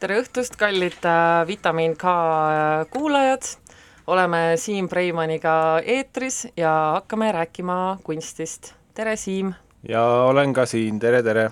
tere 0.00 0.16
õhtust, 0.22 0.54
kallid 0.56 1.04
äh, 1.04 1.42
Vitamiin 1.48 1.94
K 2.00 2.08
äh, 2.08 2.86
kuulajad, 2.92 3.44
oleme 4.08 4.56
Siim 4.56 4.88
Preimaniga 4.88 5.54
eetris 5.84 6.46
ja 6.56 6.72
hakkame 6.96 7.28
rääkima 7.36 7.98
kunstist. 8.04 8.72
tere, 8.94 9.16
Siim! 9.20 9.52
ja 9.88 10.04
olen 10.30 10.54
ka 10.56 10.64
siin, 10.66 10.98
tere, 11.00 11.22
tere! 11.22 11.50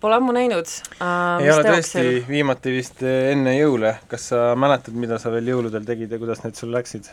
Pole 0.00 0.18
ammu 0.18 0.34
näinud 0.34 0.66
äh,. 0.66 1.44
ei 1.44 1.52
ole 1.54 1.64
tõesti, 1.70 2.04
viimati 2.28 2.74
vist 2.74 3.02
enne 3.06 3.54
jõule. 3.58 3.94
kas 4.10 4.28
sa 4.32 4.42
mäletad, 4.58 4.98
mida 4.98 5.18
sa 5.22 5.30
veel 5.34 5.54
jõuludel 5.54 5.86
tegid 5.86 6.10
ja 6.10 6.18
kuidas 6.18 6.42
need 6.42 6.58
sul 6.58 6.74
läksid? 6.74 7.06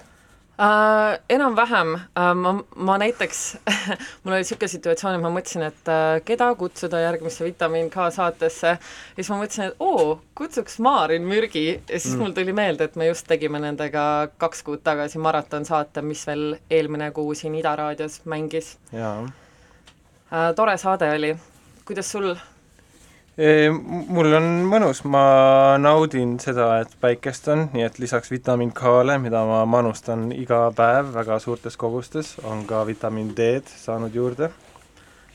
Uh, 0.56 1.18
enam-vähem. 1.30 1.94
Uh,, 1.94 2.34
ma, 2.36 2.64
ma 2.76 2.98
näiteks 2.98 3.58
mul 4.24 4.32
oli 4.34 4.40
niisugune 4.40 4.70
situatsioon, 4.72 5.18
et 5.18 5.24
ma 5.26 5.32
mõtlesin, 5.36 5.66
et 5.68 5.90
uh, 5.92 6.22
keda 6.24 6.48
kutsuda 6.56 7.02
järgmisse 7.04 7.44
Vitamiin 7.44 7.90
K 7.92 8.08
saatesse. 8.16 8.72
Ja 8.78 9.18
siis 9.18 9.32
ma 9.34 9.42
mõtlesin, 9.42 9.74
et 9.74 9.84
oo, 9.84 10.22
kutsuks 10.40 10.80
Maarin 10.80 11.28
Mürgi. 11.28 11.66
Ja 11.90 12.00
siis 12.00 12.16
mm. 12.16 12.24
mul 12.24 12.38
tuli 12.38 12.56
meelde, 12.56 12.88
et 12.88 12.96
me 12.96 13.10
just 13.10 13.28
tegime 13.28 13.60
nendega 13.60 14.06
kaks 14.40 14.64
kuud 14.64 14.84
tagasi 14.88 15.20
maratonsaate, 15.20 16.06
mis 16.08 16.24
veel 16.30 16.56
eelmine 16.72 17.12
kuu 17.16 17.36
siin 17.36 17.60
Ida 17.60 17.76
raadios 17.76 18.22
mängis. 18.24 18.78
Uh, 18.96 19.28
tore 20.56 20.78
saade 20.80 21.12
oli, 21.18 21.36
kuidas 21.84 22.16
sul 22.16 22.32
mul 23.38 24.34
on 24.38 24.46
mõnus, 24.70 25.02
ma 25.04 25.76
naudin 25.82 26.38
seda, 26.40 26.80
et 26.84 26.94
päikest 27.02 27.50
on, 27.52 27.66
nii 27.74 27.84
et 27.84 27.98
lisaks 28.00 28.32
vitamiin 28.32 28.72
K-le, 28.76 29.18
mida 29.20 29.42
ma 29.48 29.64
manustan 29.68 30.30
iga 30.32 30.70
päev 30.76 31.12
väga 31.18 31.40
suurtes 31.44 31.76
kogustes, 31.78 32.38
on 32.48 32.64
ka 32.68 32.86
vitamiin 32.88 33.34
D-d 33.36 33.68
saanud 33.68 34.16
juurde. 34.16 34.50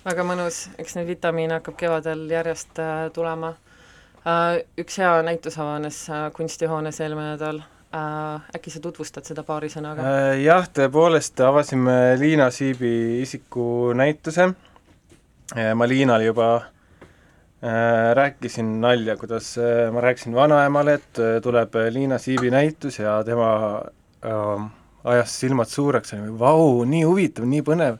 väga 0.04 0.24
mõnus, 0.24 0.70
eks 0.78 0.96
neid 0.96 1.10
vitamiine 1.12 1.58
hakkab 1.58 1.76
kevadel 1.76 2.24
järjest 2.30 2.80
äh, 2.80 3.10
tulema 3.12 3.52
äh,. 4.24 4.64
Üks 4.80 4.96
hea 4.98 5.20
näitus 5.22 5.58
avanes 5.58 6.08
äh, 6.08 6.30
kunstihoones 6.32 7.00
eelmine 7.00 7.34
nädal 7.34 7.62
äkki 8.54 8.70
sa 8.70 8.80
tutvustad 8.80 9.26
seda 9.26 9.42
paari 9.42 9.68
sõnaga? 9.68 10.04
Jah, 10.38 10.68
tõepoolest 10.72 11.40
avasime 11.42 12.16
Liina 12.20 12.46
Siibi 12.54 13.20
isikunäituse 13.20 14.46
ma 15.74 15.88
Liinale 15.88 16.28
juba 16.28 16.52
Äh, 16.60 16.79
rääkisin 18.14 18.80
nalja, 18.80 19.16
kuidas 19.16 19.58
äh, 19.58 19.92
ma 19.92 20.00
rääkisin 20.00 20.34
vanaemale, 20.34 20.94
et 20.94 21.18
äh, 21.18 21.42
tuleb 21.42 21.74
Liina 21.90 22.18
Siibi 22.18 22.50
näitus 22.50 22.98
ja 22.98 23.24
tema 23.24 23.82
äh, 24.24 24.70
ajas 25.04 25.40
silmad 25.40 25.68
suureks, 25.68 26.14
vau, 26.38 26.84
nii 26.84 27.02
huvitav, 27.04 27.44
nii 27.44 27.60
põnev. 27.66 27.98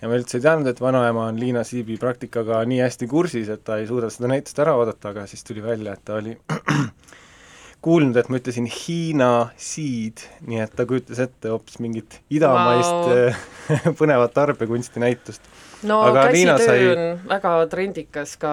ja 0.00 0.08
ma 0.08 0.16
üldse 0.16 0.38
ei 0.38 0.44
teadnud, 0.44 0.70
et 0.72 0.80
vanaema 0.80 1.26
on 1.28 1.40
Liina 1.40 1.64
Siibi 1.64 1.98
praktikaga 2.00 2.62
nii 2.64 2.80
hästi 2.84 3.08
kursis, 3.08 3.52
et 3.52 3.64
ta 3.64 3.76
ei 3.76 3.86
suuda 3.88 4.10
seda 4.12 4.32
näitust 4.32 4.64
ära 4.64 4.76
oodata, 4.76 5.12
aga 5.12 5.26
siis 5.28 5.44
tuli 5.44 5.64
välja, 5.64 5.92
et 5.92 6.04
ta 6.04 6.16
oli 6.16 6.32
kuulnud, 7.84 8.16
et 8.16 8.32
ma 8.32 8.40
ütlesin 8.40 8.68
Hiina 8.72 9.30
siid, 9.60 10.24
nii 10.48 10.64
et 10.64 10.72
ta 10.76 10.88
kujutas 10.88 11.20
ette 11.20 11.52
hoopis 11.52 11.80
mingit 11.84 12.20
idamaist 12.32 13.12
wow. 13.12 13.94
põnevat 14.00 14.32
tarbekunsti 14.36 15.04
näitust 15.04 15.44
no 15.82 16.00
aga 16.02 16.28
käsitöö 16.28 16.66
sai... 16.66 16.88
on 16.92 17.28
väga 17.28 17.66
trendikas 17.70 18.36
ka 18.40 18.52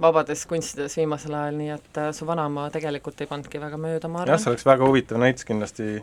vabades 0.00 0.44
kunstides 0.46 0.96
viimasel 0.98 1.34
ajal, 1.34 1.56
nii 1.58 1.70
et 1.74 2.00
äh, 2.00 2.10
su 2.14 2.26
vanaema 2.26 2.68
tegelikult 2.74 3.20
ei 3.20 3.30
pannudki 3.30 3.60
väga 3.62 3.80
mööda, 3.80 4.10
ma 4.10 4.22
arvan. 4.22 4.34
jah, 4.34 4.42
see 4.42 4.52
oleks 4.52 4.66
väga 4.66 4.86
huvitav 4.86 5.20
näitus 5.22 5.46
kindlasti, 5.48 6.02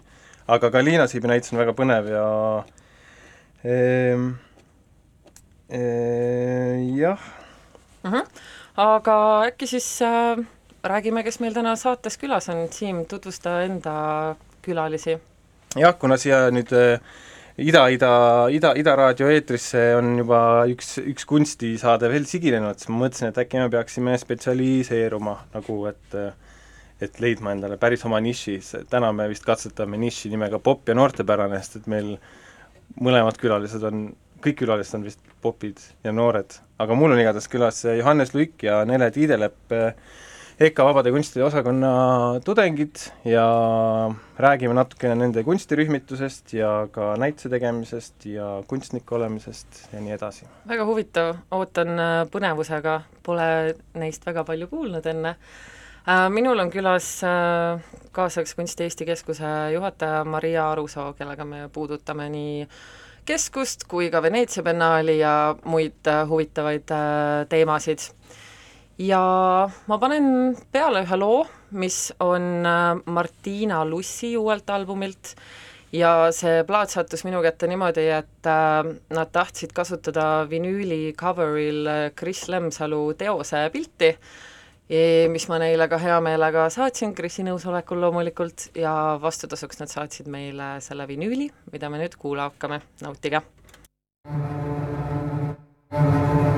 aga 0.52 0.72
ka 0.72 0.84
Liina 0.84 1.08
Siibi 1.12 1.32
näitus 1.32 1.54
on 1.54 1.62
väga 1.62 1.76
põnev 1.78 2.10
ja 2.12 2.26
ehm, 3.64 4.34
e, 5.70 5.84
jah 7.00 7.20
uh. 7.20 8.10
Mhm. 8.10 8.16
-huh. 8.16 8.44
aga 8.88 9.18
äkki 9.52 9.68
siis 9.68 10.02
äh, 10.02 10.46
räägime, 10.84 11.24
kes 11.24 11.40
meil 11.40 11.54
täna 11.54 11.76
saates 11.76 12.18
külas 12.18 12.50
on, 12.50 12.68
Siim, 12.72 13.06
tutvusta 13.06 13.62
enda 13.62 14.36
külalisi. 14.62 15.20
jah, 15.76 15.96
kuna 16.00 16.18
siia 16.18 16.50
nüüd 16.52 16.72
äh, 16.74 17.00
Ida, 17.58 17.86
Ida, 17.88 18.50
Ida, 18.52 18.74
Ida 18.76 18.94
raadio 19.00 19.30
eetrisse 19.32 19.80
on 19.96 20.18
juba 20.20 20.40
üks, 20.68 20.98
üks 21.00 21.24
kunstisaade 21.30 22.10
veel 22.12 22.26
siginenud, 22.28 22.82
siis 22.82 22.90
ma 22.92 23.06
mõtlesin, 23.06 23.30
et 23.30 23.40
äkki 23.40 23.62
me 23.62 23.70
peaksime 23.72 24.18
spetsialiseeruma 24.20 25.38
nagu, 25.54 25.78
et 25.88 26.18
et 27.04 27.20
leidma 27.20 27.52
endale 27.56 27.78
päris 27.80 28.04
oma 28.08 28.20
niši, 28.24 28.58
täna 28.92 29.14
me 29.16 29.30
vist 29.32 29.48
katsetame 29.48 30.00
niši 30.00 30.32
nimega 30.32 30.60
popp 30.64 30.92
ja 30.92 30.96
noortepärane, 30.96 31.60
sest 31.64 31.82
et 31.82 31.90
meil 31.92 32.14
mõlemad 33.00 33.40
külalised 33.40 33.84
on, 33.88 34.06
kõik 34.44 34.60
külalised 34.62 34.96
on 35.00 35.08
vist 35.08 35.24
popid 35.44 35.80
ja 36.04 36.12
noored, 36.16 36.56
aga 36.80 36.96
mul 36.96 37.16
on 37.16 37.24
igatahes 37.24 37.52
külas 37.52 37.82
Johannes 37.88 38.36
Luik 38.36 38.64
ja 38.68 38.82
Nele 38.88 39.12
Tiidelepp 39.16 39.76
äh, 39.76 39.92
EKA 40.60 40.84
Vabade 40.86 41.12
Kunstide 41.12 41.44
osakonna 41.44 41.90
tudengid 42.46 42.96
ja 43.28 43.46
räägime 44.40 44.74
natukene 44.74 45.16
nende 45.20 45.42
kunstirühmitusest 45.44 46.54
ja 46.56 46.70
ka 46.92 47.10
näituse 47.20 47.50
tegemisest 47.52 48.26
ja 48.32 48.64
kunstniku 48.68 49.18
olemisest 49.18 49.82
ja 49.94 50.00
nii 50.00 50.14
edasi. 50.16 50.48
väga 50.68 50.86
huvitav, 50.88 51.34
ootan 51.52 52.00
äh, 52.00 52.14
põnevusega, 52.32 53.02
pole 53.24 53.76
neist 54.00 54.24
väga 54.26 54.46
palju 54.48 54.70
kuulnud 54.72 55.12
enne. 55.12 55.36
Äh, 56.08 56.30
minul 56.32 56.64
on 56.64 56.72
külas 56.72 57.10
äh, 57.28 57.84
kaasaegse 58.16 58.56
kunsti 58.56 58.88
Eesti 58.88 59.06
Keskuse 59.12 59.52
juhataja 59.74 60.24
Maria 60.24 60.70
Arusoo, 60.72 61.12
kellega 61.20 61.44
me 61.44 61.68
puudutame 61.68 62.30
nii 62.32 62.68
keskust 63.28 63.84
kui 63.92 64.08
ka 64.08 64.24
Veneetsia 64.24 64.64
biennaali 64.64 65.20
ja 65.20 65.36
muid 65.66 66.08
huvitavaid 66.30 66.96
teemasid 67.50 68.08
ja 68.98 69.22
ma 69.88 69.98
panen 70.00 70.56
peale 70.72 71.04
ühe 71.04 71.20
loo, 71.20 71.44
mis 71.76 72.14
on 72.24 72.66
äh, 72.66 72.96
Martina 73.12 73.84
Lussi 73.88 74.36
uuelt 74.38 74.70
albumilt 74.70 75.36
ja 75.96 76.32
see 76.36 76.64
plaat 76.68 76.94
sattus 76.94 77.26
minu 77.28 77.42
kätte 77.44 77.68
niimoodi, 77.72 78.08
et 78.16 78.50
äh, 78.50 78.88
nad 79.16 79.32
tahtsid 79.36 79.76
kasutada 79.76 80.46
vinüüli 80.50 81.14
cover'il 81.20 81.88
äh, 81.88 82.10
Kris 82.16 82.48
Lemsalu 82.52 83.14
teose 83.20 83.68
pilti, 83.74 84.16
mis 85.34 85.48
ma 85.50 85.58
neile 85.58 85.88
ka 85.90 85.98
hea 85.98 86.20
meelega 86.22 86.68
saatsin, 86.70 87.16
Krisi 87.18 87.42
nõusolekul 87.42 87.98
loomulikult, 88.04 88.68
ja 88.78 89.18
vastutasuks 89.18 89.82
nad 89.82 89.90
saatsid 89.90 90.30
meile 90.30 90.76
selle 90.86 91.08
vinüüli, 91.10 91.50
mida 91.74 91.90
me 91.90 92.04
nüüd 92.04 92.20
kuulama 92.22 92.54
hakkame, 92.54 92.84
nautige! 93.02 93.42
Äh, 95.96 96.55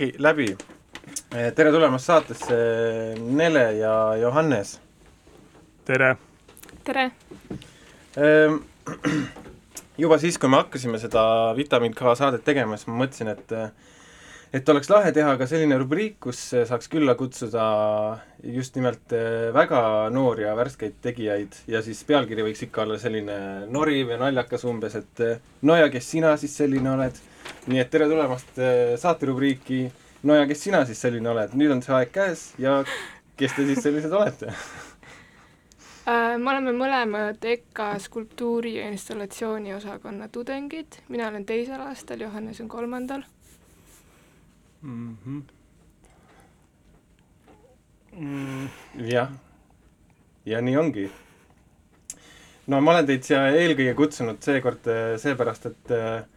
läbi, 0.00 0.14
läbi. 0.18 0.56
Äh, 1.34 1.52
tere 1.54 1.70
tulemast 1.72 2.06
saatesse, 2.06 2.54
Nele 3.20 3.72
ja 3.78 4.16
Johannes. 4.16 4.80
tere! 5.84 6.16
tere! 6.84 7.10
Ähm, 8.16 8.62
juba 9.98 10.18
siis, 10.18 10.38
kui 10.38 10.48
me 10.48 10.56
hakkasime 10.56 10.98
seda 10.98 11.52
Vitamin 11.56 11.92
K 11.94 12.14
saadet 12.16 12.44
tegema, 12.44 12.78
siis 12.78 12.88
ma 12.88 13.02
mõtlesin, 13.02 13.28
et 13.34 13.52
et 14.56 14.68
oleks 14.68 14.88
lahe 14.90 15.12
teha 15.12 15.36
ka 15.38 15.46
selline 15.46 15.76
rubriik, 15.78 16.16
kus 16.24 16.38
saaks 16.66 16.88
külla 16.90 17.14
kutsuda 17.14 17.64
just 18.42 18.74
nimelt 18.74 19.12
eh, 19.12 19.50
väga 19.54 20.08
noori 20.10 20.46
ja 20.46 20.56
värskeid 20.56 20.96
tegijaid 21.02 21.60
ja 21.70 21.82
siis 21.84 22.00
pealkiri 22.08 22.48
võiks 22.48 22.64
ikka 22.66 22.82
olla 22.86 22.98
selline 22.98 23.36
noriv 23.70 24.10
ja 24.10 24.18
naljakas 24.18 24.64
umbes, 24.64 24.96
et 24.96 25.26
eh, 25.26 25.38
no 25.62 25.76
ja 25.76 25.92
kes 25.92 26.10
sina 26.16 26.36
siis 26.40 26.56
selline 26.56 26.90
oled. 26.96 27.20
Nii 27.66 27.80
et 27.80 27.90
tere 27.90 28.08
tulemast 28.08 28.58
eh, 28.58 28.94
saaterubriiki 29.00 29.82
No 30.22 30.34
ja 30.36 30.46
kes 30.46 30.64
sina 30.66 30.82
siis 30.84 31.00
selline 31.00 31.30
oled, 31.32 31.54
nüüd 31.56 31.72
on 31.72 31.80
see 31.84 31.94
aeg 31.96 32.10
käes 32.12 32.50
ja 32.60 32.82
kes 33.40 33.54
te 33.56 33.64
siis 33.64 33.80
sellised 33.80 34.12
olete 34.12 34.50
äh, 36.12 36.36
me 36.36 36.50
oleme 36.52 36.74
mõlemad 36.76 37.46
EKA 37.52 37.94
skulptuuri 38.04 38.74
ja 38.76 38.90
installatsiooni 38.92 39.72
osakonna 39.78 40.28
tudengid, 40.28 41.00
mina 41.08 41.30
olen 41.30 41.46
teisel 41.48 41.80
aastal, 41.86 42.20
Johannes 42.20 42.60
on 42.60 42.68
kolmandal 42.68 43.24
mm. 44.82 45.16
-hmm. 45.24 45.40
Mm, 48.10 48.68
jah, 49.06 49.30
ja 50.44 50.60
nii 50.60 50.76
ongi. 50.76 51.10
no 52.66 52.80
ma 52.80 52.92
olen 52.92 53.06
teid 53.06 53.24
siia 53.24 53.46
eelkõige 53.54 53.94
kutsunud 53.94 54.42
seekord 54.44 54.84
äh, 54.92 55.16
seepärast, 55.16 55.66
et 55.72 55.96
äh, 55.96 56.28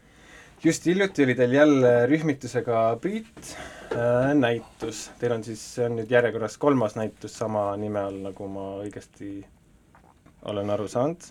just 0.64 0.86
hiljuti 0.86 1.24
oli 1.24 1.36
teil 1.36 1.52
jälle 1.52 2.06
rühmitusega 2.08 2.98
Priit 3.02 3.56
äh, 3.92 4.34
näitus, 4.34 5.12
teil 5.20 5.36
on 5.36 5.44
siis, 5.44 5.64
see 5.76 5.88
on 5.90 5.98
nüüd 6.00 6.12
järjekorras 6.12 6.58
kolmas 6.58 6.96
näitus 6.96 7.36
sama 7.38 7.66
nime 7.78 8.00
all, 8.00 8.20
nagu 8.24 8.48
ma 8.52 8.68
õigesti 8.84 9.36
olen 10.52 10.70
aru 10.76 10.88
saanud. 10.88 11.26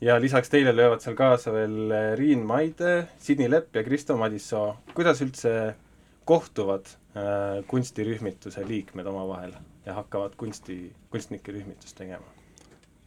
ja 0.00 0.20
lisaks 0.20 0.52
teile 0.52 0.76
löövad 0.76 1.02
seal 1.02 1.16
kaasa 1.18 1.52
veel 1.52 1.94
Riin 2.20 2.44
Maide, 2.46 3.08
Sidni 3.18 3.50
Lepp 3.50 3.76
ja 3.76 3.84
Kristo 3.84 4.16
Madissoo. 4.16 4.76
kuidas 4.94 5.22
üldse 5.24 5.74
kohtuvad 6.24 6.86
äh, 6.86 7.64
kunstirühmituse 7.66 8.68
liikmed 8.68 9.06
omavahel 9.06 9.52
ja 9.86 9.98
hakkavad 9.98 10.36
kunsti, 10.36 10.92
kunstnike 11.10 11.52
rühmitust 11.52 11.98
tegema? 11.98 12.33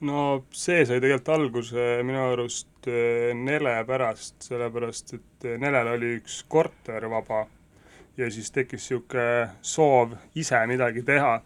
No 0.06 0.46
see 0.54 0.86
sai 0.86 1.00
tegelikult 1.02 1.30
alguse 1.34 1.86
minu 2.06 2.22
arust 2.32 2.90
äh, 2.90 3.34
Nele 3.34 3.80
pärast, 3.88 4.36
sellepärast 4.46 5.14
et 5.18 5.48
äh, 5.48 5.58
Nelel 5.62 5.94
oli 5.96 6.12
üks 6.20 6.44
korter 6.50 7.08
vaba 7.10 7.46
ja 8.18 8.30
siis 8.34 8.52
tekkis 8.54 8.90
niisugune 8.90 9.50
soov 9.62 10.14
ise 10.36 10.60
midagi 10.68 11.04
teha. 11.06 11.42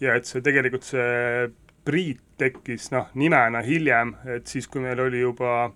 ja 0.00 0.14
et 0.16 0.26
see 0.28 0.42
tegelikult, 0.44 0.84
see 0.84 1.48
Priit 1.86 2.20
tekkis 2.36 2.90
noh, 2.90 3.06
nimena 3.14 3.60
hiljem, 3.62 4.16
et 4.26 4.46
siis, 4.50 4.66
kui 4.66 4.82
meil 4.82 4.98
oli 5.00 5.20
juba 5.20 5.70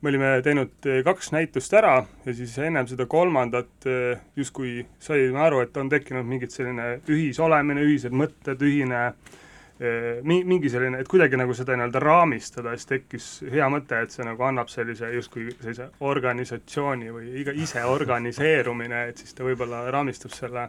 me 0.00 0.08
olime 0.08 0.30
teinud 0.44 0.86
eh, 0.88 1.02
kaks 1.04 1.28
näitust 1.34 1.74
ära 1.76 1.98
ja 2.24 2.34
siis 2.34 2.54
ennem 2.64 2.86
seda 2.88 3.04
kolmandat 3.10 3.88
eh, 3.88 4.22
justkui 4.36 4.86
saime 5.02 5.42
aru, 5.44 5.60
et 5.64 5.76
on 5.76 5.90
tekkinud 5.92 6.24
mingit 6.26 6.54
selline 6.54 7.02
ühisolemine, 7.10 7.84
ühised 7.84 8.16
mõtted, 8.16 8.64
ühine 8.64 9.02
eh, 9.10 9.12
mi-, 9.12 9.39
mingi 9.80 10.68
selline, 10.68 10.98
et 11.00 11.08
kuidagi 11.08 11.38
nagu 11.40 11.54
seda 11.56 11.72
nii-öelda 11.72 12.02
raamistada, 12.04 12.74
siis 12.76 12.90
tekkis 12.90 13.28
hea 13.48 13.68
mõte, 13.72 14.02
et 14.04 14.12
see 14.12 14.26
nagu 14.28 14.44
annab 14.44 14.68
sellise 14.68 15.08
justkui 15.14 15.46
sellise 15.54 15.86
organisatsiooni 16.04 17.08
või 17.14 17.30
iga 17.40 17.54
ise 17.56 17.86
organiseerumine, 17.88 19.06
et 19.08 19.22
siis 19.22 19.32
ta 19.32 19.46
võib-olla 19.46 19.86
raamistab 19.94 20.36
selle 20.36 20.66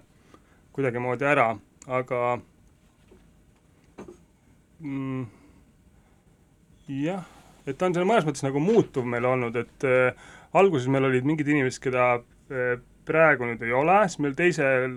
kuidagimoodi 0.71 1.27
ära, 1.27 1.49
aga 1.91 2.21
mm, 4.79 5.27
jah 7.01 7.27
et 7.67 7.77
ta 7.77 7.87
on 7.87 7.95
seal 7.95 8.07
mõnes 8.09 8.27
mõttes 8.27 8.45
nagu 8.45 8.61
muutuv 8.63 9.07
meil 9.07 9.25
olnud, 9.27 9.57
et 9.59 9.87
äh, 9.87 10.29
alguses 10.57 10.89
meil 10.91 11.07
olid 11.09 11.27
mingid 11.27 11.49
inimesed, 11.51 11.81
keda 11.83 12.07
äh, 12.17 12.77
praegu 13.07 13.47
nüüd 13.47 13.63
ei 13.65 13.73
ole, 13.75 13.97
siis 14.09 14.21
meil 14.23 14.37
teisel, 14.37 14.95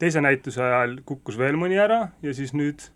teise 0.00 0.22
näituse 0.24 0.62
ajal 0.64 0.98
kukkus 1.08 1.38
veel 1.40 1.58
mõni 1.60 1.80
ära 1.80 2.06
ja 2.24 2.34
siis 2.36 2.54
nüüd 2.56 2.88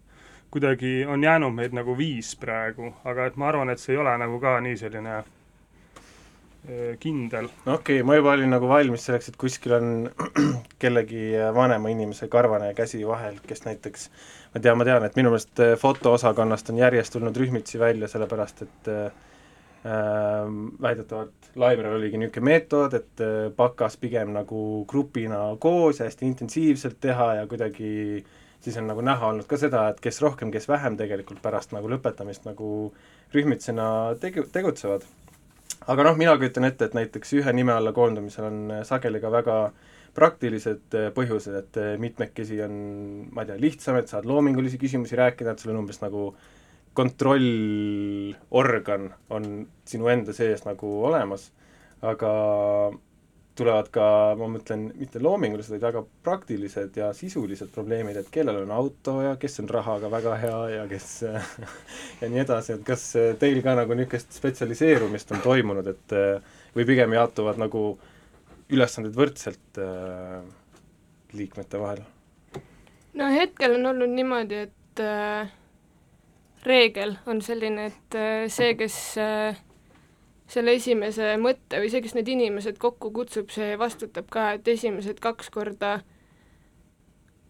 kuidagi 0.54 1.04
on 1.10 1.24
jäänud 1.24 1.54
meid 1.54 1.74
nagu 1.74 1.96
viis 1.98 2.34
praegu, 2.38 2.92
aga 3.04 3.26
et 3.26 3.36
ma 3.40 3.50
arvan, 3.50 3.72
et 3.72 3.82
see 3.82 3.96
ei 3.96 4.02
ole 4.02 4.12
nagu 4.22 4.38
ka 4.42 4.54
nii 4.62 4.76
selline 4.78 5.16
äh, 5.18 6.94
kindel. 7.02 7.50
no 7.66 7.74
okei 7.80 7.98
okay,, 7.98 8.06
ma 8.06 8.18
juba 8.20 8.36
olin 8.38 8.54
nagu 8.54 8.70
valmis 8.70 9.06
selleks, 9.08 9.32
et 9.32 9.40
kuskil 9.40 9.74
on 9.80 9.90
kellegi 10.82 11.32
vanema 11.58 11.90
inimese 11.90 12.30
karvane 12.30 12.70
käsi 12.78 13.02
vahel, 13.08 13.42
kes 13.48 13.66
näiteks 13.66 14.08
ma 14.54 14.62
tean, 14.62 14.78
ma 14.78 14.86
tean, 14.86 15.04
et 15.06 15.18
minu 15.18 15.32
meelest 15.34 15.62
äh, 15.62 15.74
fotoosakonnast 15.80 16.70
on 16.70 16.78
järjest 16.78 17.16
tulnud 17.16 17.36
rühmitusi 17.36 17.80
välja, 17.82 18.08
sellepärast 18.10 18.62
et 18.68 18.92
äh, 18.92 19.04
äh 19.84 20.54
väidetavalt 20.82 21.50
Laimeril 21.60 21.98
oligi 21.98 22.18
niisugune 22.18 22.50
meetod, 22.50 22.94
et 22.94 23.22
äh, 23.22 23.50
pakas 23.56 23.98
pigem 23.98 24.32
nagu 24.34 24.84
grupina 24.88 25.42
koos 25.60 26.00
ja 26.00 26.06
hästi 26.06 26.30
intensiivselt 26.30 27.00
teha 27.00 27.34
ja 27.40 27.46
kuidagi 27.50 28.24
siis 28.64 28.78
on 28.80 28.88
nagu 28.88 29.04
näha 29.04 29.28
olnud 29.28 29.46
ka 29.50 29.58
seda, 29.60 29.88
et 29.92 30.00
kes 30.02 30.22
rohkem, 30.24 30.52
kes 30.54 30.68
vähem 30.70 30.96
tegelikult 31.00 31.42
pärast 31.44 31.74
nagu 31.76 31.90
lõpetamist 31.92 32.48
nagu 32.48 32.68
rühmitusena 33.34 33.86
tegu-, 34.22 34.48
tegutsevad. 34.52 35.04
aga 35.86 36.06
noh, 36.08 36.16
mina 36.16 36.36
kujutan 36.40 36.68
ette, 36.68 36.88
et 36.88 36.96
näiteks 36.96 37.34
ühe 37.40 37.52
nime 37.52 37.72
alla 37.74 37.92
koondumisel 37.92 38.48
on 38.48 38.58
sageli 38.88 39.20
ka 39.20 39.32
väga 39.32 39.58
praktilised 40.14 40.94
äh, 40.94 41.10
põhjused, 41.14 41.54
et 41.58 41.76
äh, 41.80 41.98
mitmekesi 42.00 42.62
on, 42.64 42.74
ma 43.34 43.42
ei 43.42 43.46
tea, 43.50 43.58
lihtsam, 43.60 43.96
et 43.98 44.08
saad 44.08 44.24
loomingulisi 44.30 44.78
küsimusi 44.80 45.16
rääkida, 45.18 45.50
et 45.52 45.60
sul 45.62 45.72
on 45.74 45.80
umbes 45.82 45.98
nagu 46.04 46.22
kontrollorgan 46.94 49.04
on 49.34 49.44
sinu 49.88 50.08
enda 50.12 50.32
sees 50.36 50.60
nagu 50.66 50.88
olemas, 51.08 51.42
aga 52.06 52.32
tulevad 53.54 53.90
ka, 53.94 54.06
ma 54.38 54.48
mõtlen, 54.50 54.88
mitte 54.98 55.20
loomingulised, 55.22 55.76
vaid 55.76 55.84
väga 55.86 56.02
praktilised 56.26 56.96
ja 56.98 57.12
sisulised 57.14 57.70
probleemid, 57.74 58.18
et 58.18 58.32
kellel 58.34 58.64
on 58.64 58.72
auto 58.74 59.20
ja 59.22 59.36
kes 59.40 59.60
on 59.62 59.70
rahaga 59.70 60.10
väga 60.10 60.34
hea 60.42 60.58
ja 60.72 60.88
kes 60.90 61.10
ja 62.20 62.30
nii 62.32 62.42
edasi, 62.42 62.74
et 62.74 62.82
kas 62.86 63.06
teil 63.38 63.62
ka 63.62 63.76
nagu 63.78 63.94
niisugust 63.94 64.34
spetsialiseerumist 64.40 65.30
on 65.36 65.44
toimunud, 65.44 65.92
et 65.94 66.18
või 66.74 66.88
pigem 66.88 67.14
jaotuvad 67.14 67.62
nagu 67.62 67.86
ülesanded 68.74 69.14
võrdselt 69.14 69.78
äh, 69.78 70.42
liikmete 71.36 71.80
vahel? 71.80 72.02
no 73.14 73.28
hetkel 73.30 73.78
on 73.78 73.92
olnud 73.92 74.10
niimoodi, 74.14 74.64
et 74.66 75.02
äh, 75.02 75.52
reegel 76.66 77.16
on 77.26 77.42
selline, 77.44 77.90
et 77.92 78.18
äh, 78.18 78.46
see, 78.52 78.74
kes 78.78 78.96
äh, 79.20 79.60
selle 80.50 80.74
esimese 80.76 81.34
mõtte 81.40 81.80
või 81.80 81.90
see, 81.92 82.02
kes 82.04 82.14
need 82.16 82.28
inimesed 82.28 82.78
kokku 82.82 83.10
kutsub, 83.14 83.50
see 83.54 83.78
vastutab 83.80 84.28
ka, 84.32 84.52
et 84.58 84.68
esimesed 84.68 85.20
kaks 85.22 85.50
korda 85.54 85.98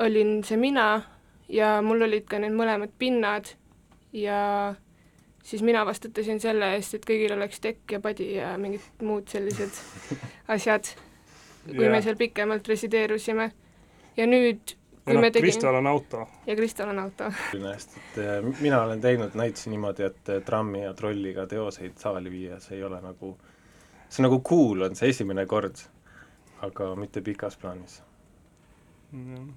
olin 0.05 0.41
see 0.47 0.59
mina 0.61 1.03
ja 1.49 1.77
mul 1.83 2.07
olid 2.07 2.27
ka 2.31 2.39
need 2.43 2.55
mõlemad 2.57 2.95
pinnad 2.99 3.51
ja 4.15 4.75
siis 5.45 5.63
mina 5.63 5.85
vastutasin 5.87 6.41
selle 6.41 6.73
eest, 6.77 6.95
et 6.95 7.07
kõigil 7.07 7.35
oleks 7.37 7.61
tekk 7.61 7.97
ja 7.97 8.01
padi 8.01 8.31
ja 8.39 8.55
mingid 8.61 9.05
muud 9.05 9.29
sellised 9.31 9.75
asjad, 10.55 10.95
kui 11.67 11.85
ja. 11.85 11.93
me 11.93 12.01
seal 12.03 12.17
pikemalt 12.21 12.69
resideerusime. 12.69 13.51
ja 14.17 14.27
nüüd 14.27 14.77
ja 15.07 15.17
noh, 15.17 15.27
Kristal 15.39 15.81
on 15.81 15.87
auto. 15.87 16.27
ja 16.47 16.57
Kristal 16.57 16.89
on 16.89 16.99
auto. 16.99 17.33
et 17.55 18.19
eh, 18.19 18.53
mina 18.61 18.83
olen 18.83 19.01
teinud 19.01 19.35
näitusi 19.35 19.71
niimoodi, 19.71 20.07
et 20.11 20.29
eh, 20.29 20.43
trammi 20.43 20.85
ja 20.85 20.95
trolliga 20.95 21.47
teoseid 21.47 21.99
saali 22.01 22.31
viia, 22.31 22.61
see 22.61 22.79
ei 22.79 22.85
ole 22.85 23.01
nagu, 23.05 23.35
see 24.09 24.23
on 24.23 24.31
nagu 24.31 24.41
cool, 24.49 24.87
on 24.89 24.97
see 24.97 25.13
esimene 25.15 25.47
kord, 25.47 25.85
aga 26.65 26.95
mitte 26.97 27.25
pikas 27.25 27.61
plaanis 27.61 28.01
mm 29.13 29.53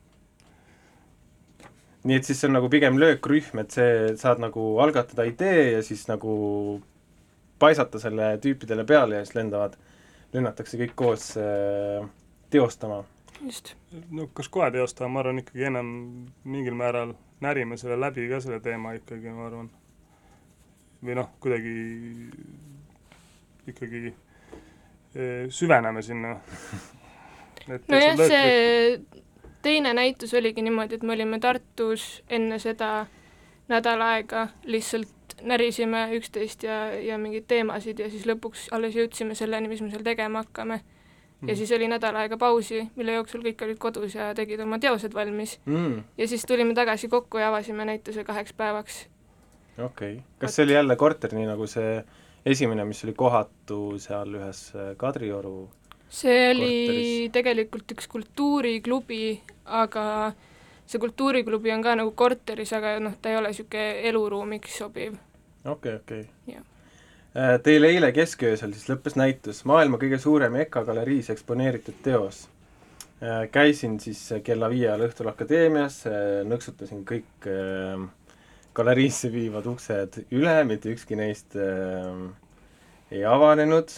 nii 2.08 2.18
et 2.18 2.28
siis 2.28 2.40
see 2.40 2.50
on 2.50 2.56
nagu 2.58 2.70
pigem 2.72 3.00
löökrühm, 3.02 3.60
et 3.64 3.74
see, 3.76 4.14
saad 4.20 4.40
nagu 4.40 4.64
algatada 4.84 5.26
idee 5.28 5.74
ja 5.74 5.82
siis 5.84 6.06
nagu 6.08 6.32
paisata 7.60 8.00
selle 8.00 8.36
tüüpidele 8.44 8.86
peale 8.88 9.20
ja 9.20 9.26
siis 9.26 9.36
lendavad, 9.36 9.76
lünnatakse 10.36 10.80
kõik 10.80 10.96
koos 11.00 11.32
äh, 11.42 12.06
teostama. 12.54 13.04
Just. 13.46 13.76
no 14.12 14.28
kas 14.34 14.50
kohe 14.50 14.70
teostama, 14.72 15.14
ma 15.14 15.24
arvan 15.24 15.42
ikkagi 15.44 15.68
ennem 15.70 15.90
mingil 16.44 16.78
määral 16.78 17.14
närime 17.42 17.78
selle 17.78 18.00
läbi 18.00 18.28
ka, 18.30 18.40
selle 18.44 18.60
teema 18.64 18.94
ikkagi, 18.98 19.34
ma 19.34 19.48
arvan. 19.48 19.70
või 21.04 21.18
noh, 21.20 21.30
kuidagi 21.44 21.76
ikkagi 23.68 24.02
äh, 24.08 25.46
süveneme 25.50 26.02
sinna. 26.02 26.38
nojah, 27.68 28.18
see 28.18 29.02
teine 29.62 29.94
näitus 29.94 30.34
oligi 30.34 30.62
niimoodi, 30.62 30.96
et 30.96 31.04
me 31.04 31.14
olime 31.14 31.40
Tartus 31.40 32.24
enne 32.30 32.60
seda 32.60 33.06
nädal 33.68 34.02
aega, 34.02 34.48
lihtsalt 34.64 35.36
närisime 35.44 36.08
üksteist 36.18 36.64
ja, 36.64 36.78
ja 37.04 37.18
mingeid 37.18 37.46
teemasid 37.48 38.00
ja 38.00 38.10
siis 38.10 38.26
lõpuks 38.30 38.70
alles 38.72 38.96
jõudsime 38.96 39.36
selleni, 39.36 39.70
mis 39.70 39.84
me 39.84 39.92
seal 39.92 40.06
tegema 40.06 40.46
hakkame. 40.46 40.80
Ja 41.48 41.56
siis 41.56 41.72
oli 41.72 41.88
nädal 41.88 42.16
aega 42.16 42.38
pausi, 42.38 42.88
mille 42.96 43.14
jooksul 43.20 43.44
kõik 43.46 43.62
olid 43.66 43.78
kodus 43.78 44.16
ja 44.16 44.32
tegid 44.36 44.60
oma 44.64 44.80
teosed 44.80 45.14
valmis. 45.14 45.60
mm,. 45.66 46.04
ja 46.18 46.28
siis 46.28 46.46
tulime 46.46 46.74
tagasi 46.74 47.08
kokku 47.08 47.38
ja 47.38 47.50
avasime 47.50 47.86
näituse 47.86 48.24
kaheks 48.24 48.54
päevaks. 48.54 49.06
okei 49.78 50.14
okay., 50.14 50.24
kas 50.40 50.56
see 50.56 50.66
oli 50.66 50.74
jälle 50.74 50.96
korter, 50.96 51.34
nii 51.34 51.46
nagu 51.46 51.68
see 51.68 52.04
esimene, 52.46 52.86
mis 52.86 53.04
oli 53.04 53.14
kohatu 53.14 54.00
seal 54.00 54.34
ühes 54.40 54.72
äh, 54.76 54.96
Kadrioru 54.98 55.70
see 56.10 56.50
oli 56.52 56.72
korteris? 56.72 57.32
tegelikult 57.36 57.96
üks 57.98 58.08
kultuuriklubi, 58.12 59.24
aga 59.66 60.06
see 60.88 61.02
kultuuriklubi 61.04 61.74
on 61.76 61.84
ka 61.84 61.96
nagu 62.00 62.14
korteris, 62.16 62.74
aga 62.74 62.98
noh, 63.04 63.18
ta 63.22 63.30
ei 63.32 63.40
ole 63.40 63.52
niisugune 63.54 64.10
eluruumiks 64.10 64.80
sobiv. 64.80 65.20
okei 65.66 65.96
okay,, 66.00 66.02
okei 66.02 66.22
okay.. 66.48 66.77
Teil 67.38 67.86
eile 67.86 68.08
kesköösel 68.16 68.72
siis 68.74 68.88
lõppes 68.90 69.14
näitus 69.14 69.60
Maailma 69.70 70.00
kõige 70.02 70.18
suurem 70.18 70.56
EKA 70.64 70.82
galeriis 70.88 71.28
eksponeeritud 71.30 72.00
teos. 72.02 72.48
Käisin 73.54 74.00
siis 74.02 74.24
kella 74.46 74.70
viie 74.72 74.88
ajal 74.88 75.04
õhtul 75.06 75.30
akadeemias, 75.30 76.00
nõksutasin 76.50 77.04
kõik 77.06 77.46
äh, 77.50 78.02
galeriisse 78.78 79.30
viivad 79.34 79.70
uksed 79.70 80.20
üle, 80.34 80.58
mitte 80.70 80.90
ükski 80.94 81.18
neist 81.18 81.54
äh, 81.62 82.10
ei 83.14 83.24
avanenud 83.26 83.94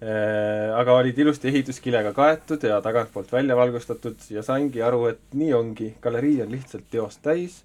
äh,, 0.00 0.72
aga 0.76 0.96
olid 1.00 1.20
ilusti 1.20 1.52
ehituskilega 1.52 2.12
kaetud 2.16 2.64
ja 2.64 2.80
tagantpoolt 2.84 3.32
välja 3.36 3.56
valgustatud 3.56 4.28
ja 4.32 4.44
saingi 4.44 4.84
aru, 4.84 5.06
et 5.12 5.36
nii 5.36 5.52
ongi, 5.56 5.94
galerii 6.04 6.42
on 6.44 6.56
lihtsalt 6.56 6.88
teost 6.92 7.24
täis 7.24 7.62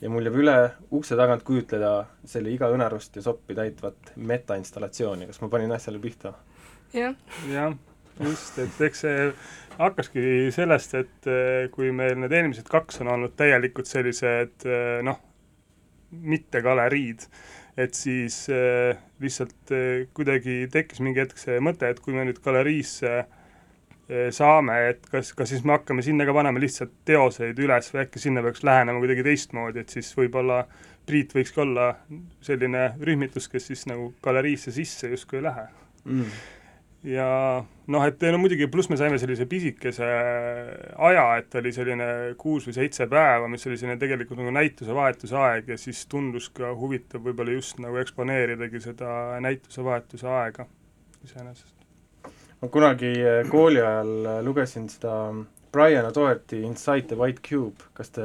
ja 0.00 0.10
mul 0.12 0.28
jääb 0.28 0.38
üle 0.42 0.56
ukse 0.94 1.16
tagant 1.18 1.44
kujutleda 1.46 1.92
selle 2.28 2.52
iga 2.54 2.70
õnarust 2.74 3.18
ja 3.18 3.24
soppi 3.24 3.56
täitvat 3.58 4.12
metainstallatsiooni, 4.16 5.28
kas 5.30 5.40
ma 5.42 5.50
panin 5.52 5.74
asjale 5.74 6.00
pihta? 6.02 6.34
jah. 6.94 7.14
jah, 7.50 7.74
just, 8.22 8.58
et 8.62 8.82
eks 8.88 9.04
see 9.04 9.30
hakkaski 9.78 10.26
sellest, 10.54 10.94
et 10.98 11.30
eh, 11.30 11.68
kui 11.74 11.92
meil 11.94 12.18
need 12.18 12.34
eelmised 12.34 12.68
kaks 12.70 13.02
on 13.04 13.12
olnud 13.14 13.34
täielikult 13.38 13.90
sellised 13.90 14.66
eh, 14.66 14.98
noh, 15.06 15.20
mitte 16.08 16.62
galeriid, 16.64 17.26
et 17.78 17.94
siis 17.94 18.46
äh, 18.50 18.96
lihtsalt 19.20 19.70
kuidagi 20.16 20.64
tekkis 20.72 21.02
mingi 21.04 21.20
hetk 21.20 21.38
see 21.38 21.60
mõte, 21.62 21.86
et 21.92 22.00
kui 22.02 22.16
me 22.16 22.24
nüüd 22.26 22.40
galeriisse 22.42 23.12
äh, 23.20 23.37
saame, 24.32 24.76
et 24.90 25.08
kas, 25.12 25.34
kas 25.36 25.50
siis 25.52 25.64
me 25.68 25.74
hakkame 25.76 26.02
sinna 26.04 26.24
ka 26.24 26.32
panema 26.36 26.60
lihtsalt 26.62 26.94
teoseid 27.08 27.58
üles 27.60 27.90
või 27.92 28.04
äkki 28.06 28.22
sinna 28.22 28.44
peaks 28.44 28.64
lähenema 28.64 29.02
kuidagi 29.02 29.24
teistmoodi, 29.26 29.84
et 29.84 29.92
siis 29.92 30.14
võib-olla 30.16 30.62
Priit 31.08 31.32
võikski 31.32 31.62
olla 31.64 31.88
selline 32.44 32.90
rühmitus, 33.00 33.46
kes 33.48 33.70
siis 33.70 33.86
nagu 33.88 34.10
galeriisse 34.24 34.72
sisse 34.72 35.08
justkui 35.08 35.38
ei 35.38 35.44
lähe 35.46 35.62
mm. 36.04 36.34
ja 37.14 37.28
noh, 37.64 38.04
et 38.04 38.26
no 38.32 38.40
muidugi 38.40 38.68
pluss 38.72 38.90
me 38.92 38.98
saime 39.00 39.20
sellise 39.20 39.48
pisikese 39.48 40.08
aja, 41.08 41.24
et 41.40 41.56
oli 41.60 41.72
selline 41.76 42.10
kuus 42.40 42.68
või 42.68 42.76
seitse 42.76 43.08
päeva, 43.12 43.48
mis 43.48 43.64
oli 43.68 43.80
selline 43.80 44.00
tegelikult 44.00 44.40
nagu 44.40 44.52
näitusevahetuse 44.56 45.40
aeg 45.46 45.72
ja 45.72 45.80
siis 45.80 46.04
tundus 46.08 46.48
ka 46.52 46.74
huvitav 46.76 47.24
võib-olla 47.24 47.56
just 47.56 47.80
nagu 47.84 48.00
eksponeeridagi 48.04 48.84
seda 48.88 49.40
näitusevahetuse 49.44 50.28
aega 50.28 50.68
iseenesest. 51.24 51.77
Ma 52.60 52.68
kunagi 52.68 53.12
eh, 53.22 53.44
kooli 53.50 53.80
ajal 53.82 54.14
eh, 54.26 54.40
lugesin 54.42 54.88
seda 54.90 55.30
Brian 55.72 56.06
O'Doherty 56.08 56.62
Inside 56.66 57.06
the 57.08 57.18
White 57.18 57.42
Cube, 57.44 57.90
kas 57.94 58.10
te 58.10 58.24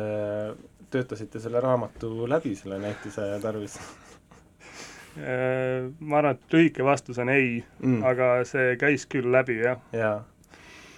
töötasite 0.93 1.41
selle 1.43 1.61
raamatu 1.61 2.27
läbi 2.29 2.55
selle 2.57 2.79
näituse 2.81 3.27
tarvis? 3.43 3.77
Äh, 5.13 5.89
ma 5.99 6.21
arvan, 6.21 6.37
et 6.37 6.55
lühike 6.55 6.85
vastus 6.85 7.19
on 7.21 7.29
ei 7.29 7.59
mm., 7.61 7.99
aga 8.09 8.29
see 8.49 8.77
käis 8.81 9.05
küll 9.09 9.29
läbi, 9.33 9.59
jah. 9.61 9.81
jaa. 9.93 10.15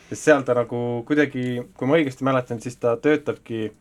sest 0.09 0.29
seal 0.29 0.45
ta 0.47 0.55
nagu 0.55 0.79
kuidagi, 1.07 1.65
kui 1.75 1.89
ma 1.89 1.97
õigesti 1.99 2.27
mäletan, 2.27 2.61
siis 2.63 2.79
ta 2.79 2.95
töötabki, 3.01 3.73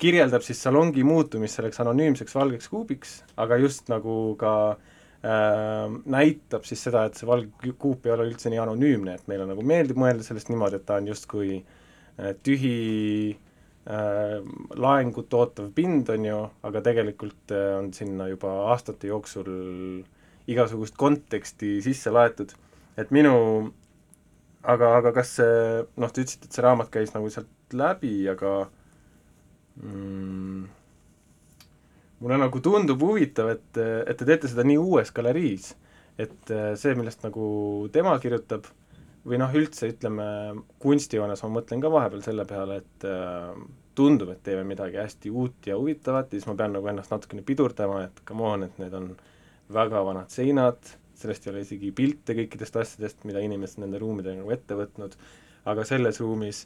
kirjeldab 0.00 0.46
siis 0.46 0.62
salongi 0.64 1.04
muutumist 1.04 1.58
selleks 1.58 1.82
anonüümseks 1.84 2.38
valgeks 2.38 2.72
kuubiks, 2.72 3.18
aga 3.36 3.60
just 3.60 3.92
nagu 3.92 4.14
ka 4.40 4.54
äh, 4.70 4.89
näitab 5.20 6.64
siis 6.64 6.80
seda, 6.86 7.04
et 7.04 7.18
see 7.18 7.28
valge 7.28 7.74
kuup 7.78 8.06
ei 8.06 8.14
ole 8.14 8.24
üldse 8.30 8.48
nii 8.48 8.60
anonüümne, 8.62 9.18
et 9.18 9.26
meile 9.28 9.44
nagu 9.48 9.64
meeldib 9.66 10.00
mõelda 10.00 10.24
sellest 10.24 10.48
niimoodi, 10.48 10.80
et 10.80 10.86
ta 10.88 10.96
on 10.96 11.10
justkui 11.10 11.58
äh, 11.58 12.30
tühi 12.46 13.34
äh, 13.34 14.38
laengut 14.80 15.36
ootav 15.36 15.68
pind, 15.76 16.08
on 16.14 16.24
ju, 16.24 16.40
aga 16.64 16.82
tegelikult 16.88 17.52
äh, 17.52 17.74
on 17.82 17.92
sinna 17.96 18.30
juba 18.30 18.54
aastate 18.72 19.12
jooksul 19.12 19.52
igasugust 20.50 20.96
konteksti 20.96 21.78
sisse 21.84 22.12
laetud. 22.14 22.56
et 22.96 23.12
minu, 23.12 23.34
aga, 24.62 24.96
aga 24.98 25.12
kas 25.20 25.36
see, 25.38 25.84
noh, 26.00 26.10
te 26.12 26.24
ütlesite, 26.24 26.48
et 26.48 26.56
see 26.56 26.64
raamat 26.64 26.90
käis 26.92 27.12
nagu 27.14 27.28
sealt 27.32 27.76
läbi, 27.76 28.14
aga 28.28 28.54
mm, 29.82 30.64
mulle 32.20 32.36
nagu 32.40 32.60
tundub 32.64 33.00
huvitav, 33.04 33.54
et, 33.56 33.80
et 33.80 34.16
te 34.16 34.28
teete 34.28 34.50
seda 34.50 34.64
nii 34.66 34.78
uues 34.80 35.12
galeriis. 35.16 35.74
et 36.20 36.52
äh, 36.52 36.74
see, 36.76 36.92
millest 36.98 37.22
nagu 37.24 37.44
tema 37.92 38.12
kirjutab, 38.20 38.66
või 39.24 39.38
noh, 39.40 39.52
üldse 39.56 39.88
ütleme, 39.88 40.24
kunstijoones 40.82 41.42
ma 41.44 41.52
mõtlen 41.58 41.80
ka 41.80 41.90
vahepeal 41.92 42.24
selle 42.24 42.44
peale, 42.48 42.80
et 42.82 43.06
äh, 43.08 43.54
tundub, 43.96 44.32
et 44.32 44.42
teeme 44.44 44.64
midagi 44.68 45.00
hästi 45.00 45.32
uut 45.32 45.68
ja 45.68 45.76
huvitavat 45.80 46.32
ja 46.32 46.38
siis 46.38 46.48
ma 46.48 46.56
pean 46.60 46.74
nagu 46.76 46.88
ennast 46.92 47.12
natukene 47.12 47.44
pidurdama, 47.46 48.04
et 48.08 48.24
come 48.28 48.46
on, 48.48 48.64
et 48.68 48.80
need 48.80 48.96
on 48.96 49.10
väga 49.72 50.02
vanad 50.06 50.32
seinad, 50.32 50.92
sellest 51.20 51.46
ei 51.46 51.52
ole 51.52 51.64
isegi 51.64 51.92
pilte 51.96 52.36
kõikidest 52.36 52.80
asjadest, 52.80 53.24
mida 53.28 53.42
inimesed 53.44 53.82
nende 53.82 54.00
ruumidega 54.00 54.40
nagu 54.40 54.54
ette 54.54 54.76
võtnud, 54.78 55.16
aga 55.70 55.84
selles 55.88 56.20
ruumis 56.22 56.64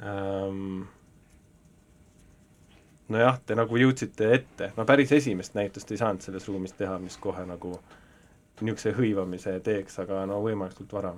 ähm, 0.00 0.84
nojah, 3.12 3.40
te 3.46 3.56
nagu 3.58 3.78
jõudsite 3.78 4.30
ette, 4.36 4.70
no 4.76 4.86
päris 4.88 5.12
esimest 5.12 5.56
näitust 5.58 5.90
ei 5.92 6.00
saanud 6.00 6.24
selles 6.24 6.48
ruumis 6.48 6.74
teha, 6.78 6.98
mis 7.02 7.18
kohe 7.20 7.44
nagu 7.48 7.76
niisuguse 8.62 8.94
hõivamise 8.94 9.56
teeks, 9.64 9.98
aga 10.02 10.22
no 10.30 10.38
võimalikult 10.44 10.92
vara. 10.94 11.12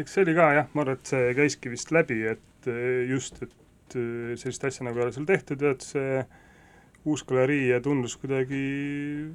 Eks 0.00 0.16
see 0.16 0.24
oli 0.24 0.34
ka 0.34 0.46
jah, 0.56 0.70
ma 0.74 0.84
arvan, 0.84 0.98
et 0.98 1.12
see 1.12 1.32
käiski 1.36 1.72
vist 1.72 1.92
läbi, 1.94 2.22
et 2.32 2.70
eh, 2.70 3.10
just, 3.10 3.42
et 3.44 3.96
eh, 3.98 4.36
sellist 4.40 4.64
asja 4.66 4.86
nagu 4.86 4.98
ei 4.98 5.06
ole 5.06 5.14
seal 5.14 5.28
tehtud 5.28 5.62
ja 5.62 5.74
et 5.76 5.84
see 5.86 6.22
uus 7.08 7.22
galerii 7.24 7.70
ja 7.70 7.80
tundus 7.84 8.16
kuidagi 8.20 8.60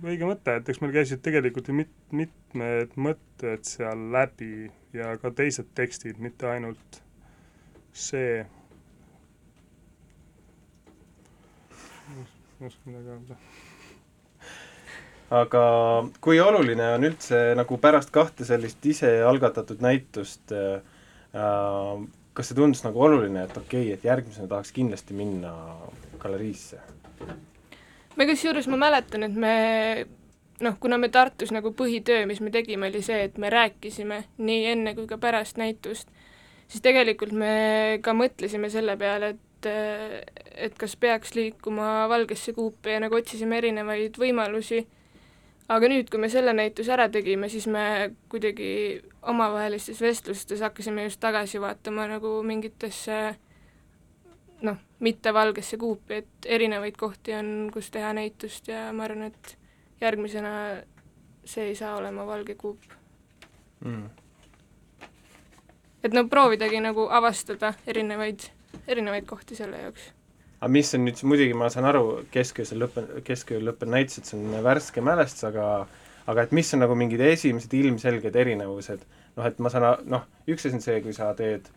õige 0.06 0.27
mõte, 0.30 0.58
et 0.60 0.68
eks 0.70 0.82
meil 0.84 0.94
käisid 0.94 1.24
tegelikult 1.25 1.70
ju 1.72 1.77
mit-, 1.80 1.96
mitmed 2.13 2.94
mõtted 3.00 3.65
seal 3.65 4.10
läbi 4.13 4.70
ja 4.94 5.15
ka 5.22 5.32
teised 5.36 5.72
tekstid, 5.77 6.22
mitte 6.22 6.50
ainult 6.51 7.01
see. 7.96 8.46
Ei 12.62 12.68
oska 12.68 12.90
midagi 12.90 13.16
öelda 13.16 13.40
aga 15.36 15.64
kui 16.22 16.40
oluline 16.40 16.92
on 16.98 17.08
üldse 17.08 17.40
nagu 17.58 17.80
pärast 17.82 18.12
kahte 18.14 18.46
sellist 18.48 18.86
ise 18.86 19.10
algatatud 19.26 19.82
näitust 19.84 20.54
äh, 20.54 20.84
kas 22.36 22.52
see 22.52 22.58
tundus 22.58 22.84
nagu 22.84 23.00
oluline, 23.02 23.46
et 23.48 23.58
okei 23.58 23.88
okay,, 23.88 23.96
et 23.96 24.06
järgmisena 24.06 24.48
tahaks 24.52 24.74
kindlasti 24.76 25.16
minna 25.16 25.54
galeriisse? 26.20 26.82
me 28.16 28.28
kusjuures, 28.28 28.68
ma 28.72 28.80
mäletan, 28.80 29.26
et 29.28 29.36
me 29.40 29.56
noh, 30.64 30.76
kuna 30.80 31.00
me 31.00 31.10
Tartus 31.12 31.52
nagu 31.56 31.72
põhitöö, 31.76 32.26
mis 32.28 32.42
me 32.44 32.52
tegime, 32.52 32.90
oli 32.92 33.02
see, 33.04 33.26
et 33.28 33.40
me 33.42 33.50
rääkisime 33.52 34.22
nii 34.38 34.68
enne 34.74 34.96
kui 34.96 35.08
ka 35.08 35.18
pärast 35.20 35.60
näitust, 35.60 36.12
siis 36.68 36.84
tegelikult 36.84 37.36
me 37.36 38.00
ka 38.04 38.16
mõtlesime 38.16 38.72
selle 38.72 38.98
peale, 39.00 39.34
et 39.36 39.42
et 39.69 40.75
kas 40.77 40.95
peaks 41.00 41.36
liikuma 41.36 42.10
Valgesse 42.10 42.53
kuupi 42.53 42.95
ja 42.95 43.00
nagu 43.03 43.17
otsisime 43.17 43.57
erinevaid 43.57 44.19
võimalusi. 44.22 44.86
Aga 45.72 45.89
nüüd, 45.89 46.12
kui 46.13 46.22
me 46.22 46.29
selle 46.29 46.53
näituse 46.53 46.93
ära 46.93 47.07
tegime, 47.10 47.50
siis 47.50 47.65
me 47.65 48.12
kuidagi 48.29 49.01
omavahelistes 49.25 50.01
vestlustes 50.01 50.62
hakkasime 50.62 51.07
just 51.07 51.19
tagasi 51.24 51.62
vaatama 51.62 52.05
nagu 52.12 52.38
mingitesse 52.45 53.17
noh, 54.62 54.77
mitte 55.00 55.34
valgesse 55.34 55.77
kuupi, 55.77 56.22
et 56.22 56.50
erinevaid 56.57 56.98
kohti 56.98 57.34
on, 57.34 57.69
kus 57.74 57.89
teha 57.91 58.13
näitust 58.15 58.67
ja 58.72 58.88
ma 58.93 59.07
arvan, 59.07 59.31
et 59.31 59.57
järgmisena 60.01 60.51
see 61.45 61.72
ei 61.72 61.75
saa 61.75 61.95
olema 61.98 62.25
valge 62.27 62.55
kuup. 62.55 62.81
Mm.. 63.86 64.10
et 66.03 66.13
no 66.13 66.24
proovidagi 66.29 66.79
nagu 66.81 67.07
avastada 67.12 67.74
erinevaid, 67.88 68.48
erinevaid 68.88 69.27
kohti 69.29 69.58
selle 69.58 69.82
jaoks. 69.86 70.10
Aga 70.62 70.72
mis 70.72 70.94
on 70.98 71.03
nüüd, 71.05 71.20
muidugi 71.27 71.55
ma 71.58 71.70
saan 71.70 71.86
aru, 71.89 72.05
kesköösel 72.34 72.79
lõppen, 72.86 73.10
keskööl 73.27 73.65
lõppen 73.70 73.91
näitus, 73.91 74.22
et 74.22 74.29
see 74.32 74.39
on 74.39 74.63
värske 74.65 75.03
mälestus, 75.03 75.44
aga 75.51 75.65
aga 76.32 76.46
et 76.46 76.53
mis 76.58 76.74
on 76.74 76.82
nagu 76.82 76.96
mingid 76.98 77.22
esimesed 77.22 77.74
ilmselged 77.77 78.38
erinevused, 78.41 79.03
noh 79.38 79.50
et 79.50 79.60
ma 79.62 79.70
saan, 79.70 80.08
noh, 80.10 80.24
üks 80.50 80.65
asi 80.65 80.79
on 80.79 80.82
see, 80.82 81.01
kui 81.03 81.13
sa 81.13 81.34
teed 81.38 81.67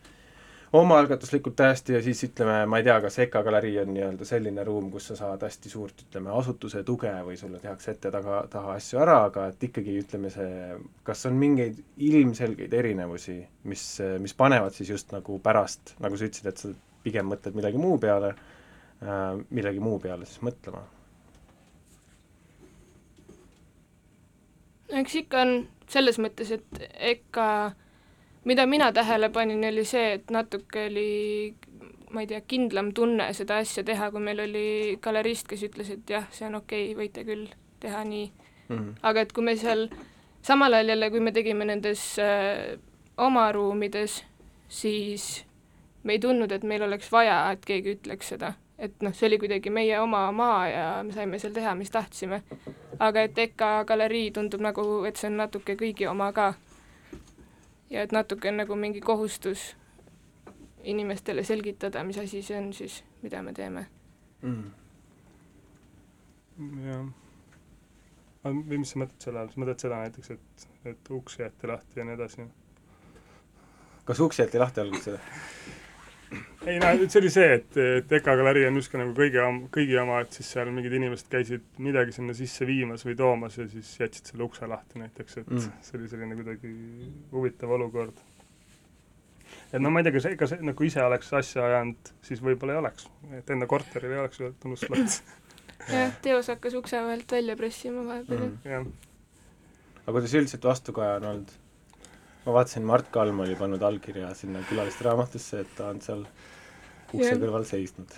omaalgatuslikult 0.79 1.57
täiesti 1.57 1.95
ja 1.97 2.01
siis 2.05 2.21
ütleme, 2.27 2.59
ma 2.69 2.81
ei 2.81 2.85
tea, 2.85 2.99
kas 3.01 3.19
EKA 3.25 3.41
galerii 3.47 3.79
on 3.83 3.93
nii-öelda 3.95 4.27
selline 4.29 4.65
ruum, 4.69 4.91
kus 4.93 5.07
sa 5.11 5.17
saad 5.17 5.45
hästi 5.47 5.73
suurt, 5.73 6.05
ütleme, 6.05 6.33
asutuse 6.37 6.83
tuge 6.85 7.13
või 7.25 7.39
sulle 7.41 7.61
tehakse 7.63 7.95
ette 7.95 8.13
taga, 8.13 8.43
taha 8.53 8.75
asju 8.77 9.01
ära, 9.01 9.17
aga 9.31 9.47
et 9.53 9.65
ikkagi 9.69 9.97
ütleme 10.03 10.33
see, 10.33 10.77
kas 11.09 11.25
on 11.31 11.39
mingeid 11.41 11.81
ilmselgeid 12.11 12.77
erinevusi, 12.83 13.39
mis, 13.69 13.87
mis 14.21 14.37
panevad 14.37 14.77
siis 14.77 14.93
just 14.93 15.17
nagu 15.17 15.41
pärast, 15.45 15.95
nagu 16.05 16.21
sa 16.21 16.29
ütlesid, 16.29 16.53
et 16.53 16.61
sa 16.65 16.75
pigem 17.09 17.33
mõtled 17.33 17.59
millegi 17.59 17.81
muu 17.83 17.99
peale 18.03 18.35
äh,, 18.35 19.35
millegi 19.51 19.83
muu 19.83 19.99
peale 20.03 20.29
siis 20.29 20.45
mõtlema? 20.47 20.85
eks 25.03 25.21
ikka 25.25 25.43
on 25.45 25.59
selles 25.89 26.21
mõttes, 26.21 26.53
et 26.53 26.89
EKA 27.13 27.49
mida 28.49 28.67
mina 28.67 28.93
tähele 28.93 29.29
panin, 29.29 29.65
oli 29.65 29.85
see, 29.85 30.13
et 30.19 30.31
natuke 30.31 30.87
oli 30.89 31.09
ma 32.11 32.23
ei 32.25 32.29
tea, 32.31 32.41
kindlam 32.49 32.93
tunne 32.97 33.27
seda 33.37 33.59
asja 33.63 33.85
teha, 33.85 34.11
kui 34.13 34.23
meil 34.25 34.41
oli 34.41 34.69
galerist, 35.05 35.49
kes 35.51 35.65
ütles, 35.69 35.91
et 35.93 36.11
jah, 36.11 36.29
see 36.33 36.47
on 36.49 36.57
okei 36.63 36.87
okay,, 36.89 36.97
võite 36.97 37.25
küll 37.29 37.49
teha 37.83 38.05
nii 38.09 38.31
mm. 38.31 38.77
-hmm. 38.77 38.95
aga 39.11 39.27
et 39.27 39.35
kui 39.37 39.45
me 39.45 39.57
seal, 39.57 39.89
samal 40.43 40.73
ajal 40.73 40.95
jälle, 40.95 41.11
kui 41.11 41.21
me 41.21 41.33
tegime 41.33 41.69
nendes 41.69 42.05
äh, 42.19 42.79
oma 43.17 43.53
ruumides, 43.53 44.25
siis 44.69 45.45
me 46.05 46.13
ei 46.13 46.23
tundnud, 46.23 46.53
et 46.53 46.65
meil 46.65 46.83
oleks 46.83 47.13
vaja, 47.13 47.41
et 47.53 47.65
keegi 47.65 47.97
ütleks 47.99 48.35
seda. 48.35 48.53
et 48.79 49.03
noh, 49.03 49.15
see 49.15 49.27
oli 49.27 49.39
kuidagi 49.43 49.71
meie 49.75 49.97
oma 50.01 50.29
maa 50.33 50.67
ja 50.71 50.83
me 51.03 51.13
saime 51.13 51.39
seal 51.43 51.53
teha, 51.53 51.75
mis 51.75 51.91
tahtsime. 51.91 52.43
aga 52.99 53.27
et 53.27 53.39
EKA 53.39 53.85
galerii 53.85 54.31
tundub 54.31 54.61
nagu, 54.61 55.05
et 55.05 55.17
see 55.17 55.31
on 55.31 55.37
natuke 55.43 55.75
kõigi 55.77 56.07
oma 56.11 56.33
ka 56.33 56.55
ja 57.91 58.03
et 58.03 58.13
natuke 58.13 58.49
on 58.49 58.61
nagu 58.63 58.77
mingi 58.77 59.01
kohustus 59.01 59.77
inimestele 60.85 61.45
selgitada, 61.45 62.05
mis 62.05 62.19
asi 62.19 62.43
see 62.43 62.59
on 62.59 62.73
siis, 62.73 63.03
mida 63.23 63.43
me 63.43 63.53
teeme 63.53 63.87
mm.. 64.43 64.71
jah. 66.87 67.09
või 68.45 68.79
mis 68.79 68.95
sa 68.95 69.03
mõtled 69.03 69.27
selle 69.27 69.43
all, 69.43 69.51
sa 69.53 69.63
mõtled 69.63 69.85
seda 69.85 70.01
näiteks, 70.05 70.31
et, 70.37 70.69
et 70.93 71.13
uks 71.19 71.39
jäeti 71.41 71.71
lahti 71.71 72.01
ja 72.01 72.07
nii 72.09 72.17
edasi? 72.19 72.49
kas 74.09 74.25
uks 74.25 74.41
jäeti 74.45 74.63
lahti 74.63 74.85
alguses 74.85 75.17
või? 75.17 75.78
Ei 76.69 76.79
no 76.81 77.09
see 77.09 77.21
oli 77.21 77.31
see, 77.33 77.49
et, 77.59 77.77
et 77.99 78.15
EKA 78.19 78.35
galerii 78.41 78.67
on 78.69 78.79
justkui 78.79 79.01
nagu 79.01 79.15
kõigi, 79.17 79.43
kõigi 79.75 79.99
oma, 80.01 80.21
et 80.25 80.39
siis 80.39 80.51
seal 80.55 80.71
mingid 80.75 80.95
inimesed 80.99 81.31
käisid 81.33 81.65
midagi 81.85 82.15
sinna 82.17 82.37
sisse 82.37 82.67
viimas 82.69 83.05
või 83.07 83.17
toomas 83.19 83.59
ja 83.61 83.69
siis 83.71 83.95
jätsid 84.01 84.33
selle 84.33 84.47
ukse 84.47 84.69
lahti 84.71 85.03
näiteks, 85.03 85.41
et 85.43 85.53
mm. 85.53 85.79
see 85.87 86.01
oli 86.01 86.11
selline 86.13 86.39
kuidagi 86.39 86.73
huvitav 87.33 87.75
olukord. 87.79 88.23
et 89.73 89.81
no 89.83 89.93
ma 89.93 90.03
ei 90.03 90.09
tea, 90.09 90.17
kas, 90.19 90.29
kas 90.41 90.57
nagu 90.65 90.89
ise 90.89 91.05
oleks 91.05 91.33
asja 91.41 91.67
ajanud, 91.69 92.13
siis 92.29 92.43
võib-olla 92.45 92.77
ei 92.77 92.83
oleks, 92.83 93.09
et 93.41 93.55
enda 93.55 93.69
korteril 93.71 94.17
ei 94.17 94.25
oleks 94.25 94.43
tunnust 94.63 94.91
lahti 94.93 95.39
jah, 95.95 96.13
teos 96.25 96.51
hakkas 96.53 96.77
ukse 96.79 97.01
vahelt 97.05 97.39
välja 97.39 97.57
pressima 97.57 98.05
vahepeal 98.07 98.45
mm.. 98.51 98.61
jah. 98.69 98.85
aga 100.05 100.19
kuidas 100.19 100.37
üldiselt 100.41 100.69
vastukaja 100.69 101.17
on 101.23 101.33
olnud? 101.33 101.57
ma 102.45 102.55
vaatasin, 102.61 102.87
Mart 102.89 103.11
Kalm 103.13 103.41
oli 103.45 103.57
pannud 103.59 103.83
allkirja 103.83 104.31
sinna 104.35 104.63
külaliste 104.69 105.05
raamatusse, 105.05 105.65
et 105.65 105.75
ta 105.77 105.91
on 105.93 106.01
seal 106.05 106.23
ukse 107.13 107.31
ja. 107.31 107.39
kõrval 107.41 107.65
seisnud. 107.69 108.17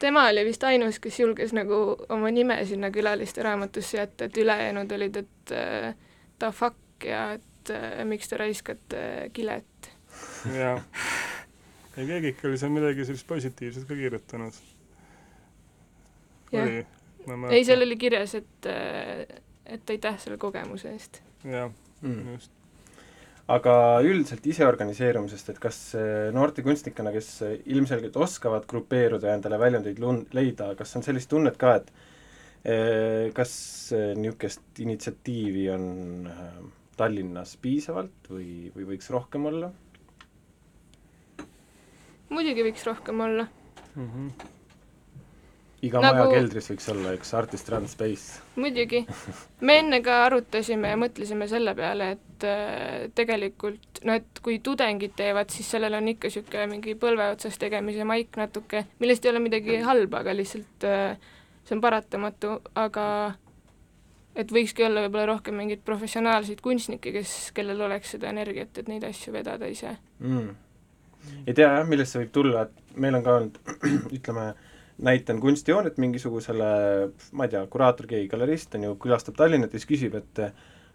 tema 0.00 0.26
oli 0.30 0.44
vist 0.48 0.64
ainus, 0.64 0.98
kes 1.02 1.20
julges 1.20 1.54
nagu 1.56 1.96
oma 2.08 2.30
nime 2.34 2.58
sinna 2.66 2.90
külaliste 2.94 3.44
raamatusse 3.46 3.98
jätta, 3.98 4.28
et 4.28 4.36
ülejäänud 4.42 4.92
olid, 4.98 5.20
et 5.22 5.54
äh, 5.54 5.94
ta 6.38 6.50
fuck 6.52 7.04
ja 7.04 7.28
et 7.38 7.72
äh, 7.74 8.02
miks 8.08 8.28
te 8.28 8.40
raiskate 8.40 9.02
äh, 9.02 9.30
kilet. 9.32 9.90
jaa. 10.54 10.80
ja 11.96 12.06
keegi 12.12 12.34
ikka 12.34 12.48
oli 12.48 12.58
seal 12.58 12.74
midagi 12.74 13.04
sellist 13.08 13.26
positiivset 13.26 13.88
ka 13.88 13.94
kirjutanud. 13.94 14.60
oli? 16.52 16.84
ei, 17.50 17.64
seal 17.64 17.82
oli 17.82 17.96
kirjas, 17.96 18.34
et, 18.34 18.70
äh, 18.70 19.40
et 19.66 19.96
aitäh 19.96 20.20
selle 20.22 20.38
kogemuse 20.38 20.92
eest. 20.92 21.22
jah 21.44 21.70
mm., 22.02 22.34
just 22.34 22.55
aga 23.52 23.74
üldiselt 24.02 24.46
iseorganiseerumisest, 24.50 25.52
et 25.52 25.60
kas 25.62 25.78
noorte 26.34 26.64
kunstnikena, 26.66 27.12
kes 27.14 27.30
ilmselgelt 27.70 28.16
oskavad 28.18 28.66
grupeeruda 28.70 29.30
ja 29.30 29.38
endale 29.38 29.60
väljundeid 29.62 30.02
lun-, 30.02 30.24
leida, 30.34 30.72
kas 30.78 30.96
on 30.98 31.06
sellist 31.06 31.30
tunnet 31.30 31.58
ka, 31.60 31.76
et 31.78 31.92
eh, 32.66 33.28
kas 33.36 33.54
niisugust 34.18 34.82
initsiatiivi 34.82 35.68
on 35.74 35.86
eh, 36.32 36.58
Tallinnas 36.96 37.54
piisavalt 37.62 38.32
või, 38.32 38.72
või 38.74 38.90
võiks 38.94 39.12
rohkem 39.14 39.46
olla? 39.52 39.70
muidugi 42.26 42.64
võiks 42.66 42.82
rohkem 42.88 43.20
olla 43.22 43.46
mm. 43.46 44.06
-hmm 44.10 44.55
iga 45.86 46.02
nagu... 46.02 46.18
maja 46.18 46.34
keldris 46.34 46.70
võiks 46.72 46.88
olla 46.92 47.14
üks 47.16 47.32
Artist 47.38 47.70
Run 47.72 47.88
Space. 47.90 48.42
muidugi. 48.56 49.04
me 49.60 49.78
enne 49.82 50.02
ka 50.04 50.22
arutasime 50.26 50.92
ja 50.94 51.00
mõtlesime 51.00 51.48
selle 51.50 51.74
peale, 51.78 52.10
et 52.16 52.46
äh, 52.48 53.06
tegelikult 53.16 54.02
no 54.04 54.18
et 54.20 54.42
kui 54.44 54.58
tudengid 54.64 55.16
teevad, 55.18 55.50
siis 55.54 55.70
sellel 55.76 55.96
on 55.98 56.12
ikka 56.12 56.30
niisugune 56.30 56.68
mingi 56.74 56.96
põlve 57.00 57.30
otsas 57.32 57.58
tegemise 57.62 58.04
maik 58.08 58.36
natuke, 58.40 58.86
millest 59.02 59.24
ei 59.24 59.32
ole 59.32 59.42
midagi 59.46 59.80
halba, 59.86 60.22
aga 60.24 60.36
lihtsalt 60.36 60.86
äh, 60.88 61.34
see 61.66 61.76
on 61.76 61.82
paratamatu, 61.82 62.60
aga 62.78 63.06
et 64.36 64.52
võikski 64.52 64.84
olla 64.86 65.06
võib-olla 65.06 65.26
rohkem 65.32 65.56
mingeid 65.58 65.82
professionaalseid 65.86 66.60
kunstnikke, 66.64 67.12
kes, 67.14 67.34
kellel 67.56 67.80
oleks 67.88 68.14
seda 68.16 68.30
energiat, 68.30 68.76
et 68.78 68.90
neid 68.90 69.04
asju 69.08 69.34
vedada 69.34 69.68
ise 69.72 69.96
mm.. 70.20 70.50
ei 71.46 71.56
tea 71.56 71.70
jah, 71.78 71.86
millest 71.88 72.14
see 72.14 72.24
võib 72.24 72.34
tulla, 72.34 72.66
et 72.66 72.96
meil 73.00 73.18
on 73.18 73.26
ka 73.26 73.36
olnud 73.40 73.60
ütleme, 74.18 74.50
näitan 75.04 75.40
kunstijoonet 75.40 75.98
mingisugusele, 76.00 76.68
ma 77.36 77.46
ei 77.46 77.52
tea, 77.52 77.62
kuraator, 77.72 78.08
keegi 78.08 78.30
galerist 78.32 78.74
on 78.78 78.86
ju, 78.88 78.96
külastab 79.02 79.36
Tallinnat 79.36 79.74
ja 79.74 79.80
siis 79.80 79.90
küsib, 79.90 80.16
et 80.16 80.40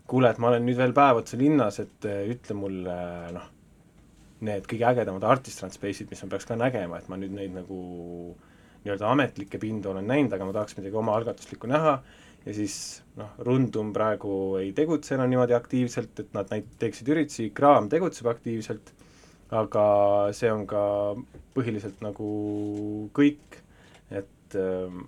kuule, 0.10 0.32
et 0.32 0.40
ma 0.42 0.50
olen 0.50 0.66
nüüd 0.66 0.80
veel 0.80 0.96
päev 0.98 1.22
otsa 1.22 1.38
linnas, 1.40 1.78
et 1.84 2.08
ütle 2.08 2.58
mulle 2.58 2.96
noh, 3.36 3.46
need 4.48 4.66
kõige 4.70 4.88
ägedamad 4.90 5.28
artist 5.30 5.62
run 5.62 5.74
space'id, 5.74 6.10
mis 6.10 6.24
ma 6.26 6.32
peaks 6.34 6.50
ka 6.50 6.58
nägema, 6.58 6.98
et 6.98 7.12
ma 7.12 7.20
nüüd 7.22 7.36
neid 7.38 7.54
nagu 7.56 7.78
nii-öelda 8.82 9.12
ametlikke 9.14 9.62
pindu 9.62 9.92
olen 9.92 10.08
näinud, 10.10 10.34
aga 10.34 10.48
ma 10.48 10.56
tahaks 10.56 10.78
midagi 10.80 10.98
omaalgatuslikku 10.98 11.70
näha. 11.70 12.00
Ja 12.42 12.56
siis 12.58 12.76
noh, 13.20 13.36
Rundum 13.46 13.92
praegu 13.94 14.58
ei 14.58 14.72
tegutse 14.74 15.14
enam 15.14 15.30
niimoodi 15.30 15.54
aktiivselt, 15.54 16.24
et 16.24 16.32
nad 16.34 16.50
näit-, 16.50 16.72
teeksid 16.82 17.12
üritusi, 17.14 17.52
Kraam 17.54 17.86
tegutseb 17.92 18.32
aktiivselt, 18.32 18.90
aga 19.54 19.84
see 20.34 20.50
on 20.50 20.66
ka 20.66 20.82
põhiliselt 21.54 22.02
nagu 22.02 22.32
kõik 23.14 23.61
et 24.52 24.60
äh, 24.60 25.02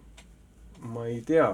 ma 0.84 1.08
ei 1.08 1.22
tea, 1.28 1.50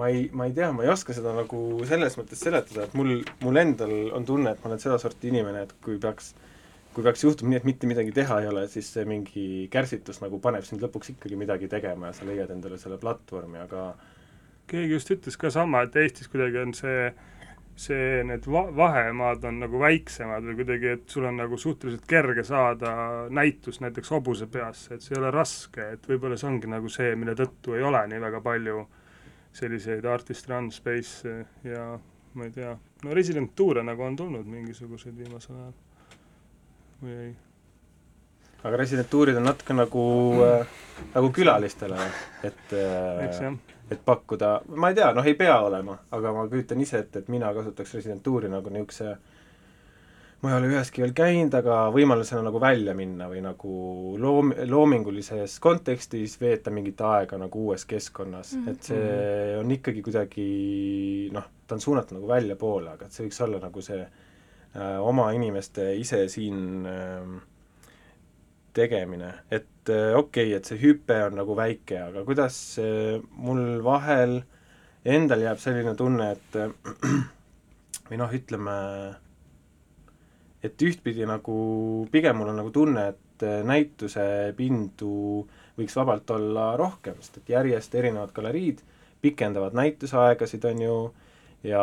ma 0.00 0.08
ei, 0.08 0.28
ma 0.32 0.48
ei 0.48 0.56
tea, 0.56 0.72
ma 0.72 0.86
ei 0.86 0.92
oska 0.92 1.14
seda 1.16 1.34
nagu 1.36 1.60
selles 1.88 2.16
mõttes 2.20 2.40
seletada, 2.40 2.86
et 2.88 2.96
mul, 2.98 3.20
mul 3.44 3.60
endal 3.60 3.92
on 4.16 4.26
tunne, 4.28 4.54
et 4.54 4.64
ma 4.64 4.72
olen 4.72 4.82
sedasorti 4.82 5.30
inimene, 5.32 5.66
et 5.66 5.76
kui 5.84 6.00
peaks 6.00 6.32
kui 6.92 7.04
peaks 7.04 7.22
juhtuma 7.24 7.52
nii, 7.52 7.60
et 7.62 7.64
mitte 7.64 7.88
midagi 7.88 8.12
teha 8.12 8.42
ei 8.42 8.48
ole, 8.50 8.66
siis 8.68 8.90
see 8.92 9.06
mingi 9.08 9.44
kärsitus 9.72 10.20
nagu 10.20 10.36
paneb 10.44 10.66
sind 10.68 10.82
lõpuks 10.84 11.14
ikkagi 11.14 11.38
midagi 11.40 11.68
tegema 11.72 12.10
ja 12.10 12.16
sa 12.16 12.26
leiad 12.28 12.52
endale 12.52 12.76
selle 12.80 12.98
platvormi, 13.00 13.62
aga 13.62 13.92
keegi 14.68 14.92
just 14.92 15.12
ütles 15.14 15.38
ka 15.40 15.50
sama, 15.52 15.86
et 15.86 15.96
Eestis 16.02 16.28
kuidagi 16.32 16.60
on 16.60 16.74
see 16.76 17.08
see, 17.78 18.22
need 18.26 18.46
va-, 18.50 18.68
vahemaad 18.76 19.44
on 19.48 19.60
nagu 19.62 19.80
väiksemad 19.80 20.44
või 20.46 20.56
kuidagi, 20.60 20.90
et 20.96 21.14
sul 21.14 21.26
on 21.28 21.38
nagu 21.40 21.58
suhteliselt 21.58 22.04
kerge 22.08 22.44
saada 22.46 22.94
näitust 23.32 23.82
näiteks 23.84 24.12
hobuse 24.12 24.48
peasse, 24.52 24.94
et 24.94 25.04
see 25.04 25.16
ei 25.16 25.22
ole 25.22 25.32
raske, 25.34 25.92
et 25.96 26.08
võib-olla 26.08 26.38
see 26.40 26.50
ongi 26.50 26.70
nagu 26.70 26.90
see, 26.92 27.14
mille 27.18 27.36
tõttu 27.38 27.76
ei 27.78 27.86
ole 27.86 28.04
nii 28.10 28.20
väga 28.22 28.42
palju 28.44 28.84
selliseid 29.56 30.04
artist 30.08 30.48
run 30.48 30.70
space'e 30.72 31.38
ja 31.68 31.86
ma 32.34 32.48
ei 32.48 32.52
tea, 32.54 32.72
no 33.04 33.16
residentuure 33.16 33.84
nagu 33.84 34.04
on 34.06 34.16
tulnud 34.16 34.46
mingisuguseid 34.48 35.16
viimasel 35.18 35.58
ajal 35.58 35.74
või 37.02 37.18
ei? 37.26 37.34
aga 38.62 38.78
residentuurid 38.78 39.36
on 39.40 39.48
natuke 39.50 39.76
nagu 39.76 40.06
äh,, 40.46 40.80
nagu 41.16 41.32
külalistele, 41.34 42.08
et 42.46 42.76
äh, 42.78 43.24
eks 43.26 43.44
jah 43.44 43.71
et 43.92 44.02
pakkuda, 44.04 44.54
ma 44.76 44.90
ei 44.90 44.98
tea, 44.98 45.12
noh 45.16 45.26
ei 45.28 45.36
pea 45.38 45.60
olema, 45.64 45.98
aga 46.10 46.32
ma 46.36 46.48
kujutan 46.48 46.80
ise 46.80 46.98
ette, 47.04 47.22
et 47.22 47.30
mina 47.32 47.52
kasutaks 47.54 47.94
residentuuri 47.98 48.50
nagu 48.52 48.72
niisuguse 48.72 49.16
ma 50.42 50.50
ei 50.50 50.56
ole 50.58 50.70
üheski 50.72 51.04
veel 51.04 51.12
käinud, 51.14 51.54
aga 51.54 51.76
võimalusena 51.94 52.42
nagu 52.42 52.58
välja 52.62 52.96
minna 52.98 53.28
või 53.30 53.44
nagu 53.44 53.74
loom-, 54.18 54.50
loomingulises 54.66 55.54
kontekstis 55.62 56.34
veeta 56.40 56.72
mingit 56.74 57.00
aega 57.06 57.38
nagu 57.38 57.68
uues 57.68 57.84
keskkonnas 57.86 58.56
mm, 58.56 58.64
-hmm. 58.64 58.72
et 58.72 58.90
see 58.90 59.54
on 59.60 59.70
ikkagi 59.70 60.02
kuidagi 60.02 60.48
noh, 61.34 61.46
ta 61.66 61.78
on 61.78 61.84
suunatud 61.84 62.18
nagu 62.18 62.30
väljapoole, 62.32 62.90
aga 62.96 63.06
et 63.06 63.14
see 63.14 63.28
võiks 63.28 63.40
olla 63.46 63.62
nagu 63.62 63.86
see 63.86 64.00
äh, 64.02 64.98
oma 64.98 65.30
inimeste 65.36 65.92
ise 66.00 66.24
siin 66.32 66.90
äh, 66.90 67.38
tegemine, 68.76 69.32
et 69.50 69.90
äh, 69.90 70.12
okei 70.16 70.50
okay,, 70.50 70.56
et 70.58 70.68
see 70.68 70.80
hüpe 70.80 71.18
on 71.26 71.36
nagu 71.40 71.56
väike, 71.58 71.98
aga 72.08 72.24
kuidas 72.26 72.58
äh, 72.80 73.18
mul 73.36 73.82
vahel 73.84 74.40
endal 75.04 75.42
jääb 75.44 75.60
selline 75.62 75.94
tunne, 75.98 76.32
et 76.36 76.58
äh, 76.60 76.70
või 78.08 78.20
noh, 78.20 78.32
ütleme, 78.32 78.76
et 80.62 80.86
ühtpidi 80.88 81.26
nagu 81.28 81.56
pigem 82.12 82.40
mul 82.40 82.52
on 82.52 82.62
nagu 82.62 82.72
tunne, 82.74 83.10
et 83.12 83.18
näituse 83.66 84.24
pindu 84.54 85.42
võiks 85.74 85.96
vabalt 85.98 86.30
olla 86.30 86.72
rohkem, 86.78 87.16
sest 87.20 87.40
et 87.40 87.52
järjest 87.56 87.94
erinevad 87.98 88.30
galeriid 88.36 88.82
pikendavad 89.22 89.74
näitusaegasid, 89.74 90.64
on 90.70 90.82
ju, 90.82 90.96
ja 91.66 91.82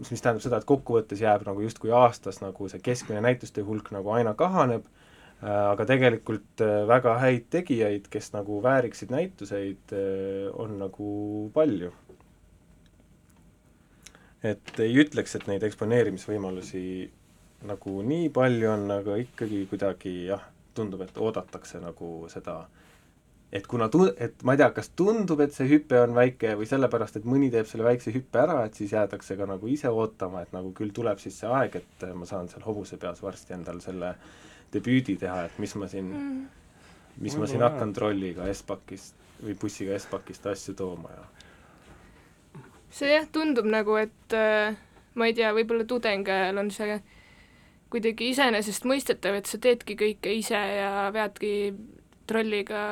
mis, 0.00 0.10
mis 0.12 0.22
tähendab 0.24 0.44
seda, 0.44 0.60
et 0.60 0.68
kokkuvõttes 0.68 1.22
jääb 1.22 1.44
nagu 1.48 1.62
justkui 1.64 1.92
aastas 1.96 2.40
nagu 2.44 2.68
see 2.72 2.82
keskmine 2.84 3.22
näituste 3.24 3.64
hulk 3.64 3.92
nagu 3.94 4.12
aina 4.16 4.34
kahaneb, 4.36 4.84
aga 5.40 5.86
tegelikult 5.88 6.60
väga 6.88 7.14
häid 7.22 7.46
tegijaid, 7.52 8.08
kes 8.12 8.32
nagu 8.34 8.58
vääriksid 8.64 9.12
näituseid, 9.14 9.94
on 10.52 10.76
nagu 10.82 11.12
palju. 11.54 11.92
Et 14.44 14.80
ei 14.80 14.94
ütleks, 15.00 15.34
et 15.36 15.46
neid 15.48 15.64
eksponeerimisvõimalusi 15.68 16.82
nagu 17.68 18.02
nii 18.06 18.28
palju 18.32 18.70
on, 18.72 18.86
aga 18.94 19.16
ikkagi 19.20 19.66
kuidagi 19.68 20.14
jah, 20.30 20.44
tundub, 20.76 21.02
et 21.04 21.18
oodatakse 21.20 21.80
nagu 21.82 22.28
seda, 22.32 22.62
et 23.52 23.66
kuna 23.68 23.90
tu-, 23.92 24.08
et 24.16 24.40
ma 24.46 24.54
ei 24.54 24.62
tea, 24.62 24.70
kas 24.76 24.88
tundub, 24.96 25.42
et 25.44 25.52
see 25.56 25.68
hüpe 25.68 25.98
on 26.00 26.14
väike 26.16 26.54
või 26.56 26.68
sellepärast, 26.70 27.20
et 27.20 27.28
mõni 27.28 27.50
teeb 27.52 27.68
selle 27.68 27.84
väikse 27.84 28.14
hüppe 28.14 28.40
ära, 28.40 28.62
et 28.64 28.78
siis 28.78 28.94
jäädakse 28.96 29.36
ka 29.36 29.48
nagu 29.50 29.68
ise 29.68 29.92
ootama, 29.92 30.44
et 30.46 30.54
nagu 30.56 30.72
küll 30.76 30.94
tuleb 30.96 31.20
siis 31.20 31.36
see 31.42 31.50
aeg, 31.50 31.76
et 31.82 32.06
ma 32.16 32.28
saan 32.28 32.48
seal 32.48 32.64
hobuse 32.64 32.96
peas 33.02 33.20
varsti 33.24 33.58
endal 33.58 33.82
selle 33.84 34.14
debüüdi 34.72 35.16
teha, 35.20 35.44
et 35.48 35.58
mis 35.62 35.74
ma 35.76 35.88
siin 35.90 36.10
mm., 36.10 36.40
mis 37.20 37.36
ma 37.36 37.48
siin 37.50 37.62
hakkan 37.64 37.92
trolliga 37.92 38.46
Espakist 38.48 39.14
või 39.40 39.56
bussiga 39.58 39.96
Espakist 39.96 40.46
asju 40.46 40.76
tooma 40.78 41.12
ja 41.14 41.24
see 42.90 43.14
jah, 43.14 43.26
tundub 43.32 43.68
nagu, 43.70 43.96
et 44.00 44.34
äh, 44.36 44.76
ma 45.14 45.30
ei 45.30 45.34
tea, 45.36 45.52
võib-olla 45.54 45.86
tudeng 45.88 46.28
ajal 46.28 46.60
on 46.62 46.70
see 46.74 46.98
kuidagi 47.90 48.30
iseenesestmõistetav, 48.30 49.40
et 49.40 49.50
sa 49.50 49.58
teedki 49.62 49.96
kõike 49.98 50.34
ise 50.34 50.58
ja 50.58 51.08
veadki 51.14 51.52
trolliga 52.30 52.82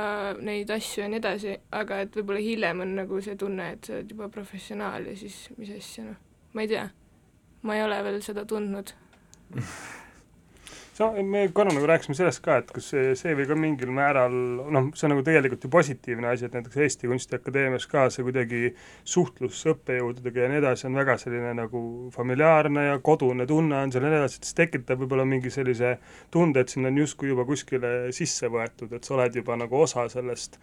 neid 0.43 0.71
asju 0.75 1.05
ja 1.05 1.11
nii 1.11 1.21
edasi, 1.21 1.55
aga 1.79 2.01
et 2.03 2.17
võib-olla 2.19 2.43
hiljem 2.43 2.83
on 2.83 2.97
nagu 2.99 3.21
see 3.23 3.39
tunne, 3.39 3.71
et 3.77 3.87
sa 3.87 3.99
oled 3.99 4.15
juba 4.15 4.31
professionaal 4.35 5.07
ja 5.07 5.15
siis 5.19 5.45
mis 5.59 5.71
asja, 5.77 6.09
noh, 6.09 6.19
ma 6.55 6.67
ei 6.67 6.73
tea. 6.75 6.89
ma 7.63 7.77
ei 7.77 7.83
ole 7.83 8.03
veel 8.07 8.21
seda 8.23 8.45
tundnud 8.47 8.95
no 10.99 11.23
me 11.23 11.45
korra 11.55 11.73
nagu 11.75 11.87
rääkisime 11.87 12.17
sellest 12.19 12.41
ka, 12.45 12.59
et 12.63 12.71
kas 12.75 12.89
see, 12.93 13.13
see 13.19 13.35
või 13.39 13.47
ka 13.49 13.57
mingil 13.59 13.91
määral 13.95 14.35
noh, 14.75 14.89
see 14.99 15.07
on 15.07 15.15
nagu 15.15 15.25
tegelikult 15.27 15.67
ju 15.67 15.71
positiivne 15.73 16.31
asi, 16.33 16.49
et 16.49 16.57
näiteks 16.57 16.81
Eesti 16.85 17.11
Kunstiakadeemias 17.11 17.87
ka 17.91 18.09
see 18.15 18.27
kuidagi 18.27 18.73
suhtlus 19.07 19.61
õppejõududega 19.73 20.45
ja 20.45 20.51
nii 20.53 20.61
edasi 20.63 20.89
on 20.89 20.99
väga 20.99 21.19
selline 21.23 21.55
nagu 21.59 21.83
familiaarne 22.15 22.89
ja 22.89 22.99
kodune 23.05 23.47
tunne 23.47 23.79
on 23.79 23.95
seal 23.95 24.09
ja 24.09 24.13
nii 24.15 24.23
edasi, 24.25 24.43
et 24.43 24.51
see 24.51 24.59
tekitab 24.65 25.05
võib-olla 25.05 25.29
mingi 25.29 25.53
sellise 25.55 25.97
tunde, 26.35 26.65
et 26.65 26.75
sinna 26.75 26.93
on 26.93 27.01
justkui 27.05 27.33
juba 27.33 27.47
kuskile 27.49 27.95
sisse 28.17 28.51
võetud, 28.53 28.93
et 28.93 29.07
sa 29.07 29.19
oled 29.19 29.43
juba 29.43 29.59
nagu 29.61 29.83
osa 29.85 30.09
sellest 30.13 30.59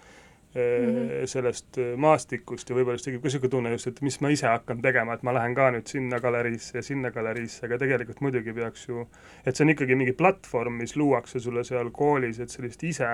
mm 0.55 0.61
-hmm. 0.61 1.27
sellest 1.27 1.77
äh, 1.77 1.97
maastikust 1.97 2.69
ja 2.69 2.75
võib-olla 2.75 2.97
siis 2.97 3.09
tekib 3.09 3.21
ka 3.21 3.27
niisugune 3.27 3.51
tunne 3.51 3.71
just, 3.71 3.87
et 3.87 4.01
mis 4.01 4.19
ma 4.21 4.29
ise 4.29 4.47
hakkan 4.47 4.81
tegema, 4.81 5.13
et 5.13 5.23
ma 5.23 5.33
lähen 5.33 5.55
ka 5.55 5.69
nüüd 5.71 5.87
sinna 5.91 6.19
galeriisse 6.19 6.77
ja 6.77 6.83
sinna 6.83 7.11
galeriisse, 7.11 7.65
aga 7.65 7.77
tegelikult 7.77 8.21
muidugi 8.21 8.53
peaks 8.53 8.87
ju, 8.87 9.07
et 9.45 9.55
see 9.55 9.65
on 9.65 9.73
ikkagi 9.73 9.95
mingi 9.95 10.13
platvorm, 10.13 10.73
mis 10.73 10.95
luuakse 10.95 11.39
sulle 11.39 11.63
seal 11.63 11.91
koolis, 11.91 12.39
et 12.39 12.49
sellist 12.49 12.83
ise, 12.83 13.09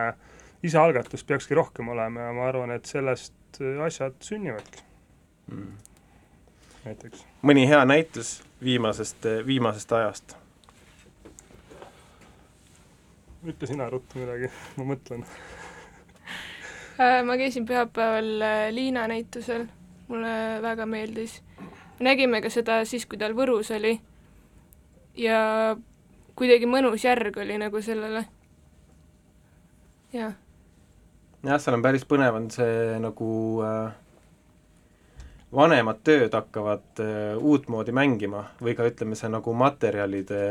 isealgatust 0.64 1.28
peakski 1.28 1.58
rohkem 1.58 1.90
olema 1.90 2.28
ja 2.28 2.34
ma 2.34 2.48
arvan, 2.48 2.72
et 2.72 2.86
sellest 2.86 3.62
äh, 3.62 3.82
asjad 3.86 4.14
sünnivadki 4.20 4.86
mm.. 5.48 5.74
näiteks. 6.86 7.26
mõni 7.42 7.66
hea 7.68 7.86
näitus 7.86 8.44
viimasest, 8.64 9.26
viimasest 9.46 9.92
ajast? 9.92 10.38
ütle 13.42 13.68
sina 13.68 13.90
ruttu 13.90 14.20
midagi, 14.22 14.52
ma 14.78 14.86
mõtlen 14.94 15.26
ma 17.26 17.38
käisin 17.38 17.66
pühapäeval 17.66 18.42
äh, 18.42 18.74
Liina 18.74 19.08
näitusel, 19.08 19.66
mulle 20.08 20.62
väga 20.62 20.86
meeldis. 20.86 21.42
nägime 22.00 22.42
ka 22.42 22.50
seda 22.50 22.86
siis, 22.86 23.06
kui 23.06 23.18
tal 23.18 23.34
Võrus 23.38 23.72
oli. 23.76 24.00
ja 25.18 25.78
kuidagi 26.36 26.66
mõnus 26.66 27.06
järg 27.06 27.38
oli 27.38 27.58
nagu 27.58 27.82
sellele. 27.82 28.26
jah. 30.14 30.34
jah, 31.44 31.60
seal 31.60 31.80
on 31.80 31.82
päris 31.82 32.06
põnev, 32.06 32.36
on 32.36 32.50
see 32.52 33.00
nagu 33.00 33.32
äh, 33.66 33.92
vanemad 35.54 36.04
tööd 36.04 36.34
hakkavad 36.34 37.02
äh, 37.02 37.38
uutmoodi 37.38 37.92
mängima 37.92 38.46
või 38.62 38.76
ka 38.78 38.86
ütleme, 38.88 39.16
see 39.16 39.30
nagu 39.32 39.54
materjalide 39.54 40.42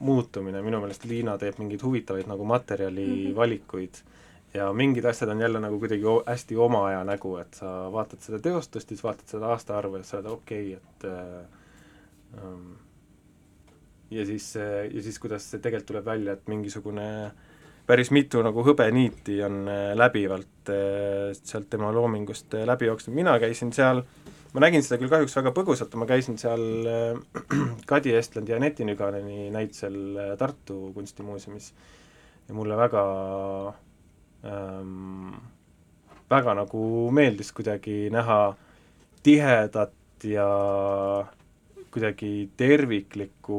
muutumine, 0.00 0.62
minu 0.62 0.82
meelest 0.82 1.04
Liina 1.04 1.38
teeb 1.38 1.58
mingeid 1.62 1.82
huvitavaid 1.86 2.26
nagu 2.30 2.44
materjalivalikuid 2.44 3.90
mm. 3.90 4.06
-hmm 4.06 4.17
ja 4.54 4.72
mingid 4.72 5.04
asjad 5.04 5.30
on 5.34 5.40
jälle 5.40 5.60
nagu 5.60 5.78
kuidagi 5.78 6.04
hästi 6.26 6.56
oma 6.56 6.86
aja 6.88 7.04
nägu, 7.04 7.36
et 7.36 7.54
sa 7.54 7.92
vaatad 7.92 8.24
seda 8.24 8.40
teostust, 8.42 8.88
siis 8.88 9.04
vaatad 9.04 9.36
seda 9.36 9.52
aastaarvu 9.54 10.00
ja 10.00 10.06
sa 10.08 10.18
oled 10.18 10.30
okei 10.32 10.74
okay,, 10.74 10.80
et 10.82 11.04
äh, 11.04 12.44
um, 12.44 12.76
ja 14.10 14.26
siis, 14.26 14.54
ja 14.92 15.02
siis 15.02 15.18
kuidas 15.18 15.50
see 15.50 15.60
tegelikult 15.60 15.92
tuleb 15.92 16.08
välja, 16.08 16.32
et 16.32 16.48
mingisugune 16.48 17.08
päris 17.88 18.10
mitu 18.12 18.42
nagu 18.44 18.62
hõbeniiti 18.66 19.38
on 19.46 19.62
äh, 19.68 19.92
läbivalt 19.96 20.72
äh, 20.72 21.30
sealt 21.38 21.70
tema 21.72 21.90
loomingust 21.94 22.58
äh, 22.58 22.66
läbi 22.68 22.88
jooksnud, 22.90 23.16
mina 23.16 23.38
käisin 23.40 23.72
seal, 23.72 24.02
ma 24.52 24.64
nägin 24.64 24.84
seda 24.84 24.98
küll 25.00 25.12
kahjuks 25.12 25.36
väga 25.38 25.54
põgusalt, 25.56 25.96
ma 25.96 26.08
käisin 26.08 26.36
seal 26.40 26.64
Kadi 27.90 28.12
Estlandi 28.18 28.52
ja 28.52 28.60
Aneti 28.60 28.84
Nüganeni 28.84 29.48
näitusel 29.54 30.36
Tartu 30.38 30.90
Kunstimuuseumis. 30.96 31.72
Ja 32.48 32.54
mulle 32.56 32.76
väga 32.80 33.02
ähm, 34.44 35.34
väga 36.30 36.54
nagu 36.58 36.82
meeldis 37.14 37.52
kuidagi 37.56 38.08
näha 38.12 38.54
tihedat 39.22 39.94
ja 40.24 40.48
kuidagi 41.90 42.50
terviklikku 42.56 43.58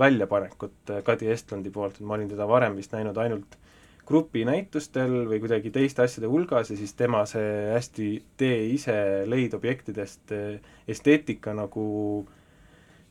väljapanekut 0.00 0.92
Kadi 1.04 1.30
Estlandi 1.30 1.70
poolt, 1.70 2.00
et 2.00 2.06
ma 2.06 2.16
olin 2.18 2.30
teda 2.30 2.48
varem 2.48 2.76
vist 2.76 2.92
näinud 2.92 3.18
ainult 3.22 3.58
grupinäitustel 4.06 5.12
või 5.30 5.38
kuidagi 5.44 5.70
teiste 5.70 6.02
asjade 6.02 6.28
hulgas 6.28 6.72
ja 6.72 6.76
siis 6.76 6.94
tema 6.98 7.22
see 7.30 7.70
hästi 7.70 8.08
tee 8.36 8.56
ise 8.74 8.96
leidobjektidest 9.30 10.34
esteetika 10.90 11.54
nagu 11.54 11.84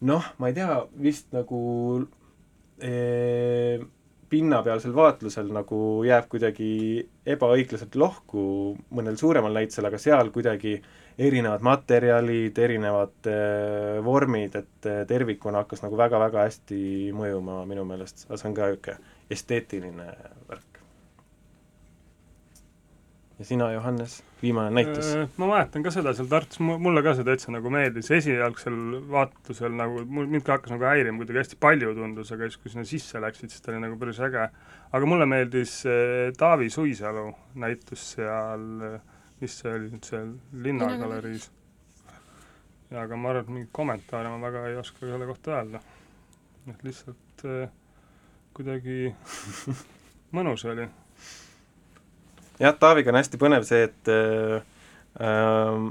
noh, 0.02 0.28
ma 0.38 0.50
ei 0.50 0.58
tea, 0.58 0.82
vist 1.00 1.32
nagu 1.34 1.62
ee, 2.82 3.80
pinnapealsel 4.32 4.94
vaatlusel 4.96 5.52
nagu 5.52 5.78
jääb 6.08 6.30
kuidagi 6.32 6.72
ebaõiglaselt 7.36 7.98
lohku 8.00 8.44
mõnel 8.96 9.20
suuremal 9.20 9.54
näitusel, 9.60 9.90
aga 9.90 10.00
seal 10.02 10.32
kuidagi 10.34 10.78
erinevad 11.22 11.64
materjalid, 11.68 12.58
erinevad 12.58 13.30
äh, 13.30 14.00
vormid, 14.06 14.56
et 14.56 14.90
äh, 14.90 15.04
tervikuna 15.10 15.66
hakkas 15.66 15.84
nagu 15.84 16.00
väga-väga 16.00 16.48
hästi 16.48 16.82
mõjuma 17.18 17.62
minu 17.70 17.86
meelest, 17.88 18.26
see 18.30 18.50
on 18.50 18.58
ka 18.58 18.72
niisugune 18.72 19.00
esteetiline 19.32 20.08
värk 20.50 20.71
ja 23.42 23.46
sina, 23.46 23.72
Johannes, 23.72 24.24
viimane 24.42 24.70
näitus? 24.70 25.08
Äh, 25.16 25.30
ma 25.42 25.48
mäletan 25.50 25.84
ka 25.84 25.92
seda 25.94 26.14
seal 26.14 26.28
Tartus, 26.30 26.60
mulle 26.62 27.02
ka 27.02 27.16
see 27.18 27.26
täitsa 27.26 27.54
nagu 27.54 27.72
meeldis, 27.74 28.12
esialgsel 28.14 28.76
vaatlusel 29.10 29.74
nagu, 29.78 30.04
mul, 30.06 30.28
mind 30.30 30.46
ka 30.46 30.60
hakkas 30.60 30.76
nagu 30.76 30.86
häirima, 30.86 31.18
kuidagi 31.24 31.42
hästi 31.42 31.58
palju 31.66 31.96
tundus, 31.98 32.30
aga 32.36 32.50
siis, 32.50 32.60
kui 32.62 32.74
sinna 32.74 32.86
sisse 32.88 33.22
läksid, 33.24 33.50
siis 33.50 33.66
ta 33.66 33.74
oli 33.74 33.82
nagu 33.82 33.98
päris 34.02 34.22
äge. 34.22 34.46
aga 34.92 35.10
mulle 35.10 35.26
meeldis 35.32 35.80
äh, 35.90 36.30
Taavi 36.38 36.70
Suisalu 36.70 37.32
näitus 37.64 38.06
seal, 38.14 38.68
mis 39.42 39.58
see 39.58 39.74
oli 39.74 39.90
nüüd 39.96 40.12
seal 40.12 40.32
Linnagaleriis. 40.68 41.50
jaa, 42.92 43.08
aga 43.08 43.18
ma 43.18 43.34
arvan, 43.34 43.48
et 43.48 43.54
mingeid 43.56 43.74
kommentaare 43.74 44.30
ma 44.30 44.42
väga 44.46 44.68
ei 44.70 44.78
oska 44.84 45.08
selle 45.08 45.26
kohta 45.34 45.58
öelda. 45.58 45.82
et 46.70 46.86
lihtsalt 46.86 47.46
äh, 47.50 47.70
kuidagi 48.54 49.16
mõnus 50.38 50.70
oli 50.70 50.92
jah, 52.62 52.78
Taaviga 52.78 53.12
on 53.12 53.20
hästi 53.20 53.42
põnev 53.42 53.66
see, 53.68 53.88
et 53.90 54.12
äh, 54.12 54.62
äh, 55.22 55.82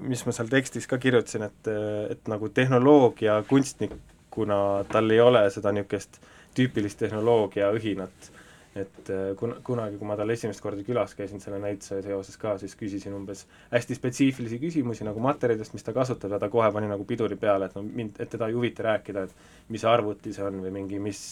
mis 0.00 0.24
ma 0.26 0.34
seal 0.34 0.50
tekstis 0.50 0.88
ka 0.90 0.98
kirjutasin, 1.00 1.46
et, 1.50 1.70
et 2.16 2.28
nagu 2.30 2.50
tehnoloogia 2.54 3.40
kunstnikuna 3.48 4.60
tal 4.90 5.10
ei 5.12 5.20
ole 5.22 5.44
seda 5.52 5.72
niisugust 5.76 6.20
tüüpilist 6.56 7.00
tehnoloogia 7.04 7.70
õhinat. 7.76 8.30
et 8.70 9.08
äh, 9.10 9.32
kun-, 9.34 9.56
kunagi, 9.66 9.96
kui 9.98 10.06
ma 10.06 10.14
tal 10.14 10.30
esimest 10.30 10.62
korda 10.62 10.84
külas 10.86 11.16
käisin 11.18 11.40
selle 11.42 11.58
näituse 11.58 11.96
seoses 12.04 12.36
ka, 12.38 12.52
siis 12.58 12.76
küsisin 12.78 13.16
umbes 13.16 13.42
hästi 13.72 13.96
spetsiifilisi 13.98 14.60
küsimusi 14.62 15.02
nagu 15.02 15.18
materjalidest, 15.20 15.74
mis 15.74 15.82
ta 15.82 15.90
kasutab 15.92 16.36
ja 16.36 16.38
ta 16.38 16.48
kohe 16.52 16.68
pani 16.70 16.86
nagu 16.86 17.02
piduri 17.04 17.34
peale, 17.36 17.66
et 17.66 17.74
no 17.74 17.82
mind, 17.82 18.20
et 18.22 18.30
teda 18.30 18.46
ei 18.46 18.54
huvita 18.54 18.86
rääkida, 18.86 19.24
et 19.26 19.74
mis 19.74 19.84
arvuti 19.84 20.30
see 20.36 20.46
on 20.46 20.62
või 20.62 20.70
mingi 20.76 21.02
mis 21.02 21.24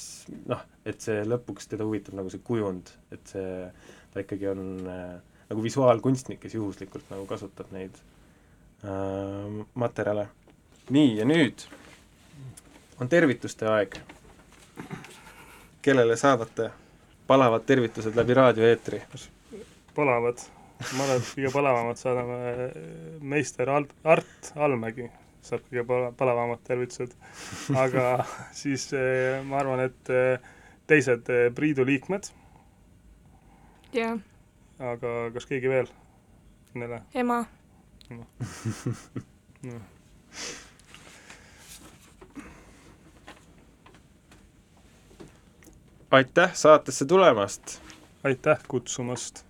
noh, 0.50 0.64
et 0.82 0.98
see 0.98 1.22
lõpuks 1.30 1.70
teda 1.70 1.86
huvitab 1.86 2.18
nagu 2.18 2.34
see 2.34 2.42
kujund, 2.42 2.90
et 3.14 3.30
see 3.30 3.54
ta 4.12 4.22
ikkagi 4.24 4.48
on 4.48 4.62
äh, 4.88 5.18
nagu 5.48 5.62
visuaalkunstnik, 5.64 6.40
kes 6.40 6.54
juhuslikult 6.54 7.10
nagu 7.12 7.26
kasutab 7.26 7.72
neid 7.74 7.96
äh, 8.84 9.64
materjale. 9.74 10.28
nii, 10.90 11.16
ja 11.18 11.26
nüüd 11.28 11.66
on 13.00 13.08
tervituste 13.08 13.68
aeg. 13.68 13.98
kellele 15.82 16.16
saadate 16.16 16.70
palavad 17.26 17.64
tervitused 17.66 18.16
läbi 18.16 18.34
raadioeetri. 18.34 19.02
palavad, 19.94 20.42
ma 20.96 21.04
arvan, 21.04 21.16
et 21.16 21.32
kõige 21.36 21.52
palavamad 21.52 21.96
saadame 22.00 22.68
meister 23.20 23.70
Art, 23.70 23.94
Art 24.04 24.52
Allmägi 24.56 25.10
saab 25.48 25.64
kõige 25.68 25.84
pala-, 25.88 26.12
palavamad 26.16 26.62
tervitused. 26.66 27.14
aga 27.76 28.24
siis 28.60 28.88
eh, 28.96 29.40
ma 29.46 29.62
arvan, 29.62 29.84
et 29.88 30.12
eh, 30.12 30.50
teised 30.90 31.30
Priidu 31.54 31.86
liikmed. 31.88 32.30
Jah. 33.92 34.18
aga 34.78 35.30
kas 35.34 35.46
keegi 35.46 35.68
veel? 35.68 35.86
Nele? 36.74 37.02
ema 37.14 37.44
no. 38.10 38.26
no. 39.62 39.80
aitäh 46.10 46.54
saatesse 46.54 47.04
tulemast! 47.04 47.82
aitäh 48.24 48.58
kutsumast! 48.68 49.44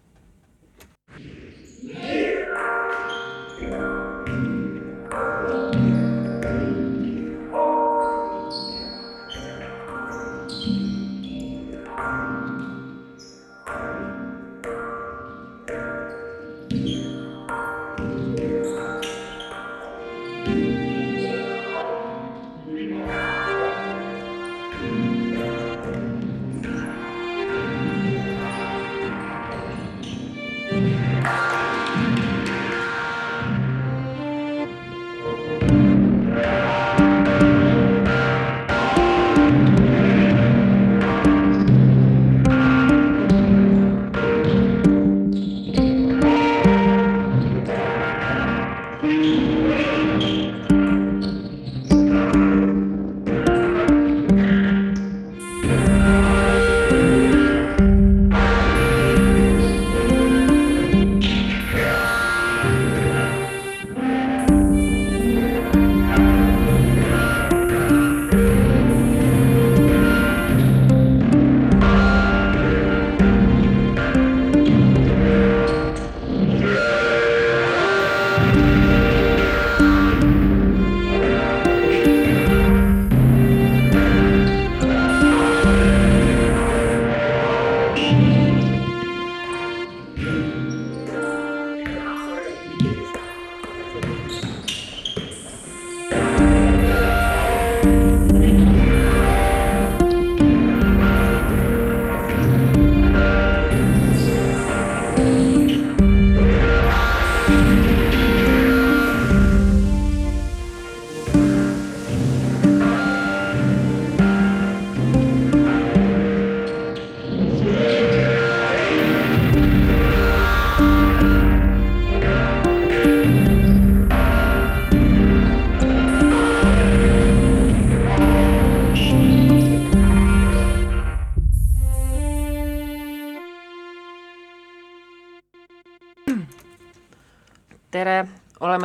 Tere, 78.38 78.77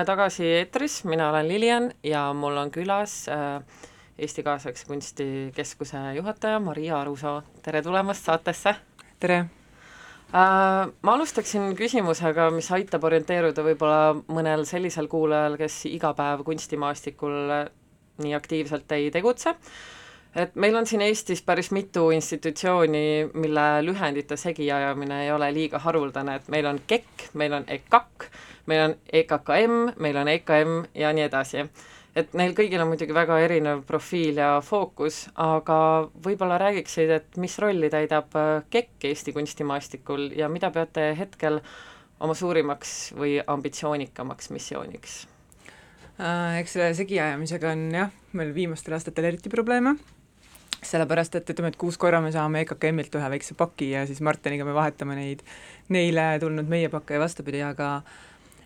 oleme 0.04 0.18
tagasi 0.18 0.44
eetris, 0.44 1.04
mina 1.06 1.30
olen 1.30 1.48
Lilian 1.48 1.92
ja 2.04 2.34
mul 2.34 2.58
on 2.58 2.72
külas 2.72 3.30
äh, 3.32 3.64
Eesti 4.20 4.44
Kaasaegse 4.44 4.86
Kunstikeskuse 4.86 5.98
juhataja 6.18 6.60
Maria 6.60 7.00
Arusoo, 7.00 7.44
tere 7.64 7.82
tulemast 7.82 8.26
saatesse! 8.26 8.76
tere! 9.20 9.38
Äh, 10.36 10.92
ma 11.02 11.14
alustaksin 11.14 11.72
küsimusega, 11.80 12.50
mis 12.52 12.68
aitab 12.76 13.04
orienteeruda 13.08 13.64
võib-olla 13.64 14.12
mõnel 14.28 14.66
sellisel 14.68 15.08
kuulajal, 15.08 15.56
kes 15.56 15.86
iga 15.88 16.12
päev 16.14 16.44
kunstimaastikul 16.44 17.54
nii 18.24 18.36
aktiivselt 18.36 18.92
ei 18.92 19.08
tegutse, 19.12 19.56
et 20.36 20.56
meil 20.60 20.76
on 20.76 20.90
siin 20.90 21.06
Eestis 21.06 21.46
päris 21.48 21.72
mitu 21.72 22.10
institutsiooni, 22.12 23.30
mille 23.34 23.70
lühendite 23.88 24.36
segiajamine 24.36 25.24
ei 25.30 25.32
ole 25.32 25.54
liiga 25.56 25.80
haruldane, 25.80 26.42
et 26.42 26.52
meil 26.52 26.68
on 26.68 26.82
KEK, 26.88 27.30
meil 27.40 27.62
on 27.62 27.72
EKAK, 27.72 28.28
meil 28.66 28.86
on 28.86 28.96
EKKM, 29.22 29.76
meil 30.04 30.18
on 30.22 30.32
EKM 30.34 30.78
ja 30.96 31.12
nii 31.14 31.26
edasi. 31.28 31.66
et 32.16 32.34
neil 32.38 32.54
kõigil 32.54 32.82
on 32.82 32.92
muidugi 32.92 33.14
väga 33.16 33.40
erinev 33.42 33.82
profiil 33.90 34.38
ja 34.38 34.62
fookus, 34.62 35.28
aga 35.36 36.10
võib-olla 36.14 36.60
räägiksid, 36.62 37.10
et 37.10 37.38
mis 37.42 37.58
rolli 37.60 37.90
täidab 37.90 38.30
KEK 38.70 39.10
Eesti 39.10 39.34
kunstimaastikul 39.34 40.32
ja 40.38 40.50
mida 40.50 40.70
peate 40.72 41.12
hetkel 41.18 41.60
oma 42.20 42.36
suurimaks 42.38 43.14
või 43.18 43.40
ambitsioonikamaks 43.48 44.52
missiooniks? 44.54 45.24
Äh, 46.22 46.60
eks 46.62 46.76
selle 46.76 46.92
segiajamisega 46.94 47.72
on 47.74 47.88
jah, 47.90 48.12
meil 48.38 48.52
viimastel 48.54 48.94
aastatel 48.94 49.32
eriti 49.32 49.50
probleeme, 49.50 49.96
sellepärast 50.86 51.40
et 51.40 51.50
ütleme, 51.50 51.72
et 51.74 51.80
kuus 51.82 51.98
korra 51.98 52.20
me 52.22 52.30
saame 52.36 52.62
EKKM-ilt 52.62 53.18
ühe 53.18 53.32
väikse 53.34 53.58
paki 53.58 53.90
ja 53.96 54.04
siis 54.06 54.22
Marteniga 54.22 54.68
me 54.68 54.76
vahetame 54.78 55.18
neid 55.18 55.42
neile 55.94 56.28
tulnud 56.44 56.70
meie 56.70 56.92
pakke 56.94 57.18
ja 57.18 57.24
vastupidi, 57.24 57.64
aga 57.66 57.96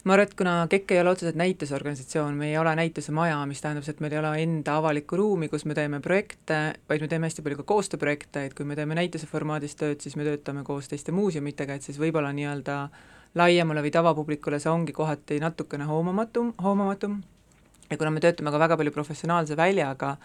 ma 0.08 0.16
arvan, 0.16 0.28
et 0.30 0.36
kuna 0.40 0.54
KEK 0.72 0.92
ei 0.96 1.00
ole 1.02 1.12
otseselt 1.12 1.38
näitusorganisatsioon, 1.40 2.36
me 2.40 2.50
ei 2.52 2.58
ole 2.58 2.72
näitusemaja, 2.80 3.42
mis 3.50 3.60
tähendab 3.64 3.84
seda, 3.84 3.98
et 3.98 4.04
meil 4.06 4.16
ei 4.16 4.20
ole 4.22 4.32
enda 4.44 4.78
avalikku 4.80 5.20
ruumi, 5.20 5.50
kus 5.52 5.66
me 5.68 5.76
teeme 5.76 6.00
projekte, 6.04 6.60
vaid 6.90 7.04
me 7.04 7.10
teeme 7.12 7.28
hästi 7.28 7.44
palju 7.44 7.60
ka 7.60 7.66
koostööprojekte, 7.74 8.46
et 8.48 8.56
kui 8.56 8.68
me 8.68 8.78
teeme 8.80 8.96
näituse 8.96 9.28
formaadis 9.28 9.76
tööd, 9.80 10.00
siis 10.04 10.16
me 10.16 10.28
töötame 10.28 10.64
koos 10.68 10.88
teiste 10.88 11.16
muuseumitega, 11.16 11.76
et 11.76 11.88
siis 11.88 12.00
võib-olla 12.00 12.32
nii-öelda 12.36 12.78
laiemale 13.38 13.84
või 13.84 13.92
tavapublikule 13.94 14.62
see 14.64 14.72
ongi 14.72 14.96
kohati 14.96 15.42
natukene 15.44 15.90
hoomamatum, 15.90 16.54
hoomamatum, 16.64 17.20
ja 17.90 17.98
kuna 17.98 18.14
me 18.14 18.24
töötame 18.24 18.54
ka 18.54 18.64
väga 18.64 18.80
palju 18.80 18.96
professionaalse 18.96 19.60
väljaga, 19.60 20.16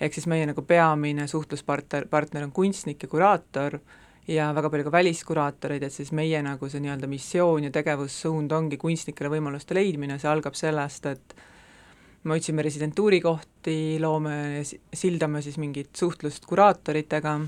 ehk 0.00 0.18
siis 0.18 0.26
meie 0.30 0.50
nagu 0.50 0.66
peamine 0.66 1.28
suhtluspartner, 1.30 2.10
partner 2.10 2.48
on 2.48 2.52
kunstnik 2.54 3.06
ja 3.06 3.12
kuraator, 3.12 3.78
ja 4.28 4.50
väga 4.52 4.70
palju 4.70 4.84
ka 4.88 4.92
väliskuraatoreid, 4.92 5.86
et 5.86 5.94
siis 5.94 6.10
meie 6.16 6.40
nagu 6.44 6.68
see 6.68 6.82
nii-öelda 6.84 7.08
missioon 7.08 7.68
ja 7.68 7.72
tegevussuund 7.72 8.52
ongi 8.52 8.76
kunstnikele 8.80 9.30
võimaluste 9.32 9.76
leidmine, 9.76 10.18
see 10.20 10.28
algab 10.28 10.56
sellest, 10.58 11.06
et 11.08 11.36
me 12.28 12.36
otsime 12.36 12.64
residentuurikohti, 12.66 13.96
loome, 14.02 14.64
sildame 14.92 15.40
siis 15.44 15.56
mingit 15.62 15.96
suhtlust 15.96 16.44
kuraatoritega, 16.48 17.38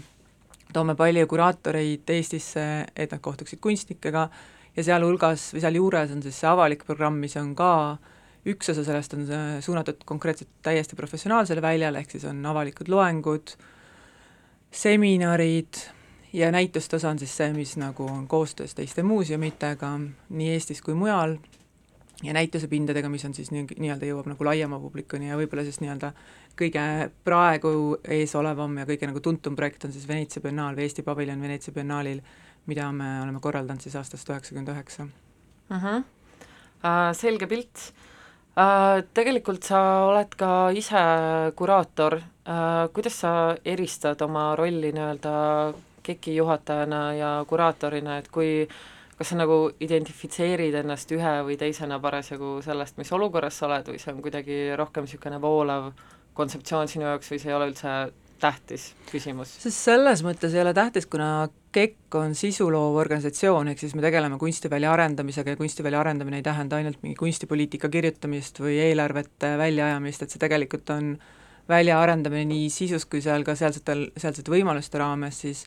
toome 0.72 0.96
palju 0.96 1.26
kuraatoreid 1.28 2.14
Eestisse, 2.16 2.64
et 2.96 3.12
nad 3.12 3.20
kohtuksid 3.20 3.60
kunstnikega 3.60 4.24
ja 4.76 4.86
sealhulgas 4.86 5.50
või 5.52 5.64
sealjuures 5.66 6.14
on 6.14 6.24
siis 6.24 6.40
see 6.40 6.48
avalik 6.48 6.86
programm, 6.88 7.20
mis 7.20 7.36
on 7.36 7.52
ka 7.58 7.72
üks 8.48 8.72
osa 8.72 8.86
sellest 8.86 9.14
on 9.18 9.26
suunatud 9.60 10.04
konkreetselt 10.08 10.48
täiesti 10.64 10.96
professionaalsele 10.96 11.60
väljale, 11.60 12.00
ehk 12.00 12.16
siis 12.16 12.24
on 12.30 12.40
avalikud 12.48 12.88
loengud, 12.88 13.52
seminarid, 14.72 15.82
ja 16.32 16.50
näituste 16.52 16.96
osa 16.96 17.10
on 17.10 17.18
siis 17.18 17.36
see, 17.36 17.52
mis 17.52 17.76
nagu 17.76 18.06
on 18.06 18.28
koostöös 18.28 18.74
teiste 18.74 19.02
muuseumitega 19.02 19.94
nii 20.28 20.52
Eestis 20.52 20.82
kui 20.82 20.94
mujal, 20.94 21.36
ja 22.22 22.34
näitusepindadega, 22.36 23.08
mis 23.08 23.24
on 23.24 23.34
siis 23.34 23.50
nii, 23.54 23.64
nii-öelda 23.78 24.08
jõuab 24.08 24.28
nagu 24.30 24.44
laiema 24.44 24.78
publikuni 24.80 25.30
ja 25.30 25.38
võib-olla 25.40 25.64
siis 25.64 25.80
nii-öelda 25.80 26.12
kõige 26.58 26.84
praegu 27.24 27.72
eesolevam 28.18 28.76
ja 28.82 28.86
kõige 28.88 29.08
nagu 29.08 29.22
tuntum 29.24 29.56
projekt 29.56 29.86
on 29.88 29.94
siis 29.94 30.08
Veneetsia 30.08 30.44
biennaal 30.44 30.76
või 30.76 30.88
Eesti 30.88 31.04
paviljon 31.06 31.40
Veneetsia 31.40 31.74
biennaalil, 31.76 32.20
mida 32.68 32.90
me 32.92 33.14
oleme 33.22 33.40
korraldanud 33.40 33.80
siis 33.84 33.96
aastast 33.96 34.28
üheksakümmend 34.28 34.72
üheksa. 34.74 35.08
Mhm. 35.70 36.04
Äh, 36.84 37.10
selge 37.16 37.46
pilt 37.46 37.90
uh,. 38.56 39.00
Tegelikult 39.14 39.64
sa 39.64 39.80
oled 40.10 40.34
ka 40.36 40.70
ise 40.76 41.00
kuraator 41.56 42.18
uh,, 42.20 42.88
kuidas 42.92 43.20
sa 43.24 43.32
eristad 43.64 44.20
oma 44.26 44.50
rolli 44.58 44.92
nii-öelda 44.92 45.32
KEK-i 46.02 46.36
juhatajana 46.36 47.02
ja 47.14 47.34
kuraatorina, 47.48 48.18
et 48.18 48.30
kui 48.32 48.68
kas 49.20 49.34
sa 49.34 49.36
nagu 49.36 49.66
identifitseerid 49.84 50.78
ennast 50.80 51.10
ühe 51.12 51.34
või 51.44 51.58
teisena 51.60 51.98
parasjagu 52.00 52.58
sellest, 52.64 52.96
mis 52.96 53.12
olukorras 53.12 53.58
sa 53.60 53.66
oled 53.68 53.92
või 53.92 54.00
see 54.00 54.14
on 54.14 54.22
kuidagi 54.24 54.60
rohkem 54.80 55.04
niisugune 55.04 55.40
voolav 55.42 55.90
kontseptsioon 56.38 56.88
sinu 56.88 57.04
jaoks 57.04 57.28
või 57.32 57.40
see 57.42 57.50
ei 57.50 57.56
ole 57.58 57.66
üldse 57.68 57.96
tähtis 58.40 58.86
küsimus? 59.10 59.52
sest 59.60 59.76
selles 59.90 60.22
mõttes 60.24 60.54
ei 60.56 60.62
ole 60.62 60.72
tähtis, 60.76 61.04
kuna 61.10 61.50
KEK 61.74 62.16
on 62.18 62.32
sisuloov 62.34 62.96
organisatsioon, 63.02 63.68
ehk 63.70 63.82
siis 63.84 63.92
me 63.94 64.02
tegeleme 64.02 64.40
kunstivälja 64.40 64.94
arendamisega 64.94 65.52
ja 65.52 65.60
kunstivälja 65.60 66.00
arendamine 66.00 66.40
ei 66.40 66.46
tähenda 66.46 66.80
ainult 66.80 67.02
mingi 67.04 67.18
kunstipoliitika 67.20 67.92
kirjutamist 67.92 68.58
või 68.64 68.80
eelarvete 68.88 69.52
väljaajamist, 69.60 70.24
et 70.24 70.32
see 70.32 70.42
tegelikult 70.42 70.90
on 70.96 71.12
väljaarendamine 71.70 72.48
nii 72.50 72.72
sisus 72.72 73.04
kui 73.06 73.20
seal 73.22 73.44
ka 73.46 73.54
sealsetel, 73.58 74.08
sealsete 74.16 74.50
võimaluste 74.50 74.98
raames, 74.98 75.44
siis 75.44 75.66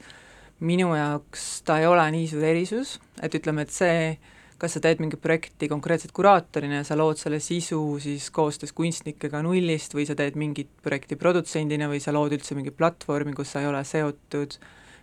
minu 0.60 0.94
jaoks 0.96 1.64
ta 1.66 1.80
ei 1.82 1.88
ole 1.90 2.06
nii 2.14 2.28
suur 2.30 2.46
erisus, 2.48 2.98
et 3.22 3.34
ütleme, 3.36 3.66
et 3.66 3.74
see, 3.74 4.14
kas 4.62 4.78
sa 4.78 4.82
teed 4.84 5.02
mingit 5.04 5.22
projekti 5.22 5.68
konkreetselt 5.72 6.14
kuraatorina 6.16 6.82
ja 6.82 6.86
sa 6.88 6.96
lood 7.00 7.20
selle 7.20 7.42
sisu 7.44 7.82
siis 8.04 8.30
koostöös 8.32 8.72
kunstnikega 8.78 9.42
nullist 9.44 9.96
või 9.98 10.06
sa 10.08 10.16
teed 10.16 10.38
mingit 10.40 10.70
projekti 10.86 11.18
produtsendina 11.20 11.90
või 11.92 12.00
sa 12.04 12.14
lood 12.16 12.36
üldse 12.38 12.56
mingi 12.56 12.72
platvormi, 12.72 13.36
kus 13.36 13.52
sa 13.56 13.64
ei 13.64 13.68
ole 13.68 13.84
seotud 13.88 14.56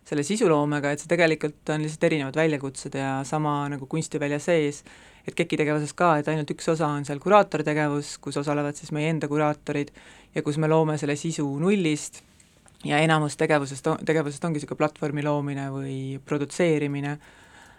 selle 0.06 0.24
sisuloomega, 0.24 0.94
et 0.94 1.02
see 1.02 1.10
tegelikult 1.10 1.74
on 1.74 1.84
lihtsalt 1.84 2.06
erinevad 2.08 2.38
väljakutsed 2.40 2.96
ja 2.96 3.10
sama 3.28 3.60
nagu 3.70 3.86
kunstivälja 3.90 4.40
sees, 4.40 4.80
et 5.28 5.36
KEK-i 5.36 5.60
tegevuses 5.60 5.92
ka, 5.98 6.14
et 6.18 6.30
ainult 6.32 6.50
üks 6.54 6.70
osa 6.72 6.88
on 6.88 7.04
seal 7.04 7.20
kuraatortegevus, 7.20 8.16
kus 8.24 8.40
osalevad 8.40 8.80
siis 8.80 8.94
meie 8.96 9.12
enda 9.12 9.28
kuraatorid 9.28 9.92
ja 10.34 10.42
kus 10.46 10.56
me 10.56 10.70
loome 10.72 10.96
selle 10.98 11.18
sisu 11.20 11.44
nullist 11.60 12.22
ja 12.84 12.98
enamus 12.98 13.36
tegevusest, 13.36 13.86
tegevusest 14.04 14.44
ongi 14.44 14.60
niisugune 14.60 14.80
platvormi 14.80 15.24
loomine 15.24 15.68
või 15.72 15.96
produtseerimine, 16.24 17.16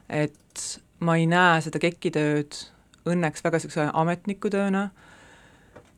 et 0.10 0.66
ma 1.02 1.18
ei 1.18 1.28
näe 1.30 1.62
seda 1.66 1.82
KEK-i 1.82 2.12
tööd 2.14 2.58
õnneks 3.10 3.44
väga 3.44 3.58
niisuguse 3.58 3.88
ametnikutööna, 4.04 4.88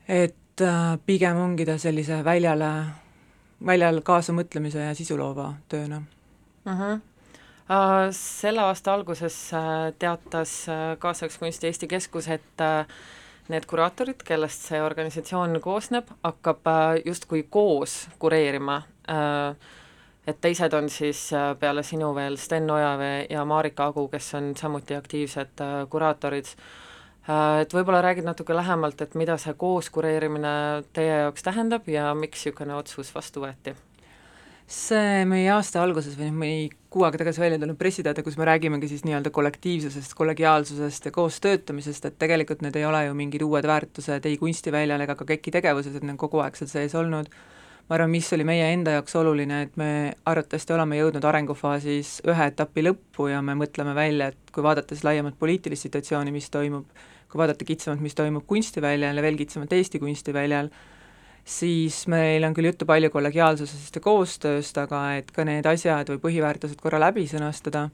et 0.08 0.64
äh, 0.64 0.84
pigem 1.06 1.40
ongi 1.42 1.68
ta 1.68 1.78
sellise 1.82 2.22
väljale, 2.24 2.70
väljal 3.66 4.00
kaasamõtlemise 4.06 4.88
ja 4.88 4.94
sisuloova 4.96 5.54
tööna 5.70 6.04
mm. 6.04 6.78
-hmm. 6.78 7.02
Selle 8.12 8.60
aasta 8.62 8.94
alguses 8.94 9.36
uh, 9.56 9.94
teatas 10.00 10.66
Kaasaegse 11.00 11.40
kunsti 11.40 11.68
Eesti 11.68 11.88
Keskus, 11.88 12.28
et 12.28 12.64
need 13.50 13.66
kuraatorid, 13.66 14.24
kellest 14.24 14.68
see 14.68 14.82
organisatsioon 14.84 15.62
koosneb, 15.62 16.12
hakkab 16.24 16.68
justkui 17.06 17.48
koos 17.50 18.10
kureerima 18.20 18.82
Äh, 18.82 18.93
et 20.28 20.40
teised 20.42 20.74
on 20.74 20.90
siis 20.90 21.26
äh, 21.36 21.52
peale 21.60 21.84
sinu 21.84 22.14
veel 22.16 22.38
Sten 22.40 22.70
Ojavee 22.72 23.28
ja 23.30 23.46
Marika 23.46 23.90
Agu, 23.92 24.08
kes 24.12 24.34
on 24.40 24.54
samuti 24.58 24.96
aktiivsed 24.96 25.64
äh, 25.64 25.78
kuraatorid, 25.90 26.52
et 27.62 27.72
võib-olla 27.72 28.02
räägid 28.04 28.26
natuke 28.28 28.56
lähemalt, 28.56 29.00
et 29.02 29.14
mida 29.16 29.38
see 29.40 29.54
koos 29.56 29.88
kureerimine 29.96 30.84
teie 30.96 31.22
jaoks 31.24 31.46
tähendab 31.46 31.88
ja 31.88 32.10
miks 32.20 32.42
niisugune 32.44 32.76
otsus 32.76 33.14
vastu 33.16 33.46
võeti? 33.46 33.76
see 34.74 35.24
meie 35.28 35.50
aasta 35.52 35.82
alguses 35.84 36.16
või 36.18 36.30
noh, 36.30 36.38
mõni 36.40 36.70
kuu 36.92 37.04
aega 37.04 37.20
tagasi 37.20 37.42
välja 37.44 37.60
tulnud 37.60 37.78
pressiteade, 37.78 38.24
kus 38.24 38.38
me 38.40 38.48
räägimegi 38.48 38.88
siis 38.90 39.04
nii-öelda 39.06 39.30
kollektiivsusest, 39.36 40.16
kollegiaalsusest 40.18 41.10
ja 41.10 41.12
koos 41.14 41.40
töötamisest, 41.44 42.08
et 42.08 42.16
tegelikult 42.20 42.64
need 42.64 42.80
ei 42.80 42.86
ole 42.88 43.04
ju 43.06 43.18
mingid 43.18 43.44
uued 43.44 43.68
väärtused 43.68 44.26
ei 44.26 44.40
kunstiväljal 44.40 45.04
ega 45.04 45.18
ka 45.20 45.28
KEK-i 45.28 45.52
tegevuses, 45.60 45.96
et 45.96 46.04
need 46.04 46.16
on 46.16 46.22
kogu 46.24 46.40
aeg 46.44 46.56
seal 46.58 46.72
sees 46.72 46.96
olnud 46.96 47.30
ma 47.90 47.98
arvan, 47.98 48.12
mis 48.14 48.30
oli 48.36 48.46
meie 48.48 48.70
enda 48.74 48.96
jaoks 48.98 49.16
oluline, 49.20 49.62
et 49.66 49.76
me 49.80 49.90
arvatavasti 50.30 50.74
oleme 50.76 50.98
jõudnud 51.00 51.26
arengufaasis 51.28 52.16
ühe 52.32 52.48
etapi 52.52 52.86
lõppu 52.88 53.28
ja 53.32 53.42
me 53.44 53.58
mõtleme 53.60 53.96
välja, 53.98 54.32
et 54.32 54.54
kui 54.56 54.64
vaadata 54.64 54.96
siis 54.96 55.04
laiemat 55.08 55.36
poliitilist 55.40 55.90
situatsiooni, 55.90 56.32
mis 56.32 56.50
toimub, 56.54 56.88
kui 57.32 57.42
vaadata 57.42 57.68
kitsamalt, 57.68 58.04
mis 58.06 58.16
toimub 58.16 58.48
kunstiväljal 58.48 59.20
ja 59.20 59.26
veel 59.26 59.38
kitsamalt 59.40 59.76
Eesti 59.76 60.00
kunstiväljal, 60.00 60.72
siis 61.44 62.06
meil 62.08 62.48
on 62.48 62.56
küll 62.56 62.72
juttu 62.72 62.88
palju 62.88 63.12
kollegiaalsusest 63.12 64.00
ja 64.00 64.04
koostööst, 64.04 64.80
aga 64.80 65.04
et 65.20 65.32
ka 65.36 65.44
need 65.48 65.68
asjad 65.68 66.14
või 66.14 66.24
põhiväärtused 66.24 66.80
korra 66.80 67.02
läbi 67.04 67.28
sõnastada. 67.28 67.90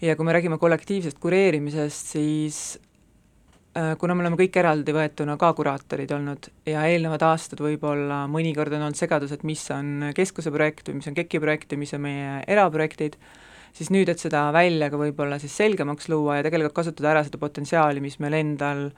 Ja 0.00 0.16
kui 0.16 0.26
me 0.26 0.32
räägime 0.34 0.58
kollektiivsest 0.58 1.20
kureerimisest, 1.20 2.14
siis 2.16 2.80
kuna 3.70 4.14
me 4.16 4.24
oleme 4.24 4.38
kõik 4.40 4.56
eraldi 4.58 4.94
võetuna 4.94 5.36
ka 5.38 5.52
kuraatorid 5.54 6.10
olnud 6.16 6.48
ja 6.66 6.82
eelnevad 6.90 7.22
aastad 7.22 7.60
võib-olla 7.62 8.24
mõnikord 8.30 8.74
on 8.74 8.88
olnud 8.88 8.98
segadus, 8.98 9.30
et 9.36 9.44
mis 9.46 9.62
on 9.70 10.10
keskuse 10.16 10.50
projekt 10.50 10.90
või 10.90 10.98
mis 10.98 11.06
on 11.06 11.14
KEK-i 11.14 11.42
projekt 11.42 11.70
ja 11.70 11.78
mis 11.78 11.94
on 11.94 12.02
meie 12.02 12.40
eraprojektid, 12.50 13.14
siis 13.76 13.92
nüüd, 13.94 14.10
et 14.10 14.18
seda 14.18 14.48
välja 14.54 14.90
ka 14.90 14.98
võib-olla 14.98 15.38
siis 15.38 15.54
selgemaks 15.54 16.10
luua 16.10 16.40
ja 16.40 16.48
tegelikult 16.48 16.74
kasutada 16.80 17.12
ära 17.12 17.24
seda 17.26 17.38
potentsiaali, 17.38 18.02
mis 18.02 18.18
meil 18.18 18.40
endal 18.40 18.88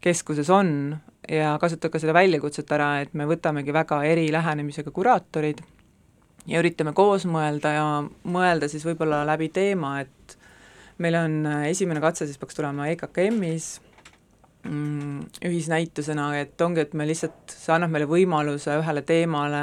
keskuses 0.00 0.48
on 0.48 0.96
ja 1.28 1.52
kasutada 1.60 1.92
ka 1.92 2.00
seda 2.00 2.16
väljakutset 2.16 2.72
ära, 2.72 3.02
et 3.04 3.12
me 3.12 3.28
võtamegi 3.28 3.74
väga 3.76 4.00
eri 4.08 4.30
lähenemisega 4.32 4.96
kuraatorid 4.96 5.60
ja 6.48 6.62
üritame 6.64 6.96
koos 6.96 7.28
mõelda 7.28 7.76
ja 7.76 7.86
mõelda 8.24 8.72
siis 8.72 8.88
võib-olla 8.88 9.26
läbi 9.28 9.52
teema, 9.52 9.98
et 10.00 10.38
meil 11.04 11.20
on 11.20 11.42
esimene 11.68 12.00
katse 12.00 12.24
siis 12.24 12.40
peaks 12.40 12.56
tulema 12.56 12.88
EKKM-is 12.94 13.74
ühisnäitusena, 14.66 16.30
et 16.40 16.60
ongi, 16.60 16.82
et 16.86 16.94
me 16.94 17.06
lihtsalt, 17.08 17.52
see 17.52 17.74
annab 17.74 17.92
meile 17.94 18.08
võimaluse 18.10 18.78
ühele 18.80 19.02
teemale 19.06 19.62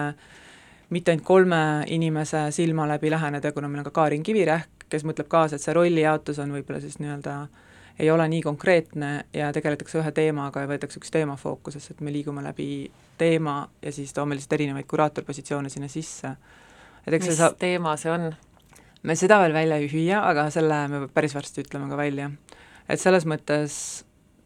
mitte 0.93 1.13
ainult 1.13 1.25
kolme 1.25 1.59
inimese 1.89 2.45
silma 2.53 2.85
läbi 2.87 3.09
läheneda, 3.11 3.51
kuna 3.51 3.67
meil 3.67 3.81
on 3.81 3.89
ka 3.89 3.95
Kaarin 3.95 4.23
Kivirähk, 4.23 4.87
kes 4.89 5.05
mõtleb 5.07 5.29
kaasa, 5.31 5.57
et 5.57 5.63
see 5.63 5.73
rollijaotus 5.73 6.39
on 6.43 6.53
võib-olla 6.53 6.81
siis 6.83 6.99
nii-öelda 7.01 7.37
ei 7.99 8.11
ole 8.11 8.27
nii 8.27 8.41
konkreetne 8.41 9.25
ja 9.33 9.51
tegeletakse 9.53 9.99
ühe 10.01 10.11
teemaga 10.11 10.63
ja 10.63 10.69
võetakse 10.69 10.97
üks 11.01 11.13
teema 11.13 11.35
fookusesse, 11.37 11.93
et 11.93 12.01
me 12.01 12.13
liigume 12.13 12.41
läbi 12.45 12.89
teema 13.17 13.67
ja 13.81 13.93
siis 13.93 14.13
toome 14.13 14.37
lihtsalt 14.37 14.57
erinevaid 14.57 14.89
kuraatorpositsioone 14.89 15.69
sinna 15.69 15.87
sisse. 15.87 16.33
mis 17.05 17.25
see 17.25 17.37
saab... 17.37 17.57
teema 17.59 17.95
see 17.97 18.11
on? 18.11 18.31
me 19.03 19.15
seda 19.19 19.39
veel 19.43 19.53
välja 19.53 19.77
ei 19.77 19.89
hüüa, 19.91 20.23
aga 20.29 20.49
selle 20.49 20.87
me 20.87 21.07
päris 21.13 21.35
varsti 21.35 21.61
ütleme 21.61 21.89
ka 21.89 21.97
välja. 21.97 22.31
et 22.89 22.99
selles 22.99 23.27
mõttes 23.29 23.75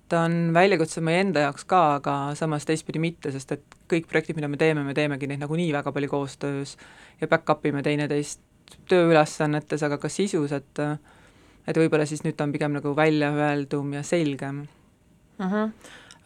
ta 0.09 0.23
on 0.27 0.53
väljakutse 0.55 1.01
meie 1.03 1.21
enda 1.25 1.43
jaoks 1.47 1.65
ka, 1.67 1.81
aga 1.99 2.15
samas 2.39 2.65
teistpidi 2.67 3.01
mitte, 3.03 3.31
sest 3.33 3.51
et 3.57 3.77
kõik 3.91 4.07
projektid, 4.09 4.37
mida 4.39 4.49
me 4.51 4.59
teeme, 4.59 4.83
me 4.87 4.95
teemegi 4.97 5.29
neid 5.29 5.43
nagunii 5.43 5.69
väga 5.75 5.91
palju 5.95 6.11
koostöös 6.11 6.77
ja 7.21 7.27
back-up 7.27 7.65
ime 7.67 7.83
teineteist 7.83 8.41
tööülesannetes, 8.91 9.83
aga 9.83 9.99
ka 10.01 10.11
sisus, 10.11 10.55
et 10.55 10.83
et 11.67 11.75
võib-olla 11.75 12.07
siis 12.07 12.23
nüüd 12.23 12.37
ta 12.39 12.45
on 12.47 12.53
pigem 12.55 12.77
nagu 12.77 12.93
väljaöeldum 12.95 13.95
ja 13.97 14.03
selgem 14.03 14.67
mm. 15.37 15.47
-hmm. 15.47 15.71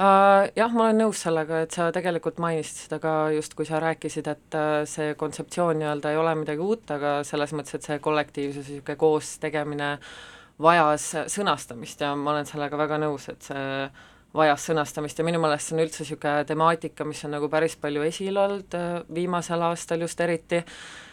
Uh, 0.02 0.48
jah, 0.58 0.72
ma 0.74 0.88
olen 0.88 0.98
nõus 0.98 1.20
sellega, 1.22 1.60
et 1.62 1.72
sa 1.72 1.92
tegelikult 1.94 2.40
mainisid 2.42 2.88
seda 2.88 2.98
ka 3.00 3.30
just, 3.36 3.54
kui 3.54 3.68
sa 3.70 3.78
rääkisid, 3.80 4.28
et 4.28 4.56
uh, 4.58 4.82
see 4.90 5.14
kontseptsioon 5.14 5.78
nii-öelda 5.78 6.10
ei 6.10 6.18
ole 6.18 6.32
midagi 6.40 6.64
uut, 6.66 6.92
aga 6.92 7.12
selles 7.24 7.54
mõttes, 7.54 7.76
et 7.76 7.86
see 7.86 8.00
kollektiivsus, 8.00 8.70
niisugune 8.72 8.96
koos 8.98 9.36
tegemine 9.44 9.92
uh, 10.00 10.41
vajas 10.62 11.10
sõnastamist 11.32 12.02
ja 12.02 12.14
ma 12.16 12.36
olen 12.36 12.48
sellega 12.50 12.78
väga 12.78 13.00
nõus, 13.02 13.28
et 13.32 13.50
see 13.50 13.66
vajas 14.36 14.68
sõnastamist 14.70 15.20
ja 15.20 15.26
minu 15.28 15.42
meelest 15.44 15.70
see 15.70 15.76
on 15.76 15.84
üldse 15.84 16.06
niisugune 16.06 16.46
temaatika, 16.48 17.06
mis 17.08 17.24
on 17.28 17.36
nagu 17.36 17.50
päris 17.52 17.76
palju 17.80 18.06
esil 18.08 18.40
olnud 18.40 18.78
äh, 18.78 19.02
viimasel 19.14 19.64
aastal 19.68 20.06
just 20.06 20.22
eriti, 20.24 20.62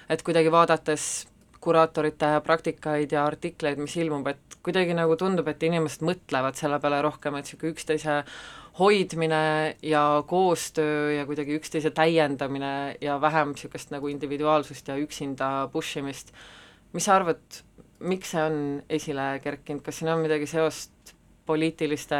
et 0.09 0.23
kuidagi 0.27 0.53
vaadates 0.55 1.09
kuraatorite 1.61 2.37
praktikaid 2.47 3.13
ja 3.13 3.25
artikleid, 3.27 3.81
mis 3.83 3.97
ilmub, 3.99 4.31
et 4.31 4.59
kuidagi 4.63 4.95
nagu 4.95 5.17
tundub, 5.19 5.49
et 5.51 5.63
inimesed 5.67 6.05
mõtlevad 6.07 6.59
selle 6.59 6.79
peale 6.83 7.01
rohkem, 7.03 7.35
et 7.39 7.49
niisugune 7.49 7.75
üksteise 7.75 8.21
hoidmine 8.79 9.77
ja 9.83 10.03
koostöö 10.31 11.17
ja 11.17 11.25
kuidagi 11.27 11.57
üksteise 11.59 11.91
täiendamine 11.91 12.97
ja 13.03 13.19
vähem 13.21 13.57
niisugust 13.57 13.91
nagu 13.91 14.11
individuaalsust 14.13 14.89
ja 14.89 14.99
üksinda 15.03 15.69
push 15.73 15.99
imist. 15.99 16.31
mis 16.93 17.05
sa 17.05 17.17
arvad, 17.19 17.43
miks 18.01 18.35
see 18.35 18.43
on 18.43 18.59
esile 18.91 19.31
kerkinud, 19.43 19.83
kas 19.85 20.01
siin 20.01 20.13
on 20.13 20.23
midagi 20.23 20.47
seost 20.51 21.15
poliitiliste 21.49 22.19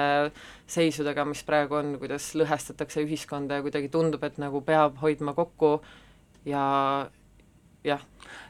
seisudega, 0.71 1.27
mis 1.29 1.45
praegu 1.47 1.79
on, 1.79 1.95
kuidas 2.01 2.31
lõhestatakse 2.39 3.05
ühiskonda 3.05 3.59
ja 3.59 3.65
kuidagi 3.65 3.91
tundub, 3.93 4.25
et 4.25 4.41
nagu 4.41 4.63
peab 4.65 4.99
hoidma 5.03 5.35
kokku 5.37 5.79
ja 6.49 6.65
jah. 7.85 8.05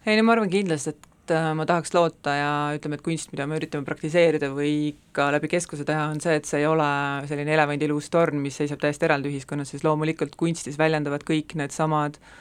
ei 0.07 0.19
no 0.19 0.27
ma 0.27 0.37
arvan 0.37 0.53
kindlasti, 0.53 0.95
et 0.95 1.35
äh, 1.35 1.51
ma 1.59 1.67
tahaks 1.67 1.95
loota 1.97 2.37
ja 2.39 2.53
ütleme, 2.79 2.99
et 2.99 3.05
kunst, 3.05 3.33
mida 3.35 3.49
me 3.51 3.59
üritame 3.59 3.87
praktiseerida 3.89 4.53
või 4.55 4.95
ka 5.17 5.33
läbi 5.35 5.51
keskuse 5.51 5.87
teha, 5.89 6.09
on 6.13 6.23
see, 6.23 6.39
et 6.39 6.47
see 6.47 6.63
ei 6.63 6.71
ole 6.71 6.91
selline 7.31 7.57
elevandiluust 7.59 8.15
torn, 8.15 8.39
mis 8.45 8.61
seisab 8.63 8.81
täiesti 8.83 9.11
eraldi 9.11 9.35
ühiskonnas, 9.35 9.75
siis 9.75 9.87
loomulikult 9.87 10.39
kunstis 10.39 10.79
väljendavad 10.79 11.27
kõik 11.27 11.59
needsamad 11.59 12.23
äh, 12.23 12.37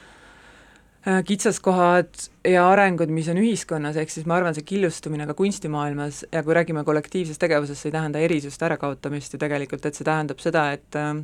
kitsaskohad 1.24 2.10
ja 2.44 2.64
arengud, 2.68 3.10
mis 3.14 3.28
on 3.30 3.38
ühiskonnas, 3.40 3.96
ehk 3.96 4.10
siis 4.12 4.26
ma 4.28 4.36
arvan, 4.36 4.54
see 4.56 4.66
killustumine 4.66 5.28
ka 5.28 5.36
kunstimaailmas 5.38 6.24
ja 6.32 6.42
kui 6.44 6.56
räägime 6.58 6.82
kollektiivsest 6.84 7.40
tegevusest, 7.40 7.80
see 7.80 7.92
ei 7.92 7.94
tähenda 7.94 8.22
erisuste 8.22 8.66
ärakaotamist 8.66 9.32
ju 9.32 9.40
tegelikult, 9.40 9.86
et 9.86 9.98
see 9.98 10.06
tähendab 10.08 10.42
seda, 10.42 10.66
et 10.74 10.98
äh, 10.98 11.14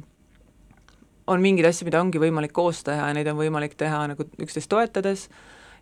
on 1.26 1.42
mingeid 1.42 1.68
asju, 1.68 1.88
mida 1.88 2.00
ongi 2.00 2.22
võimalik 2.22 2.54
koos 2.54 2.84
teha 2.86 3.10
ja 3.10 3.16
neid 3.16 3.28
on 3.32 3.40
võimalik 3.40 3.76
teha 3.80 4.04
nagu 4.12 4.28
üksteist 4.40 4.70
toetades, 4.72 5.26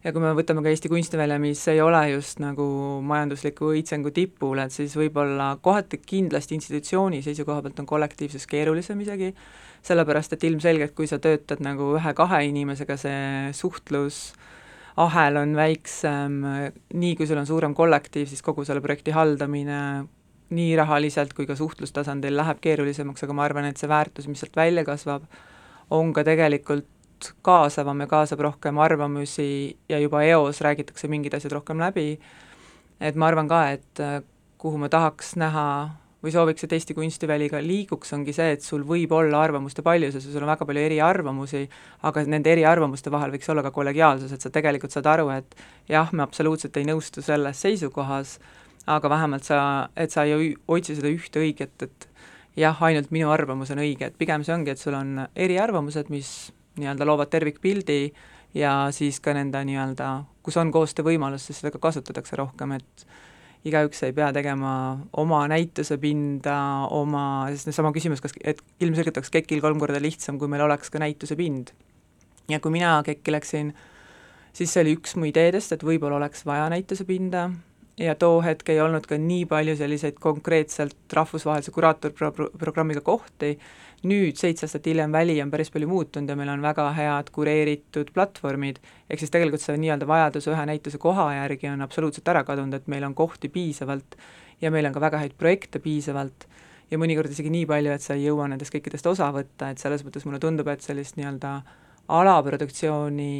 ja 0.03 0.13
kui 0.13 0.23
me 0.23 0.33
võtame 0.37 0.63
ka 0.65 0.71
Eesti 0.73 0.91
kunstivälja, 0.91 1.39
mis 1.43 1.63
ei 1.71 1.81
ole 1.83 2.01
just 2.13 2.41
nagu 2.43 2.65
majandusliku 3.07 3.73
õitsengu 3.73 4.13
tipul, 4.15 4.59
et 4.63 4.75
siis 4.75 4.95
võib-olla 4.99 5.53
kohati 5.63 6.01
kindlasti 6.03 6.59
institutsiooni 6.59 7.23
seisukoha 7.25 7.63
pealt 7.63 7.83
on 7.83 7.89
kollektiivsus 7.91 8.49
keerulisem 8.51 9.03
isegi, 9.05 9.33
sellepärast 9.87 10.35
et 10.37 10.47
ilmselgelt, 10.49 10.95
kui 10.99 11.11
sa 11.11 11.21
töötad 11.23 11.63
nagu 11.65 11.95
ühe-kahe 11.99 12.43
inimesega, 12.49 12.99
see 12.99 13.53
suhtlus 13.57 14.25
ahel 15.03 15.39
on 15.41 15.55
väiksem, 15.57 16.43
nii 16.93 17.15
kui 17.17 17.29
sul 17.29 17.41
on 17.41 17.49
suurem 17.49 17.75
kollektiiv, 17.75 18.29
siis 18.29 18.43
kogu 18.45 18.67
selle 18.69 18.83
projekti 18.85 19.15
haldamine 19.15 19.79
nii 20.53 20.75
rahaliselt 20.77 21.33
kui 21.33 21.47
ka 21.49 21.57
suhtlustasandil 21.57 22.37
läheb 22.37 22.61
keerulisemaks, 22.61 23.25
aga 23.25 23.37
ma 23.37 23.47
arvan, 23.47 23.71
et 23.71 23.81
see 23.81 23.89
väärtus, 23.89 24.29
mis 24.29 24.43
sealt 24.43 24.59
välja 24.59 24.85
kasvab, 24.85 25.25
on 25.93 26.13
ka 26.13 26.25
tegelikult 26.27 26.92
kaasavam 27.47 28.05
ja 28.05 28.09
kaasab 28.11 28.43
rohkem 28.49 28.79
arvamusi 28.83 29.77
ja 29.89 29.99
juba 30.03 30.23
eos 30.27 30.61
räägitakse 30.65 31.11
mingid 31.11 31.35
asjad 31.39 31.57
rohkem 31.59 31.81
läbi, 31.83 32.19
et 33.01 33.19
ma 33.19 33.31
arvan 33.31 33.51
ka, 33.51 33.65
et 33.77 34.03
äh, 34.03 34.21
kuhu 34.63 34.79
ma 34.79 34.91
tahaks 34.93 35.35
näha 35.41 35.67
või 36.23 36.31
sooviks, 36.31 36.63
et 36.65 36.73
Eesti 36.77 36.95
kunstiväliga 36.95 37.59
liiguks, 37.63 38.13
ongi 38.15 38.35
see, 38.37 38.53
et 38.55 38.63
sul 38.63 38.85
võib 38.87 39.11
olla 39.17 39.41
arvamuste 39.43 39.83
paljusus 39.83 40.29
ja 40.29 40.35
sul 40.35 40.45
on 40.45 40.53
väga 40.53 40.67
palju 40.69 40.85
eriarvamusi, 40.87 41.65
aga 42.07 42.23
nende 42.31 42.53
eriarvamuste 42.53 43.11
vahel 43.11 43.35
võiks 43.35 43.51
olla 43.51 43.65
ka 43.67 43.73
kollegiaalsus, 43.75 44.33
et 44.33 44.45
sa 44.45 44.53
tegelikult 44.55 44.95
saad 44.95 45.09
aru, 45.11 45.33
et 45.35 45.57
jah, 45.91 46.13
me 46.15 46.23
absoluutselt 46.23 46.79
ei 46.79 46.87
nõustu 46.87 47.25
selles 47.27 47.59
seisukohas, 47.67 48.37
aga 48.87 49.11
vähemalt 49.11 49.47
sa, 49.51 49.59
et 49.99 50.15
sa 50.15 50.25
ei 50.29 50.55
otsi 50.71 50.95
seda 50.99 51.11
ühte 51.11 51.43
õiget, 51.43 51.89
et 51.89 52.09
jah, 52.59 52.79
ainult 52.87 53.11
minu 53.15 53.31
arvamus 53.33 53.75
on 53.75 53.83
õige, 53.83 54.13
et 54.13 54.19
pigem 54.19 54.47
see 54.47 54.55
ongi, 54.55 54.75
et 54.75 54.81
sul 54.81 54.95
on 54.95 55.25
eriarvamused, 55.35 56.11
mis 56.13 56.53
nii-öelda 56.79 57.07
loovad 57.07 57.31
tervikpildi 57.33 58.13
ja 58.55 58.89
siis 58.95 59.21
ka 59.21 59.35
nende 59.37 59.61
nii-öelda, 59.69 60.09
kus 60.45 60.57
on 60.61 60.73
koostöövõimalus, 60.73 61.47
siis 61.49 61.63
seda 61.63 61.73
ka 61.75 61.81
kasutatakse 61.83 62.37
rohkem, 62.41 62.77
et 62.79 63.07
igaüks 63.69 64.03
ei 64.07 64.15
pea 64.17 64.33
tegema 64.35 64.75
oma 65.21 65.45
näitusepinda, 65.51 66.57
oma, 66.91 67.25
sest 67.55 67.73
sama 67.77 67.93
küsimus, 67.95 68.23
kas, 68.25 68.35
et 68.45 68.61
ilmselgelt 68.83 69.21
oleks 69.21 69.33
KEK-il 69.33 69.63
kolm 69.65 69.81
korda 69.83 70.01
lihtsam, 70.03 70.39
kui 70.41 70.51
meil 70.51 70.65
oleks 70.67 70.91
ka 70.91 71.03
näitusepind. 71.03 71.73
ja 72.51 72.59
kui 72.61 72.73
mina 72.75 72.97
KEK-i 73.07 73.33
läksin, 73.33 73.75
siis 74.53 74.73
see 74.73 74.83
oli 74.83 74.97
üks 74.99 75.15
mu 75.17 75.29
ideedest, 75.31 75.73
et 75.73 75.85
võib-olla 75.87 76.19
oleks 76.19 76.43
vaja 76.47 76.67
näitusepinda, 76.73 77.51
ja 78.01 78.15
too 78.15 78.41
hetk 78.45 78.69
ei 78.73 78.81
olnud 78.81 79.07
ka 79.09 79.19
nii 79.21 79.45
palju 79.51 79.77
selliseid 79.77 80.19
konkreetselt 80.21 81.13
rahvusvahelise 81.13 81.75
kuraatorprogrammiga 81.75 83.03
kohti, 83.05 83.53
nüüd, 84.09 84.39
seitse 84.41 84.67
aastat 84.67 84.87
hiljem, 84.89 85.13
väli 85.13 85.37
on 85.43 85.51
päris 85.53 85.71
palju 85.71 85.89
muutunud 85.91 86.31
ja 86.31 86.37
meil 86.39 86.51
on 86.55 86.65
väga 86.65 86.89
head 86.97 87.31
kureeritud 87.35 88.11
platvormid, 88.15 88.81
ehk 89.11 89.23
siis 89.23 89.31
tegelikult 89.35 89.63
see 89.63 89.77
nii-öelda 89.79 90.09
vajadus 90.09 90.49
ühe 90.51 90.65
näituse 90.73 90.99
koha 91.03 91.29
järgi 91.37 91.71
on 91.71 91.85
absoluutselt 91.85 92.33
ära 92.33 92.43
kadunud, 92.49 92.75
et 92.81 92.89
meil 92.91 93.07
on 93.07 93.15
kohti 93.15 93.53
piisavalt 93.53 94.17
ja 94.63 94.73
meil 94.75 94.89
on 94.89 94.97
ka 94.97 95.05
väga 95.05 95.23
häid 95.23 95.39
projekte 95.39 95.83
piisavalt. 95.83 96.49
Ja 96.93 96.99
mõnikord 97.01 97.33
isegi 97.33 97.49
nii 97.49 97.65
palju, 97.65 97.93
et 97.95 98.05
sa 98.05 98.13
ei 98.19 98.27
jõua 98.27 98.51
nendest 98.53 98.75
kõikidest 98.75 99.07
osa 99.09 99.31
võtta, 99.33 99.71
et 99.73 99.81
selles 99.81 100.03
mõttes 100.05 100.27
mulle 100.29 100.43
tundub, 100.43 100.69
et 100.69 100.85
sellist 100.85 101.17
nii-öelda 101.17 101.55
alaproduktsiooni 102.13 103.33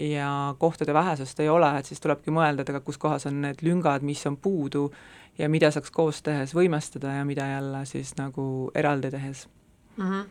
ja 0.00 0.54
kohtade 0.58 0.94
vähesust 0.94 1.40
ei 1.40 1.48
ole, 1.48 1.70
et 1.78 1.86
siis 1.86 2.00
tulebki 2.00 2.32
mõelda, 2.32 2.64
et 2.64 2.72
aga 2.72 2.80
kus 2.80 2.98
kohas 2.98 3.26
on 3.28 3.40
need 3.44 3.60
lüngad, 3.62 4.04
mis 4.06 4.24
on 4.26 4.36
puudu 4.40 4.88
ja 5.38 5.48
mida 5.48 5.70
saaks 5.70 5.92
koos 5.92 6.22
tehes 6.24 6.54
võimestada 6.56 7.18
ja 7.18 7.24
mida 7.24 7.46
jälle 7.46 7.84
siis 7.88 8.14
nagu 8.16 8.70
eraldi 8.74 9.10
tehes 9.10 9.48
mm. 9.96 10.04
-hmm. 10.04 10.28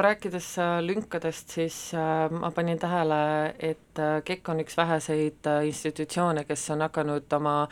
Rääkides 0.00 0.58
äh, 0.58 0.80
lünkadest, 0.84 1.48
siis 1.50 1.94
äh, 1.94 2.30
ma 2.30 2.50
panin 2.50 2.78
tähele, 2.78 3.54
et 3.58 4.00
KEK 4.24 4.48
on 4.48 4.60
üks 4.60 4.76
väheseid 4.76 5.46
äh, 5.46 5.66
institutsioone, 5.66 6.44
kes 6.44 6.70
on 6.70 6.80
hakanud 6.80 7.32
oma 7.32 7.68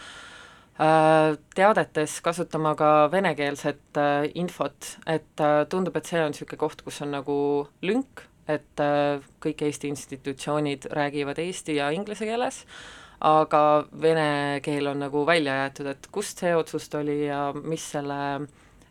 teadetes 1.55 2.21
kasutama 2.21 2.75
ka 2.75 3.11
venekeelset 3.13 3.99
infot, 4.35 4.99
et 5.07 5.43
tundub, 5.69 5.97
et 5.97 6.09
see 6.09 6.23
on 6.25 6.33
niisugune 6.33 6.59
koht, 6.59 6.83
kus 6.83 7.03
on 7.03 7.13
nagu 7.13 7.35
lünk 7.83 8.25
et 8.49 8.81
äh, 8.81 9.23
kõik 9.43 9.63
Eesti 9.67 9.93
institutsioonid 9.93 10.89
räägivad 10.91 11.39
eesti 11.43 11.77
ja 11.79 11.91
inglise 11.95 12.27
keeles, 12.27 12.63
aga 13.23 13.63
vene 14.03 14.61
keel 14.65 14.91
on 14.91 15.05
nagu 15.05 15.27
välja 15.27 15.63
jäetud, 15.63 15.93
et 15.93 16.11
kust 16.15 16.43
see 16.43 16.55
otsus 16.57 16.89
tuli 16.91 17.25
ja 17.27 17.53
mis 17.55 17.85
selle 17.95 18.19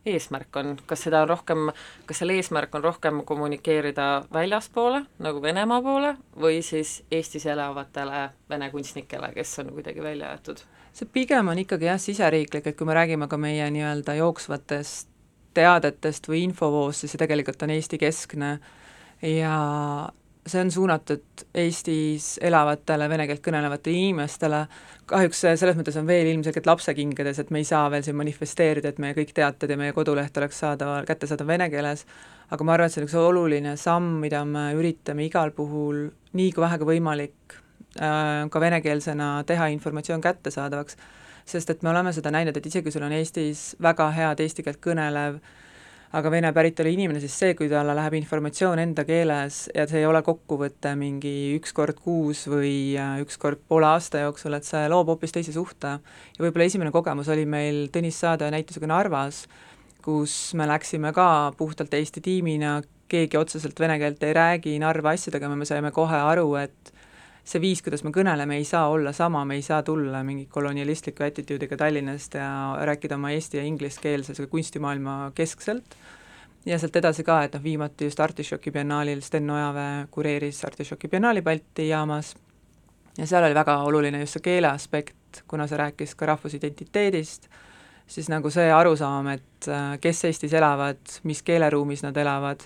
eesmärk 0.08 0.56
on, 0.58 0.74
kas 0.88 1.04
seda 1.06 1.22
on 1.22 1.30
rohkem, 1.30 1.70
kas 2.10 2.22
selle 2.24 2.40
eesmärk 2.40 2.74
on 2.76 2.84
rohkem 2.84 3.22
kommunikeerida 3.28 4.08
väljaspoole, 4.34 5.04
nagu 5.22 5.42
Venemaa 5.44 5.82
poole, 5.86 6.16
või 6.40 6.64
siis 6.66 7.02
Eestis 7.12 7.46
elavatele 7.46 8.30
vene 8.50 8.72
kunstnikele, 8.72 9.34
kes 9.36 9.60
on 9.62 9.74
kuidagi 9.76 10.04
välja 10.04 10.34
jäetud? 10.34 10.64
see 10.92 11.08
pigem 11.08 11.48
on 11.48 11.60
ikkagi 11.60 11.88
jah, 11.88 12.00
siseriiklik, 12.02 12.66
et 12.68 12.76
kui 12.76 12.88
me 12.88 12.96
räägime 12.98 13.30
ka 13.32 13.38
meie 13.40 13.70
nii-öelda 13.72 14.18
jooksvatest 14.18 15.08
teadetest 15.56 16.28
või 16.28 16.42
infovoost, 16.50 17.04
siis 17.04 17.14
see 17.14 17.22
tegelikult 17.22 17.64
on 17.64 17.72
Eesti-keskne 17.72 18.50
äh, 18.58 18.81
ja 19.22 19.56
see 20.48 20.62
on 20.62 20.72
suunatud 20.72 21.22
Eestis 21.54 22.40
elavatele 22.42 23.10
vene 23.10 23.28
keelt 23.30 23.44
kõnelevatele 23.46 23.94
inimestele, 23.98 24.62
kahjuks 25.10 25.44
selles 25.46 25.78
mõttes 25.78 25.98
on 26.00 26.08
veel 26.10 26.32
ilmselgelt 26.32 26.70
lapsekingades, 26.70 27.42
et 27.44 27.52
me 27.54 27.62
ei 27.62 27.68
saa 27.68 27.86
veel 27.94 28.04
siin 28.06 28.18
manifesteerida, 28.18 28.90
et 28.90 29.02
meie 29.04 29.16
kõik 29.18 29.36
teated 29.38 29.70
ja 29.70 29.78
meie 29.78 29.94
koduleht 29.94 30.38
oleks 30.42 30.64
saadaval, 30.64 31.06
kättesaadav 31.06 31.50
vene 31.54 31.70
keeles, 31.74 32.06
aga 32.50 32.66
ma 32.66 32.76
arvan, 32.76 32.90
et 32.90 32.96
see 32.96 33.04
on 33.04 33.10
üks 33.10 33.18
oluline 33.22 33.76
samm, 33.78 34.18
mida 34.24 34.44
me 34.46 34.72
üritame 34.78 35.28
igal 35.28 35.54
puhul 35.56 36.08
nii 36.38 36.52
kui 36.56 36.66
vähegi 36.66 36.90
võimalik 36.90 37.58
äh, 38.02 38.48
ka 38.50 38.66
venekeelsena 38.66 39.34
teha 39.48 39.70
informatsioon 39.76 40.26
kättesaadavaks, 40.26 40.98
sest 41.46 41.70
et 41.70 41.84
me 41.86 41.94
oleme 41.94 42.14
seda 42.18 42.34
näinud, 42.34 42.58
et 42.58 42.66
isegi 42.66 42.88
kui 42.88 42.96
sul 42.96 43.06
on 43.06 43.14
Eestis 43.14 43.76
väga 43.82 44.10
head 44.16 44.42
eesti 44.42 44.66
keelt 44.66 44.82
kõnelev 44.82 45.38
äh, 45.38 45.60
aga 46.18 46.32
vene 46.32 46.52
päritolu 46.56 46.92
inimene, 46.92 47.22
siis 47.24 47.36
see, 47.40 47.54
kui 47.56 47.70
talle 47.72 47.94
läheb 47.96 48.18
informatsioon 48.20 48.82
enda 48.84 49.06
keeles 49.08 49.64
ja 49.76 49.86
see 49.88 50.02
ei 50.02 50.08
ole 50.10 50.20
kokkuvõte 50.26 50.92
mingi 51.00 51.56
üks 51.56 51.72
kord 51.76 52.02
kuus 52.04 52.44
või 52.52 52.98
äh, 53.00 53.22
üks 53.24 53.40
kord 53.40 53.62
poole 53.68 53.88
aasta 53.94 54.26
jooksul, 54.26 54.58
et 54.58 54.68
see 54.68 54.84
loob 54.92 55.14
hoopis 55.14 55.36
teise 55.38 55.56
suhte. 55.56 55.98
ja 56.36 56.44
võib-olla 56.44 56.68
esimene 56.68 56.92
kogemus 56.92 57.32
oli 57.32 57.46
meil 57.48 57.86
Tõnis 57.94 58.20
Saade 58.20 58.52
näitusega 58.52 58.90
Narvas, 58.92 59.46
kus 60.04 60.54
me 60.60 60.68
läksime 60.68 61.14
ka 61.16 61.54
puhtalt 61.58 61.94
Eesti 61.94 62.24
tiimina, 62.26 62.82
keegi 63.12 63.40
otseselt 63.40 63.80
vene 63.80 63.98
keelt 64.02 64.24
ei 64.24 64.36
räägi 64.36 64.76
Narva 64.84 65.16
asjadega, 65.16 65.50
me 65.56 65.68
saime 65.70 65.94
kohe 65.96 66.20
aru, 66.20 66.56
et 66.60 66.92
see 67.52 67.60
viis, 67.60 67.82
kuidas 67.84 68.06
me 68.08 68.14
kõneleme, 68.16 68.56
ei 68.62 68.66
saa 68.68 68.88
olla 68.92 69.12
sama, 69.16 69.44
me 69.46 69.58
ei 69.60 69.64
saa 69.66 69.82
tulla 69.84 70.22
mingi 70.24 70.46
kolonialistliku 70.52 71.26
attitude'iga 71.26 71.78
Tallinnast 71.78 72.38
ja 72.40 72.48
rääkida 72.88 73.18
oma 73.20 73.32
eesti- 73.36 73.60
ja 73.60 73.64
ingliskeelse 73.68 74.48
kunstimaailma 74.48 75.32
keskselt, 75.36 75.96
ja 76.66 76.78
sealt 76.80 76.96
edasi 76.96 77.26
ka, 77.28 77.42
et 77.44 77.58
noh, 77.58 77.64
viimati 77.64 78.08
just 78.08 78.20
Artišoki 78.20 78.72
biennaalil 78.72 79.22
Sten 79.26 79.50
Ojaväe 79.50 80.06
kureeris 80.12 80.64
Artišoki 80.66 81.10
biennaali 81.12 81.42
Balti 81.42 81.88
jaamas. 81.90 82.36
Ja 83.18 83.28
seal 83.28 83.44
oli 83.44 83.56
väga 83.56 83.76
oluline 83.84 84.22
just 84.22 84.38
see 84.38 84.46
keele 84.46 84.70
aspekt, 84.72 85.44
kuna 85.48 85.68
see 85.68 85.78
rääkis 85.78 86.16
ka 86.16 86.30
rahvusidentiteedist, 86.30 87.50
siis 88.08 88.30
nagu 88.32 88.50
see 88.50 88.70
arusaam, 88.72 89.28
et 89.34 89.68
äh, 89.68 89.98
kes 90.00 90.24
Eestis 90.30 90.54
elavad, 90.54 91.02
mis 91.28 91.44
keeleruumis 91.44 92.06
nad 92.06 92.18
elavad 92.18 92.64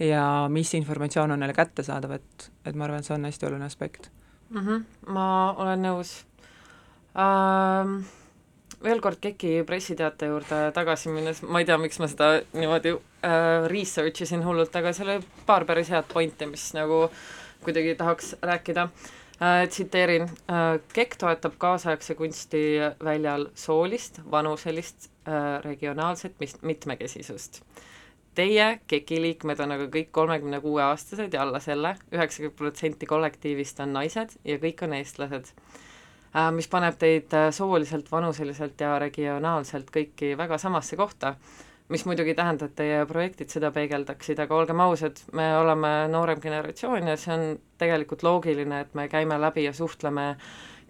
ja 0.00 0.48
mis 0.50 0.74
informatsioon 0.74 1.30
on 1.30 1.38
neile 1.44 1.54
kättesaadav, 1.54 2.18
et, 2.18 2.50
et 2.66 2.74
ma 2.74 2.88
arvan, 2.88 2.98
et 2.98 3.06
see 3.06 3.14
on 3.14 3.30
hästi 3.30 3.46
oluline 3.46 3.70
aspekt 3.70 4.10
mm. 4.54 4.66
-hmm, 4.66 4.84
ma 5.12 5.54
olen 5.58 5.82
nõus 5.90 6.18
ähm 7.14 8.04
veel 8.84 9.00
kord 9.00 9.20
KEK-i 9.22 9.62
pressiteate 9.66 10.28
juurde 10.28 10.60
tagasi 10.76 11.12
minnes, 11.12 11.40
ma 11.42 11.62
ei 11.62 11.68
tea, 11.68 11.78
miks 11.80 11.98
ma 12.02 12.08
seda 12.10 12.30
niimoodi 12.52 12.92
äh, 12.92 13.66
research 13.70 14.24
isin 14.26 14.44
hullult, 14.44 14.74
aga 14.76 14.92
seal 14.92 15.14
oli 15.14 15.44
paar 15.48 15.64
päris 15.68 15.90
head 15.92 16.08
pointi, 16.12 16.48
mis 16.50 16.66
nagu 16.76 17.06
kuidagi 17.64 17.94
tahaks 17.96 18.34
rääkida 18.42 18.88
äh,. 19.40 19.64
tsiteerin 19.68 20.28
äh,, 20.28 20.76
KEK 20.92 21.16
toetab 21.18 21.56
kaasaegse 21.58 22.14
kunsti 22.14 22.64
väljal 23.04 23.48
soolist, 23.54 24.20
vanuselist 24.30 25.08
äh,, 25.28 25.62
regionaalset 25.64 26.36
mitmekesisust 26.62 27.62
Teie, 28.34 28.80
KEK-i 28.90 29.20
liikmed, 29.22 29.60
on 29.62 29.76
aga 29.76 29.86
kõik 29.94 30.08
kolmekümne 30.14 30.58
kuue 30.62 30.82
aastased 30.82 31.34
ja 31.34 31.44
alla 31.44 31.60
selle, 31.62 31.94
üheksakümmend 32.10 32.56
protsenti 32.58 33.06
kollektiivist 33.06 33.78
on 33.84 33.92
naised 33.94 34.34
ja 34.44 34.56
kõik 34.62 34.82
on 34.82 34.96
eestlased. 34.98 35.52
Äh, 36.34 36.48
mis 36.56 36.66
paneb 36.66 36.98
teid 36.98 37.34
äh, 37.38 37.52
sooliselt, 37.54 38.10
vanuseliselt 38.10 38.80
ja 38.82 38.96
regionaalselt 38.98 39.92
kõiki 39.94 40.32
väga 40.38 40.58
samasse 40.58 40.98
kohta, 40.98 41.36
mis 41.94 42.02
muidugi 42.08 42.34
tähendab, 42.34 42.72
et 42.72 42.76
teie 42.80 43.00
projektid 43.06 43.54
seda 43.54 43.70
peegeldaksid, 43.70 44.42
aga 44.42 44.56
olgem 44.56 44.82
ausad, 44.82 45.20
me 45.32 45.46
oleme 45.60 45.94
noorem 46.10 46.42
generatsioon 46.42 47.12
ja 47.12 47.16
see 47.20 47.34
on 47.36 47.58
tegelikult 47.78 48.26
loogiline, 48.26 48.80
et 48.82 48.94
me 48.98 49.06
käime 49.12 49.38
läbi 49.38 49.68
ja 49.68 49.72
suhtleme 49.76 50.32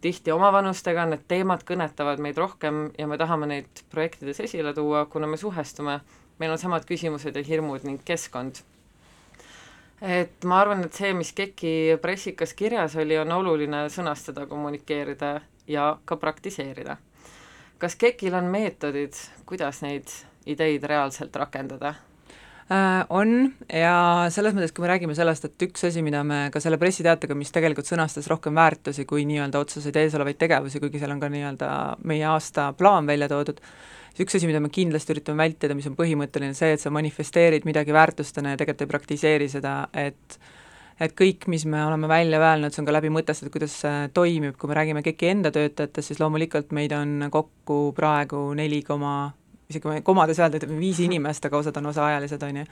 tihti 0.05 0.33
omavanustega, 0.33 1.07
need 1.13 1.29
teemad 1.29 1.65
kõnetavad 1.69 2.21
meid 2.25 2.41
rohkem 2.41 2.87
ja 2.99 3.09
me 3.11 3.21
tahame 3.21 3.49
neid 3.51 3.85
projektides 3.93 4.41
esile 4.45 4.73
tuua, 4.77 5.05
kuna 5.13 5.29
me 5.29 5.37
suhestume, 5.41 6.01
meil 6.39 6.53
on 6.53 6.59
samad 6.59 6.87
küsimused 6.89 7.37
ja 7.37 7.43
hirmud 7.47 7.85
ning 7.87 8.01
keskkond 8.05 8.63
et 10.05 10.45
ma 10.45 10.61
arvan, 10.61 10.85
et 10.85 10.97
see, 10.97 11.13
mis 11.17 11.33
KEK-i 11.37 11.97
pressikas 12.03 12.55
kirjas 12.57 12.97
oli, 13.01 13.17
on 13.21 13.33
oluline 13.33 13.87
sõnastada, 13.93 14.49
kommunikeerida 14.51 15.39
ja 15.71 15.95
ka 16.05 16.19
praktiseerida. 16.21 16.97
kas 17.79 17.97
KEK-il 18.01 18.35
on 18.35 18.49
meetodid, 18.49 19.17
kuidas 19.47 19.83
neid 19.83 20.09
ideid 20.47 20.85
reaalselt 20.89 21.37
rakendada? 21.37 21.95
Äh, 22.65 23.05
on 23.13 23.53
ja 23.69 24.27
selles 24.33 24.55
mõttes, 24.57 24.73
kui 24.73 24.85
me 24.85 24.89
räägime 24.89 25.17
sellest, 25.17 25.45
et 25.45 25.65
üks 25.67 25.85
asi, 25.85 26.01
mida 26.03 26.23
me 26.25 26.49
ka 26.53 26.63
selle 26.65 26.79
pressiteatega, 26.81 27.37
mis 27.37 27.53
tegelikult 27.53 27.89
sõnastas 27.89 28.29
rohkem 28.31 28.57
väärtusi 28.57 29.05
kui 29.05 29.27
nii-öelda 29.29 29.61
otseseid 29.61 29.97
eesolevaid 30.01 30.39
tegevusi, 30.41 30.81
kuigi 30.81 31.03
seal 31.03 31.13
on 31.13 31.21
ka 31.21 31.29
nii-öelda 31.33 31.69
meie 32.09 32.25
aasta 32.25 32.71
plaan 32.79 33.07
välja 33.07 33.29
toodud, 33.29 33.61
üks 34.23 34.37
asi, 34.39 34.47
mida 34.47 34.61
me 34.63 34.71
kindlasti 34.73 35.15
üritame 35.17 35.43
vältida, 35.43 35.75
mis 35.75 35.89
on 35.91 35.97
põhimõtteline, 35.99 36.55
see, 36.55 36.75
et 36.77 36.83
sa 36.83 36.93
manifesteerid 36.95 37.67
midagi 37.67 37.95
väärtustena 37.95 38.55
ja 38.55 38.61
tegelikult 38.61 38.87
ei 38.87 38.93
praktiseeri 38.93 39.49
seda, 39.51 39.79
et 39.93 40.39
et 41.03 41.15
kõik, 41.19 41.49
mis 41.51 41.65
me 41.67 41.81
oleme 41.83 42.07
välja 42.07 42.39
öelnud, 42.39 42.71
see 42.71 42.83
on 42.85 42.87
ka 42.87 42.95
läbi 42.95 43.11
mõtestatud, 43.11 43.51
kuidas 43.51 43.73
see 43.83 44.09
toimib, 44.15 44.55
kui 44.59 44.71
me 44.71 44.77
räägime 44.79 45.03
KEK-i 45.03 45.33
enda 45.33 45.51
töötajatest, 45.55 46.13
siis 46.13 46.21
loomulikult 46.23 46.71
meid 46.77 46.95
on 46.95 47.27
kokku 47.35 47.79
praegu 47.97 48.47
neli 48.55 48.79
koma, 48.87 49.33
isegi 49.67 49.91
ma 49.91 49.97
komades 50.07 50.39
öelda, 50.39 50.61
ütleme 50.61 50.79
viis 50.79 51.01
inimest, 51.03 51.49
aga 51.49 51.59
osad 51.59 51.81
on 51.81 51.91
osaajalised, 51.91 52.47
on 52.47 52.61
ju. 52.63 52.69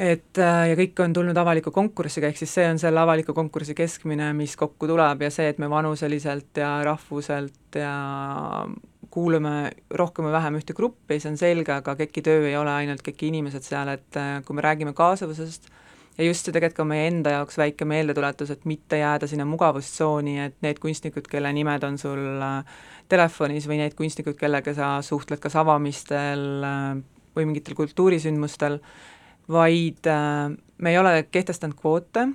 Et 0.00 0.38
ja 0.38 0.76
kõik 0.78 1.02
on 1.02 1.12
tulnud 1.12 1.36
avaliku 1.36 1.74
konkursiga, 1.74 2.30
ehk 2.30 2.38
siis 2.38 2.54
see 2.54 2.68
on 2.70 2.78
selle 2.80 3.02
avaliku 3.02 3.34
konkursi 3.36 3.74
keskmine, 3.76 4.30
mis 4.38 4.54
kokku 4.56 4.86
tuleb 4.88 5.26
ja 5.26 5.32
see, 5.34 5.50
et 5.50 5.58
me 5.58 5.68
vanuseliselt 5.68 6.62
ja 6.62 6.76
rahvuselt 6.86 7.80
ja 7.82 7.96
kuulume 9.10 9.70
rohkem 9.98 10.26
või 10.28 10.34
vähem 10.34 10.56
ühte 10.60 10.74
gruppi, 10.76 11.18
see 11.20 11.32
on 11.32 11.38
selge, 11.40 11.72
aga 11.74 11.96
KEK-i 11.98 12.22
töö 12.26 12.46
ei 12.48 12.56
ole 12.58 12.72
ainult 12.72 13.02
KEK-i 13.06 13.30
inimesed 13.32 13.66
seal, 13.66 13.90
et 13.96 14.18
äh, 14.18 14.38
kui 14.46 14.56
me 14.56 14.64
räägime 14.64 14.94
kaasavusest, 14.96 15.66
ja 16.18 16.26
just 16.26 16.46
see 16.46 16.54
tegelikult 16.54 16.78
ka 16.82 16.86
meie 16.88 17.08
enda 17.10 17.34
jaoks 17.38 17.58
väike 17.58 17.88
meeldetuletus, 17.90 18.52
et 18.54 18.66
mitte 18.70 19.00
jääda 19.00 19.28
sinna 19.30 19.46
mugavustsooni, 19.50 20.36
et 20.46 20.58
need 20.66 20.78
kunstnikud, 20.82 21.26
kelle 21.30 21.52
nimed 21.56 21.86
on 21.86 21.98
sul 22.00 22.22
äh, 22.46 22.76
telefonis 23.10 23.66
või 23.70 23.80
need 23.82 23.98
kunstnikud, 23.98 24.38
kellega 24.38 24.74
sa 24.78 24.92
suhtled 25.06 25.42
kas 25.42 25.58
avamistel 25.58 26.46
äh, 26.66 26.92
või 27.34 27.50
mingitel 27.50 27.78
kultuurisündmustel, 27.78 28.78
vaid 29.50 30.06
me 30.06 30.90
ei 30.92 30.98
ole 31.00 31.24
kehtestanud 31.26 31.74
kvoote, 31.78 32.28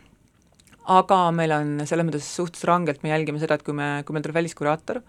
aga 0.91 1.19
meil 1.31 1.53
on 1.55 1.69
selles 1.87 2.03
mõttes 2.07 2.27
suhteliselt 2.27 2.67
rangelt, 2.67 3.03
me 3.03 3.11
jälgime 3.13 3.39
seda, 3.39 3.55
et 3.55 3.63
kui 3.63 3.75
me, 3.77 4.01
kui 4.03 4.15
meil 4.15 4.25
tuleb 4.25 4.41
väliskuraator, 4.41 4.99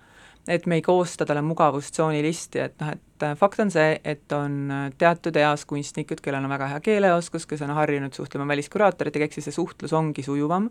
et 0.48 0.66
me 0.66 0.78
ei 0.78 0.82
koosta 0.82 1.26
talle 1.26 1.42
mugavustsooni 1.42 2.22
listi, 2.22 2.60
et 2.62 2.76
noh, 2.80 2.92
et 2.94 3.24
äh, 3.26 3.34
fakt 3.38 3.60
on 3.62 3.70
see, 3.72 3.96
et 4.04 4.32
on 4.36 4.58
äh, 4.70 4.84
teatud 4.98 5.36
eas 5.40 5.66
kunstnikud, 5.68 6.22
kellel 6.22 6.46
on 6.46 6.52
väga 6.54 6.70
hea 6.74 6.82
keeleoskus, 6.84 7.46
kes 7.50 7.64
on 7.66 7.74
harjunud 7.76 8.14
suhtlema 8.14 8.46
väliskuraatoritega, 8.52 9.26
ehk 9.26 9.36
siis 9.38 9.50
see 9.50 9.56
suhtlus 9.58 9.94
ongi 9.96 10.22
sujuvam, 10.26 10.70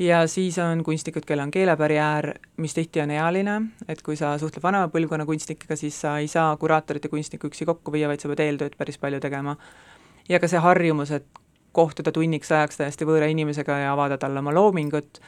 ja 0.00 0.22
siis 0.28 0.58
on 0.62 0.84
kunstnikud, 0.84 1.24
kellel 1.28 1.48
on 1.48 1.54
keelebarjäär, 1.54 2.32
mis 2.60 2.76
tihti 2.76 3.00
on 3.04 3.12
ealine, 3.16 3.60
et 3.88 4.02
kui 4.02 4.16
sa 4.20 4.36
suhtled 4.40 4.64
vanema 4.64 4.92
põlvkonna 4.92 5.28
kunstnikega, 5.28 5.76
siis 5.80 6.00
sa 6.00 6.18
ei 6.20 6.28
saa 6.28 6.52
kuraatorit 6.60 7.08
ja 7.08 7.12
kunstnikku 7.12 7.48
üksi 7.52 7.68
kokku 7.68 7.92
viia, 7.92 8.08
vaid 8.08 8.20
sa 8.20 8.32
pead 8.32 8.44
eeltööd 8.46 8.76
päris 8.80 9.00
palju 9.00 9.20
tegema. 9.20 9.56
ja 10.28 10.38
ka 10.38 10.48
see 10.48 10.60
harjumus, 10.62 11.10
et 11.10 11.26
kohtuda 11.72 12.12
tunniks 12.12 12.52
ajaks 12.52 12.76
täiesti 12.76 13.06
võõra 13.06 13.28
inimesega 13.30 13.78
ja 13.84 13.92
avada 13.92 14.18
talle 14.18 14.38
oma 14.42 14.54
loomingut, 14.54 15.20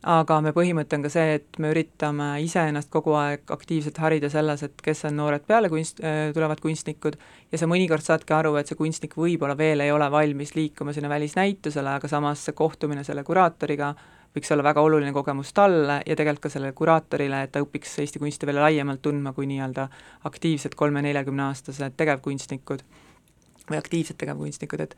aga 0.00 0.38
me 0.40 0.52
põhimõte 0.56 0.96
on 0.96 1.02
ka 1.04 1.10
see, 1.12 1.34
et 1.40 1.58
me 1.60 1.72
üritame 1.74 2.30
iseennast 2.44 2.88
kogu 2.92 3.12
aeg 3.20 3.50
aktiivselt 3.52 3.98
harida 4.00 4.30
selles, 4.32 4.62
et 4.64 4.84
kes 4.84 5.04
on 5.10 5.18
noored 5.20 5.44
peale 5.48 5.68
kunst, 5.72 6.00
äh, 6.00 6.30
tulevad 6.36 6.60
kunstnikud. 6.60 7.18
Ja 7.52 7.60
sa 7.60 7.68
mõnikord 7.68 8.04
saadki 8.04 8.32
aru, 8.32 8.54
et 8.56 8.70
see 8.70 8.78
kunstnik 8.78 9.16
võib-olla 9.16 9.56
veel 9.58 9.84
ei 9.84 9.92
ole 9.92 10.08
valmis 10.10 10.54
liikuma 10.56 10.94
sinna 10.96 11.12
välisnäitusele, 11.12 11.98
aga 11.98 12.08
samas 12.08 12.46
see 12.46 12.56
kohtumine 12.56 13.04
selle 13.04 13.24
kuraatoriga 13.24 13.94
võiks 14.36 14.52
olla 14.54 14.62
väga 14.62 14.82
oluline 14.86 15.12
kogemus 15.12 15.52
talle 15.52 16.00
ja 16.06 16.16
tegelikult 16.16 16.46
ka 16.46 16.52
sellele 16.54 16.72
kuraatorile, 16.78 17.42
et 17.44 17.52
ta 17.52 17.62
õpiks 17.64 17.98
Eesti 18.00 18.22
kunsti 18.22 18.46
veel 18.46 18.60
laiemalt 18.62 19.02
tundma 19.02 19.32
kui 19.34 19.48
nii-öelda 19.50 19.88
aktiivsed 20.30 20.76
kolme-neljakümneaastased 20.78 21.96
tegevkunstnikud 21.98 22.84
või 23.70 23.78
aktiivsed 23.78 24.18
tegevkunstnikud, 24.22 24.86
et 24.86 24.94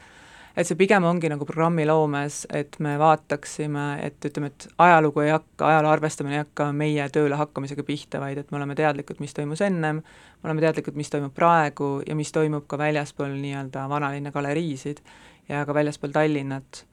et 0.57 0.68
see 0.68 0.76
pigem 0.76 1.05
ongi 1.09 1.30
nagu 1.32 1.46
programmiloomes, 1.48 2.42
et 2.53 2.76
me 2.84 2.94
vaataksime, 3.00 3.86
et 4.05 4.28
ütleme, 4.28 4.53
et 4.53 4.68
ajalugu 4.84 5.24
ei 5.24 5.32
hakka, 5.32 5.66
ajaloo 5.70 5.92
arvestamine 5.94 6.36
ei 6.38 6.42
hakka 6.44 6.68
meie 6.76 7.09
tööle 7.14 7.38
hakkamisega 7.40 7.84
pihta, 7.88 8.20
vaid 8.20 8.42
et 8.42 8.53
me 8.53 8.61
oleme 8.61 8.76
teadlikud, 8.78 9.20
mis 9.24 9.34
toimus 9.36 9.64
ennem, 9.64 10.03
me 10.05 10.50
oleme 10.50 10.64
teadlikud, 10.64 10.96
mis 10.98 11.12
toimub 11.12 11.34
praegu 11.36 11.94
ja 12.07 12.16
mis 12.18 12.32
toimub 12.32 12.68
ka 12.68 12.78
väljaspool 12.80 13.36
nii-öelda 13.40 13.88
vanalinna 13.88 14.32
galeriisid 14.34 15.05
ja 15.48 15.64
ka 15.66 15.74
väljaspool 15.74 16.12
Tallinnat. 16.12 16.86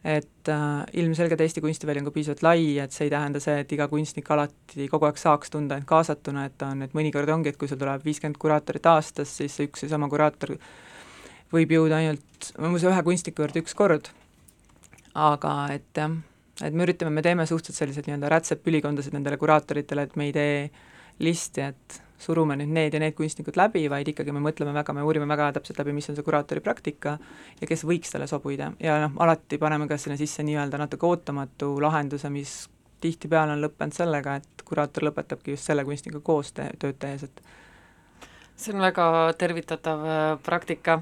Et 0.00 0.48
äh, 0.48 0.84
ilmselgelt 0.96 1.40
Eesti 1.44 1.60
kunstiväli 1.60 2.00
on 2.00 2.06
ka 2.06 2.12
piisavalt 2.14 2.40
lai, 2.42 2.78
et 2.80 2.94
see 2.94 3.04
ei 3.04 3.10
tähenda 3.12 3.40
see, 3.42 3.58
et 3.60 3.72
iga 3.76 3.84
kunstnik 3.88 4.30
alati 4.32 4.86
kogu 4.88 5.04
aeg 5.04 5.18
saaks 5.20 5.52
tunda 5.52 5.76
end 5.76 5.84
kaasatuna, 5.84 6.46
et 6.48 6.54
ta 6.56 6.70
on, 6.72 6.86
et 6.86 6.94
mõnikord 6.96 7.28
ongi, 7.28 7.52
et 7.52 7.58
kui 7.60 7.68
sul 7.68 7.76
tuleb 7.76 8.06
viiskümmend 8.06 8.40
kuraatorit 8.40 8.88
aastas, 8.88 9.34
siis 9.42 9.58
üks 9.60 9.84
ja 9.84 9.90
sama 9.92 10.08
kuraator 10.08 10.54
võib 11.54 11.72
jõuda 11.74 12.00
ainult, 12.00 12.50
ma 12.58 12.70
muuseas 12.70 12.94
ühe 12.94 13.06
kunstniku 13.06 13.44
juurde 13.44 13.62
üks 13.64 13.74
kord, 13.78 14.10
aga 15.14 15.54
et 15.74 15.88
jah, 15.98 16.14
et 16.62 16.76
me 16.76 16.86
üritame, 16.86 17.12
me 17.14 17.24
teeme 17.24 17.46
suhteliselt 17.48 17.84
selliseid 17.84 18.08
nii-öelda 18.08 18.30
rätsepülikondasid 18.34 19.16
nendele 19.16 19.40
kuraatoritele, 19.40 20.06
et 20.06 20.16
me 20.20 20.28
ei 20.28 20.36
tee 20.36 20.54
listi, 21.20 21.66
et 21.72 22.00
surume 22.20 22.56
nüüd 22.60 22.72
need 22.74 22.94
ja 22.94 23.00
need 23.00 23.16
kunstnikud 23.16 23.56
läbi, 23.56 23.86
vaid 23.92 24.08
ikkagi 24.12 24.32
me 24.36 24.42
mõtleme 24.44 24.74
väga, 24.76 24.94
me 24.96 25.04
uurime 25.06 25.28
väga 25.28 25.50
täpselt 25.56 25.80
läbi, 25.80 25.94
mis 25.96 26.10
on 26.12 26.18
see 26.18 26.26
kuraatori 26.26 26.60
praktika 26.64 27.16
ja 27.60 27.68
kes 27.68 27.84
võiks 27.88 28.12
talle 28.12 28.28
sobuda. 28.30 28.74
Ja 28.82 28.98
noh, 29.06 29.16
alati 29.24 29.58
paneme 29.60 29.88
ka 29.88 29.96
sinna 30.00 30.18
sisse 30.20 30.44
nii-öelda 30.44 30.80
natuke 30.80 31.08
ootamatu 31.08 31.72
lahenduse, 31.80 32.28
mis 32.32 32.68
tihtipeale 33.00 33.56
on 33.56 33.64
lõppenud 33.64 33.96
sellega, 33.96 34.36
et 34.40 34.64
kuraator 34.68 35.08
lõpetabki 35.08 35.56
just 35.56 35.70
selle 35.70 35.86
kunstnikuga 35.88 36.24
koos 36.24 36.52
te 36.56 36.68
tööd 36.80 37.00
tehes, 37.00 37.24
et 37.24 37.42
see 38.60 38.74
on 38.76 38.84
väga 38.84 39.06
tervitatav 39.40 40.04
äh, 40.04 40.24
praktika 40.44 41.00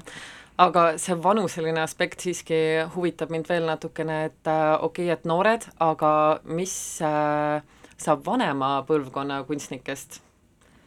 aga 0.59 0.85
see 0.99 1.17
vanuseline 1.23 1.81
aspekt 1.81 2.25
siiski 2.25 2.61
huvitab 2.95 3.31
mind 3.33 3.49
veel 3.49 3.67
natukene, 3.69 4.23
et 4.29 4.49
äh, 4.51 4.71
okei 4.75 5.07
okay,, 5.07 5.13
et 5.15 5.27
noored, 5.29 5.67
aga 5.83 6.13
mis 6.45 6.73
äh, 7.05 7.61
saab 7.99 8.25
vanema 8.27 8.79
põlvkonna 8.87 9.43
kunstnikest? 9.47 10.21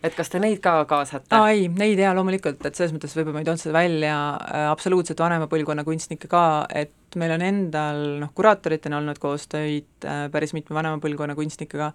et 0.03 0.17
kas 0.19 0.33
te 0.33 0.41
neid 0.43 0.59
ka 0.63 0.75
kaasate? 0.91 1.31
aa 1.37 1.53
ei, 1.55 1.69
neid 1.71 2.01
jaa, 2.03 2.13
loomulikult, 2.17 2.65
et 2.67 2.79
selles 2.79 2.93
mõttes 2.95 3.15
võib-olla 3.17 3.39
ma 3.39 3.45
ei 3.45 3.49
toonud 3.49 3.63
seda 3.63 3.77
välja 3.77 4.17
äh, 4.35 4.67
absoluutselt 4.73 5.23
vanema 5.23 5.49
põlvkonna 5.51 5.87
kunstnikke 5.87 6.31
ka, 6.31 6.45
et 6.69 7.17
meil 7.21 7.37
on 7.37 7.45
endal 7.47 8.03
noh, 8.25 8.33
kuraatoritena 8.37 8.99
olnud 8.99 9.21
koostöid 9.23 10.09
äh, 10.09 10.27
päris 10.35 10.57
mitme 10.57 10.77
vanema 10.77 11.01
põlvkonna 11.03 11.37
kunstnikega, 11.39 11.93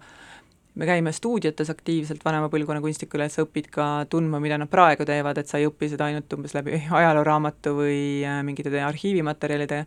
me 0.78 0.86
käime 0.86 1.12
stuudiotes 1.12 1.70
aktiivselt 1.72 2.22
vanema 2.24 2.50
põlvkonna 2.52 2.82
kunstnikule, 2.84 3.26
et 3.26 3.34
sa 3.34 3.42
õpid 3.42 3.66
ka 3.74 3.86
tundma, 4.10 4.38
mida 4.42 4.58
nad 4.60 4.70
praegu 4.70 5.06
teevad, 5.08 5.40
et 5.40 5.50
sa 5.50 5.58
ei 5.58 5.66
õpi 5.66 5.90
seda 5.90 6.06
ainult 6.06 6.32
umbes 6.36 6.54
läbi 6.54 6.78
ajalooraamatu 7.00 7.74
või 7.80 7.98
äh, 8.26 8.40
mingite 8.46 8.72
arhiivimaterjalide, 8.86 9.84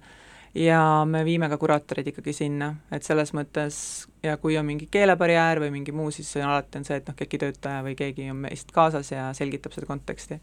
ja 0.58 0.82
me 1.08 1.24
viime 1.26 1.48
ka 1.50 1.58
kuraatorid 1.58 2.12
ikkagi 2.12 2.34
sinna, 2.36 2.74
et 2.92 3.08
selles 3.08 3.32
mõttes 3.38 3.78
ja 4.24 4.36
kui 4.42 4.58
on 4.60 4.68
mingi 4.68 4.90
keelebarjäär 4.92 5.62
või 5.64 5.72
mingi 5.78 5.96
muu, 5.96 6.12
siis 6.12 6.34
alati 6.44 6.82
on 6.82 6.88
see, 6.88 7.00
et 7.00 7.08
noh, 7.08 7.16
KEK-i 7.18 7.40
töötaja 7.46 7.86
või 7.86 7.96
keegi 8.00 8.28
on 8.34 8.44
meist 8.48 8.74
kaasas 8.76 9.14
ja 9.14 9.30
selgitab 9.38 9.72
seda 9.76 9.88
konteksti 9.88 10.42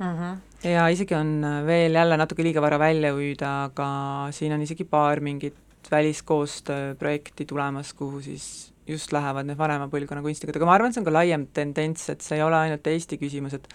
mm. 0.00 0.06
-hmm. 0.06 0.36
ja 0.72 0.88
isegi 0.88 1.14
on 1.14 1.46
veel 1.66 1.94
jälle 1.94 2.16
natuke 2.16 2.42
liiga 2.42 2.60
vara 2.62 2.78
välja 2.78 3.14
ujida, 3.14 3.52
aga 3.70 3.88
siin 4.34 4.52
on 4.52 4.62
isegi 4.66 4.84
paar 4.84 5.20
mingit 5.20 5.54
väliskoostööprojekti 5.90 7.44
tulemas, 7.44 7.94
kuhu 7.94 8.20
siis 8.20 8.69
just 8.90 9.12
lähevad 9.14 9.48
need 9.48 9.58
vanema 9.58 9.86
põlvkonna 9.92 10.22
kunstnikud, 10.24 10.58
aga 10.58 10.68
ma 10.68 10.74
arvan, 10.76 10.94
see 10.94 11.00
on 11.02 11.06
ka 11.08 11.14
laiem 11.14 11.46
tendents, 11.56 12.08
et 12.12 12.24
see 12.24 12.38
ei 12.38 12.44
ole 12.44 12.58
ainult 12.58 12.86
Eesti 12.90 13.18
küsimus, 13.20 13.54
et 13.56 13.68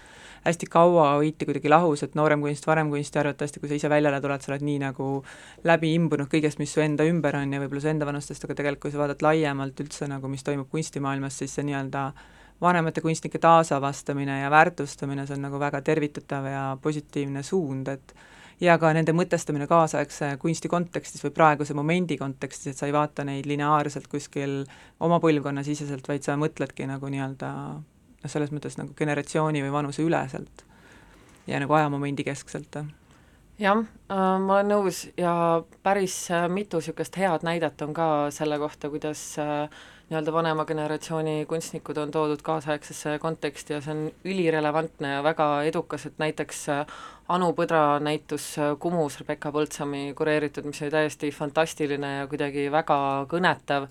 hästi 0.46 0.68
kaua 0.70 1.08
hoiti 1.16 1.48
kuidagi 1.48 1.72
lahus, 1.72 2.04
et 2.06 2.14
noorem 2.18 2.44
kunst, 2.44 2.68
vanem 2.68 2.92
kunst 2.92 3.16
ja 3.16 3.22
arvatavasti, 3.24 3.62
kui 3.62 3.70
sa 3.70 3.78
ise 3.80 3.90
väljale 3.90 4.20
tuled, 4.22 4.44
sa 4.44 4.52
oled 4.52 4.64
nii 4.66 4.78
nagu 4.84 5.08
läbi 5.66 5.92
imbunud 5.96 6.30
kõigest, 6.32 6.60
mis 6.62 6.72
su 6.76 6.84
enda 6.84 7.06
ümber 7.08 7.40
on 7.40 7.56
ja 7.56 7.62
võib-olla 7.62 7.82
su 7.82 7.90
enda 7.90 8.08
vanustest, 8.08 8.46
aga 8.46 8.58
tegelikult 8.60 8.86
kui 8.86 8.94
sa 8.94 9.02
vaatad 9.02 9.24
laiemalt 9.26 9.82
üldse 9.82 10.08
nagu, 10.10 10.30
mis 10.30 10.46
toimub 10.46 10.70
kunstimaailmas, 10.70 11.40
siis 11.42 11.56
see 11.56 11.66
nii-öelda 11.66 12.06
vanemate 12.60 13.02
kunstnike 13.04 13.40
taasavastamine 13.42 14.40
ja 14.40 14.50
väärtustamine, 14.52 15.26
see 15.26 15.36
on 15.36 15.44
nagu 15.48 15.60
väga 15.60 15.82
tervitatav 15.84 16.46
ja 16.48 16.64
positiivne 16.82 17.42
suund, 17.44 17.88
et 17.92 18.14
ja 18.60 18.76
ka 18.80 18.92
nende 18.96 19.12
mõtestamine 19.16 19.66
kaasaegse 19.68 20.32
kunsti 20.40 20.70
kontekstis 20.72 21.24
või 21.24 21.34
praeguse 21.36 21.74
momendi 21.76 22.16
kontekstis, 22.20 22.72
et 22.72 22.80
sa 22.80 22.88
ei 22.88 22.94
vaata 22.96 23.24
neid 23.26 23.48
lineaarselt 23.48 24.08
kuskil 24.12 24.62
oma 25.00 25.20
põlvkonna 25.22 25.64
siseselt, 25.66 26.08
vaid 26.08 26.24
sa 26.24 26.38
mõtledki 26.40 26.88
nagu 26.88 27.10
nii-öelda 27.12 27.50
noh, 27.76 28.30
selles 28.30 28.52
mõttes 28.54 28.78
nagu 28.80 28.94
generatsiooni 28.96 29.64
või 29.64 29.74
vanuse 29.74 30.04
üleselt 30.04 30.64
ja 31.46 31.60
nagu 31.62 31.76
ajamomendi 31.78 32.24
keskselt. 32.26 32.80
jah 33.58 33.78
äh,, 33.78 34.38
ma 34.40 34.58
olen 34.58 34.72
nõus 34.72 35.06
ja 35.16 35.62
päris 35.82 36.16
äh, 36.30 36.48
mitu 36.48 36.80
niisugust 36.80 37.16
head 37.16 37.44
näidet 37.46 37.82
on 37.82 37.94
ka 37.94 38.30
selle 38.30 38.58
kohta, 38.58 38.90
kuidas 38.90 39.38
äh, 39.38 39.68
nii-öelda 40.06 40.32
vanema 40.32 40.64
generatsiooni 40.64 41.46
kunstnikud 41.50 41.96
on 41.98 42.10
toodud 42.14 42.42
kaasaegsesse 42.46 43.18
konteksti 43.18 43.74
ja 43.74 43.80
see 43.82 43.94
on 43.94 44.04
ülirelevantne 44.24 45.16
ja 45.16 45.22
väga 45.26 45.48
edukas, 45.66 46.06
et 46.06 46.20
näiteks 46.22 46.68
äh, 46.70 46.92
Anu 47.28 47.50
Põdra 47.58 47.98
näitus 47.98 48.52
äh, 48.58 48.76
Kumus 48.78 49.18
Rebecca 49.20 49.50
Põldsami 49.50 50.12
kureeritud, 50.14 50.68
mis 50.70 50.82
oli 50.82 50.94
täiesti 50.94 51.32
fantastiline 51.34 52.12
ja 52.20 52.30
kuidagi 52.30 52.68
väga 52.70 53.00
kõnetav, 53.32 53.88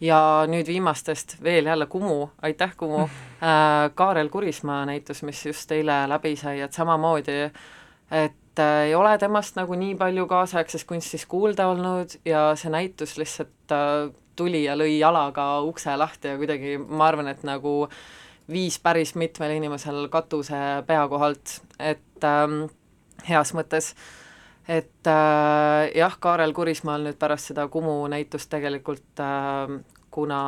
ja 0.00 0.20
nüüd 0.50 0.66
viimastest 0.66 1.36
veel 1.42 1.70
jälle 1.70 1.86
Kumu, 1.86 2.28
aitäh 2.42 2.76
Kumu! 2.76 3.08
Äh,, 3.38 3.92
Kaarel 3.94 4.28
Kurismaa 4.28 4.82
näitus, 4.86 5.22
mis 5.22 5.46
just 5.46 5.70
eile 5.70 6.00
läbi 6.10 6.32
sai, 6.36 6.56
et 6.60 6.74
samamoodi, 6.74 7.36
et 8.10 8.58
äh, 8.58 8.86
ei 8.88 8.94
ole 8.98 9.12
temast 9.18 9.54
nagu 9.54 9.78
nii 9.78 9.94
palju 9.94 10.26
kaasaegses 10.26 10.82
kunstis 10.84 11.26
kuulda 11.30 11.68
olnud 11.70 12.16
ja 12.26 12.48
see 12.58 12.72
näitus 12.74 13.14
lihtsalt 13.20 13.70
äh, 13.70 14.10
tuli 14.38 14.62
ja 14.64 14.76
lõi 14.78 14.98
jalaga 14.98 15.58
ukse 15.66 15.96
lahti 15.98 16.32
ja 16.32 16.38
kuidagi 16.40 16.76
ma 16.78 17.10
arvan, 17.10 17.28
et 17.32 17.42
nagu 17.46 17.88
viis 18.48 18.78
päris 18.80 19.14
mitmel 19.18 19.56
inimesel 19.58 20.06
katuse 20.12 20.60
pea 20.86 21.04
kohalt, 21.10 21.58
et 21.78 22.24
ähm, 22.24 22.62
heas 23.28 23.52
mõttes, 23.56 23.92
et 24.68 25.10
äh, 25.10 25.90
jah, 25.98 26.16
Kaarel 26.20 26.54
Kurismaal 26.56 27.04
nüüd 27.08 27.18
pärast 27.20 27.52
seda 27.52 27.68
Kumu 27.72 28.00
näitust 28.08 28.50
tegelikult 28.52 29.22
äh, 29.24 29.78
kuna 30.14 30.42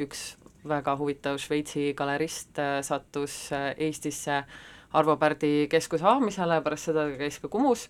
üks 0.00 0.34
väga 0.66 0.96
huvitav 1.00 1.40
Šveitsi 1.40 1.92
galerist 1.96 2.58
äh, 2.60 2.80
sattus 2.86 3.50
äh, 3.52 3.72
Eestisse 3.78 4.44
Arvo 4.92 5.16
Pärdi 5.16 5.68
keskuse 5.70 6.04
avamisele, 6.04 6.60
pärast 6.64 6.90
seda 6.90 7.06
käis 7.18 7.38
ka 7.40 7.48
Kumus 7.48 7.88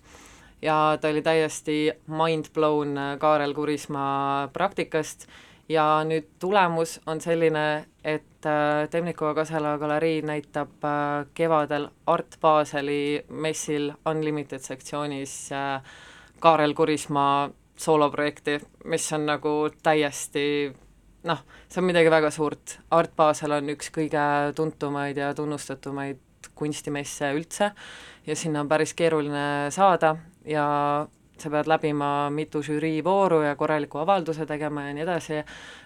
ja 0.61 0.97
ta 1.01 1.07
oli 1.07 1.21
täiesti 1.21 1.91
mind 2.07 2.45
blown 2.53 2.97
äh, 2.97 3.17
Kaarel 3.19 3.53
Kurismaa 3.53 4.47
praktikast 4.53 5.27
ja 5.69 6.03
nüüd 6.05 6.27
tulemus 6.39 6.99
on 7.05 7.21
selline, 7.21 7.85
et 8.03 8.45
äh, 8.45 8.89
Temnikova 8.89 9.33
Kasela 9.33 9.77
galerii 9.77 10.21
näitab 10.21 10.85
äh, 10.85 11.25
kevadel 11.33 11.89
Art 12.07 12.37
Baseli 12.41 13.25
messil 13.29 13.91
Unlimited 14.05 14.59
sektsioonis 14.59 15.49
Kaarel 16.39 16.73
Kurismaa 16.73 17.49
sooloprojekti, 17.81 18.59
mis 18.85 19.13
on 19.13 19.25
nagu 19.25 19.53
täiesti 19.83 20.43
noh, 21.25 21.39
see 21.69 21.81
on 21.81 21.87
midagi 21.87 22.09
väga 22.13 22.29
suurt. 22.33 22.77
Art 22.93 23.15
Basel 23.17 23.53
on 23.57 23.69
üks 23.73 23.89
kõige 23.93 24.21
tuntumaid 24.57 25.17
ja 25.17 25.33
tunnustatumaid 25.37 26.19
kunstimesse 26.57 27.31
üldse 27.33 27.71
ja 28.25 28.35
sinna 28.37 28.61
on 28.61 28.69
päris 28.69 28.93
keeruline 28.97 29.71
saada 29.73 30.15
ja 30.45 30.67
sa 31.41 31.49
pead 31.49 31.69
läbima 31.69 32.29
mitu 32.33 32.61
žüriivooru 32.63 33.41
ja 33.45 33.55
korraliku 33.55 34.01
avalduse 34.01 34.45
tegema 34.45 34.85
ja 34.87 34.95
nii 34.95 35.05
edasi, 35.05 35.39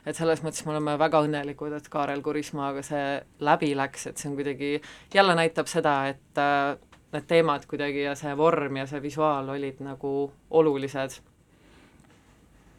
et 0.05 0.17
selles 0.17 0.41
mõttes 0.43 0.65
me 0.65 0.73
oleme 0.75 0.97
väga 0.99 1.21
õnnelikud, 1.25 1.75
et 1.77 1.87
Kaarel 1.91 2.23
Kurismaaga 2.25 2.83
see 2.85 3.05
läbi 3.45 3.71
läks, 3.77 4.09
et 4.11 4.19
see 4.19 4.31
on 4.31 4.35
kuidagi, 4.39 4.73
jälle 5.13 5.35
näitab 5.37 5.71
seda, 5.71 5.95
et 6.11 6.41
äh, 6.41 6.75
need 7.15 7.29
teemad 7.29 7.69
kuidagi 7.69 8.03
ja 8.03 8.17
see 8.19 8.35
vorm 8.37 8.81
ja 8.81 8.87
see 8.89 9.01
visuaal 9.03 9.49
olid 9.55 9.79
nagu 9.85 10.11
olulised. 10.59 11.21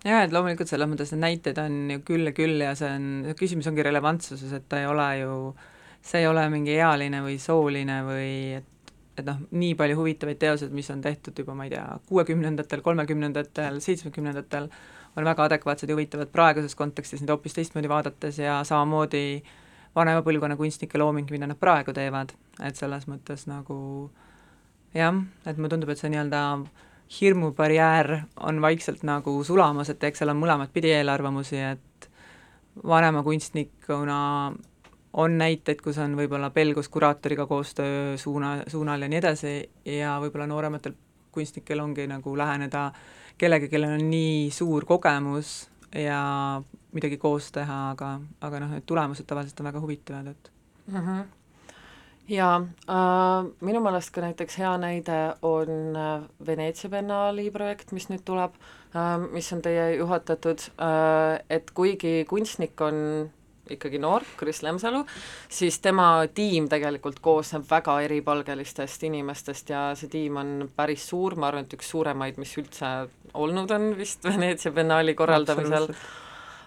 Jaa, 0.07 0.23
et 0.23 0.35
loomulikult 0.35 0.71
selles 0.71 0.87
mõttes 0.91 1.11
need 1.15 1.25
näited 1.25 1.59
on 1.59 1.79
ju 1.97 2.03
küll 2.07 2.29
ja 2.29 2.37
küll 2.37 2.61
ja 2.63 2.77
see 2.79 2.93
on, 2.93 3.09
küsimus 3.39 3.67
ongi 3.71 3.87
relevantsuses, 3.87 4.53
et 4.55 4.69
ta 4.69 4.83
ei 4.83 4.87
ole 4.87 5.09
ju, 5.23 5.37
see 6.05 6.23
ei 6.23 6.29
ole 6.31 6.45
mingi 6.53 6.77
ealine 6.77 7.25
või 7.25 7.41
sooline 7.43 8.03
või 8.07 8.33
et 8.61 8.76
et 9.17 9.25
noh, 9.27 9.39
nii 9.51 9.75
palju 9.79 9.97
huvitavaid 10.01 10.39
teoseid, 10.41 10.73
mis 10.77 10.91
on 10.93 11.01
tehtud 11.05 11.39
juba, 11.39 11.55
ma 11.57 11.67
ei 11.67 11.73
tea, 11.73 11.85
kuuekümnendatel, 12.09 12.83
kolmekümnendatel, 12.85 13.81
seitsmekümnendatel, 13.85 14.69
on 15.17 15.25
väga 15.25 15.47
adekvaatsed 15.49 15.89
ja 15.89 15.97
huvitavad 15.97 16.33
praeguses 16.33 16.77
kontekstis 16.77 17.23
neid 17.23 17.33
hoopis 17.33 17.57
teistmoodi 17.57 17.89
vaadates 17.89 18.41
ja 18.43 18.59
samamoodi 18.69 19.43
vanema 19.97 20.21
põlvkonna 20.25 20.59
kunstnike 20.61 21.01
looming, 21.01 21.31
mida 21.33 21.49
nad 21.49 21.59
praegu 21.61 21.95
teevad, 21.97 22.35
et 22.61 22.77
selles 22.77 23.09
mõttes 23.09 23.47
nagu 23.49 23.79
jah, 24.97 25.17
et 25.47 25.57
mulle 25.57 25.73
tundub, 25.73 25.93
et 25.93 26.01
see 26.01 26.13
nii-öelda 26.13 26.43
hirmubarjäär 27.17 28.13
on 28.49 28.61
vaikselt 28.61 29.05
nagu 29.07 29.39
sulamas, 29.47 29.91
et 29.93 30.05
eks 30.05 30.21
seal 30.23 30.33
on 30.33 30.41
mõlemat 30.41 30.73
pidi 30.75 30.91
eelarvamusi, 30.93 31.63
et 31.63 32.11
vanema 32.85 33.23
kunstnikuna 33.25 34.19
on 35.17 35.39
näiteid, 35.39 35.81
kus 35.81 35.99
on 36.03 36.17
võib-olla 36.19 36.51
pelgus 36.53 36.89
kuraatoriga 36.93 37.47
koostöö 37.49 38.17
suuna, 38.21 38.59
suunal 38.69 39.03
ja 39.03 39.09
nii 39.09 39.21
edasi 39.23 39.55
ja 39.97 40.19
võib-olla 40.21 40.47
noorematel 40.51 40.97
kunstnikel 41.33 41.81
ongi 41.81 42.07
nagu 42.09 42.37
läheneda 42.37 42.91
kellegi, 43.39 43.71
kellel 43.73 43.97
on 43.97 44.11
nii 44.11 44.51
suur 44.53 44.85
kogemus 44.89 45.71
ja 45.97 46.21
midagi 46.97 47.17
koos 47.21 47.49
teha, 47.53 47.81
aga, 47.95 48.19
aga 48.45 48.61
noh, 48.61 48.77
need 48.77 48.87
tulemused 48.89 49.29
tavaliselt 49.29 49.61
on 49.61 49.71
väga 49.71 49.83
huvitavad, 49.85 50.33
et 50.33 50.53
mm. 50.87 51.01
-hmm 51.01 51.27
jaa 52.29 52.57
äh,, 52.91 53.47
minu 53.61 53.81
meelest 53.81 54.11
ka 54.11 54.21
näiteks 54.21 54.59
hea 54.59 54.73
näide 54.83 55.19
on 55.43 55.97
äh, 55.97 56.23
Veneetsia 56.47 56.91
biennaali 56.91 57.51
projekt, 57.51 57.93
mis 57.93 58.09
nüüd 58.11 58.25
tuleb 58.27 58.57
äh,, 58.97 59.19
mis 59.33 59.53
on 59.53 59.63
teie 59.63 59.97
juhatatud 59.97 60.67
äh,, 60.75 61.39
et 61.51 61.71
kuigi 61.71 62.25
kunstnik 62.29 62.81
on 62.81 63.31
ikkagi 63.71 63.99
noor, 64.03 64.25
Kris 64.37 64.63
Lemsalu, 64.63 65.03
siis 65.49 65.79
tema 65.83 66.09
tiim 66.35 66.69
tegelikult 66.71 67.19
koosneb 67.25 67.67
väga 67.71 67.99
eripalgelistest 68.07 69.07
inimestest 69.09 69.73
ja 69.73 69.89
see 69.99 70.11
tiim 70.13 70.39
on 70.41 70.53
päris 70.77 71.09
suur, 71.11 71.37
ma 71.39 71.51
arvan, 71.51 71.67
et 71.67 71.75
üks 71.79 71.91
suuremaid, 71.95 72.39
mis 72.43 72.55
üldse 72.61 72.93
olnud 73.35 73.75
on 73.75 73.91
vist 73.99 74.25
Veneetsia 74.29 74.75
biennaali 74.77 75.17
korraldamisel. 75.19 75.91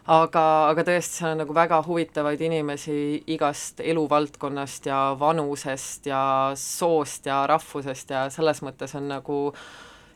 Aga, 0.10 0.43
aga 0.72 0.82
tõesti, 0.88 1.20
seal 1.20 1.36
on 1.36 1.43
nagu 1.43 1.54
väga 1.54 1.84
huvitavaid 1.86 2.41
inimesi 2.41 2.93
igast 3.30 3.84
eluvaldkonnast 3.84 4.88
ja 4.89 5.02
vanusest 5.20 6.10
ja 6.10 6.22
soost 6.58 7.30
ja 7.30 7.43
rahvusest 7.52 8.16
ja 8.16 8.24
selles 8.34 8.64
mõttes 8.66 8.95
on 8.97 9.06
nagu 9.12 9.38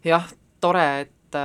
jah, 0.02 0.26
tore, 0.64 0.88
et, 1.06 1.38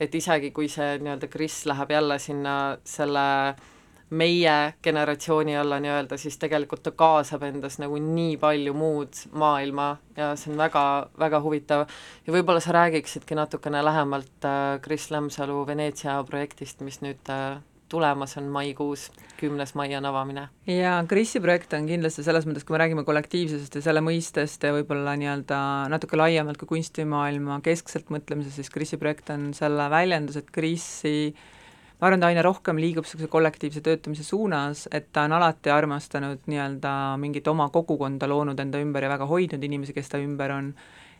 et 0.00 0.16
isegi 0.22 0.54
kui 0.56 0.70
see 0.72 0.96
nii-öelda 1.02 1.28
Kris 1.28 1.66
läheb 1.68 1.92
jälle 1.98 2.16
sinna 2.22 2.56
selle 2.88 3.26
äh, 3.50 3.75
meie 4.10 4.74
generatsiooni 4.82 5.56
alla 5.58 5.80
nii-öelda, 5.82 6.18
siis 6.18 6.38
tegelikult 6.38 6.84
ta 6.86 6.92
kaasab 6.94 7.42
endas 7.48 7.80
nagu 7.82 7.98
nii 7.98 8.36
palju 8.38 8.74
muud 8.76 9.22
maailma 9.34 9.96
ja 10.16 10.32
see 10.38 10.52
on 10.52 10.60
väga, 10.60 10.82
väga 11.18 11.40
huvitav. 11.42 11.86
ja 12.26 12.34
võib-olla 12.34 12.62
sa 12.62 12.76
räägiksidki 12.76 13.34
natukene 13.34 13.82
lähemalt 13.84 14.46
äh, 14.46 14.76
Kris 14.82 15.10
Lemsalu 15.10 15.64
Veneetsia 15.66 16.20
projektist, 16.28 16.84
mis 16.86 17.00
nüüd 17.02 17.32
äh, 17.32 17.58
tulemas 17.90 18.36
on 18.38 18.46
maikuus, 18.50 19.08
kümnes 19.40 19.74
mai 19.74 19.90
on 19.98 20.06
avamine. 20.06 20.46
jaa, 20.70 21.02
Krisi 21.10 21.42
projekt 21.42 21.74
on 21.74 21.90
kindlasti 21.90 22.22
selles 22.26 22.46
mõttes, 22.46 22.66
kui 22.66 22.76
me 22.76 22.82
räägime 22.84 23.04
kollektiivsusest 23.06 23.80
ja 23.80 23.84
selle 23.88 24.04
mõistest 24.06 24.62
ja 24.62 24.70
võib-olla 24.76 25.16
nii-öelda 25.18 25.58
natuke 25.90 26.18
laiemalt 26.18 26.62
ka 26.62 26.70
kunstimaailma 26.70 27.58
keskselt 27.66 28.14
mõtlemisest, 28.14 28.62
siis 28.62 28.70
Krisi 28.70 29.02
projekt 29.02 29.34
on 29.34 29.50
selle 29.58 29.90
väljendus, 29.90 30.38
et 30.38 30.54
Krisi 30.54 31.18
äh, 31.32 31.52
ma 32.00 32.08
arvan, 32.08 32.20
ta 32.20 32.28
aina 32.28 32.44
rohkem 32.44 32.76
liigub 32.80 33.06
niisuguse 33.06 33.30
kollektiivse 33.32 33.80
töötamise 33.84 34.24
suunas, 34.24 34.84
et 34.92 35.08
ta 35.12 35.24
on 35.24 35.32
alati 35.38 35.72
armastanud 35.72 36.44
nii-öelda 36.50 36.92
mingit 37.20 37.48
oma 37.48 37.70
kogukonda 37.72 38.28
loonud 38.28 38.60
enda 38.60 38.80
ümber 38.84 39.06
ja 39.06 39.12
väga 39.14 39.28
hoidnud 39.30 39.64
inimesi, 39.64 39.96
kes 39.96 40.12
ta 40.12 40.20
ümber 40.20 40.52
on, 40.52 40.70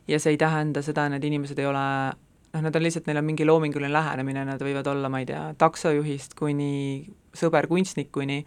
ja 0.08 0.20
see 0.20 0.34
ei 0.34 0.40
tähenda 0.40 0.84
seda, 0.84 1.08
need 1.12 1.24
inimesed 1.24 1.58
ei 1.62 1.68
ole 1.70 1.86
noh, 2.12 2.62
nad 2.62 2.76
on 2.76 2.84
lihtsalt, 2.84 3.08
neil 3.08 3.22
on 3.22 3.28
mingi 3.28 3.48
loominguline 3.48 3.92
lähenemine, 3.92 4.44
nad 4.48 4.62
võivad 4.62 4.92
olla, 4.92 5.08
ma 5.12 5.22
ei 5.24 5.30
tea, 5.32 5.48
taksojuhist 5.58 6.36
kuni 6.36 7.06
sõber 7.36 7.68
kunstnikuni 7.72 8.42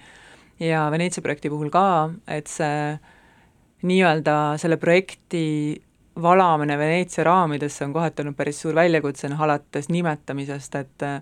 ja 0.61 0.85
Veneetsia 0.93 1.25
projekti 1.25 1.49
puhul 1.49 1.73
ka, 1.73 1.85
et 2.29 2.49
see 2.51 2.93
nii-öelda 3.89 4.57
selle 4.61 4.77
projekti 4.77 5.43
valamine 6.19 6.77
Veneetsia 6.77 7.23
raamidesse 7.25 7.85
on 7.87 7.93
kohati 7.95 8.21
olnud 8.21 8.37
päris 8.37 8.61
suur 8.61 8.75
väljakutse, 8.75 9.29
noh 9.31 9.47
alates 9.47 9.89
nimetamisest, 9.89 10.75
et 10.75 11.07
Äh, 11.09 11.21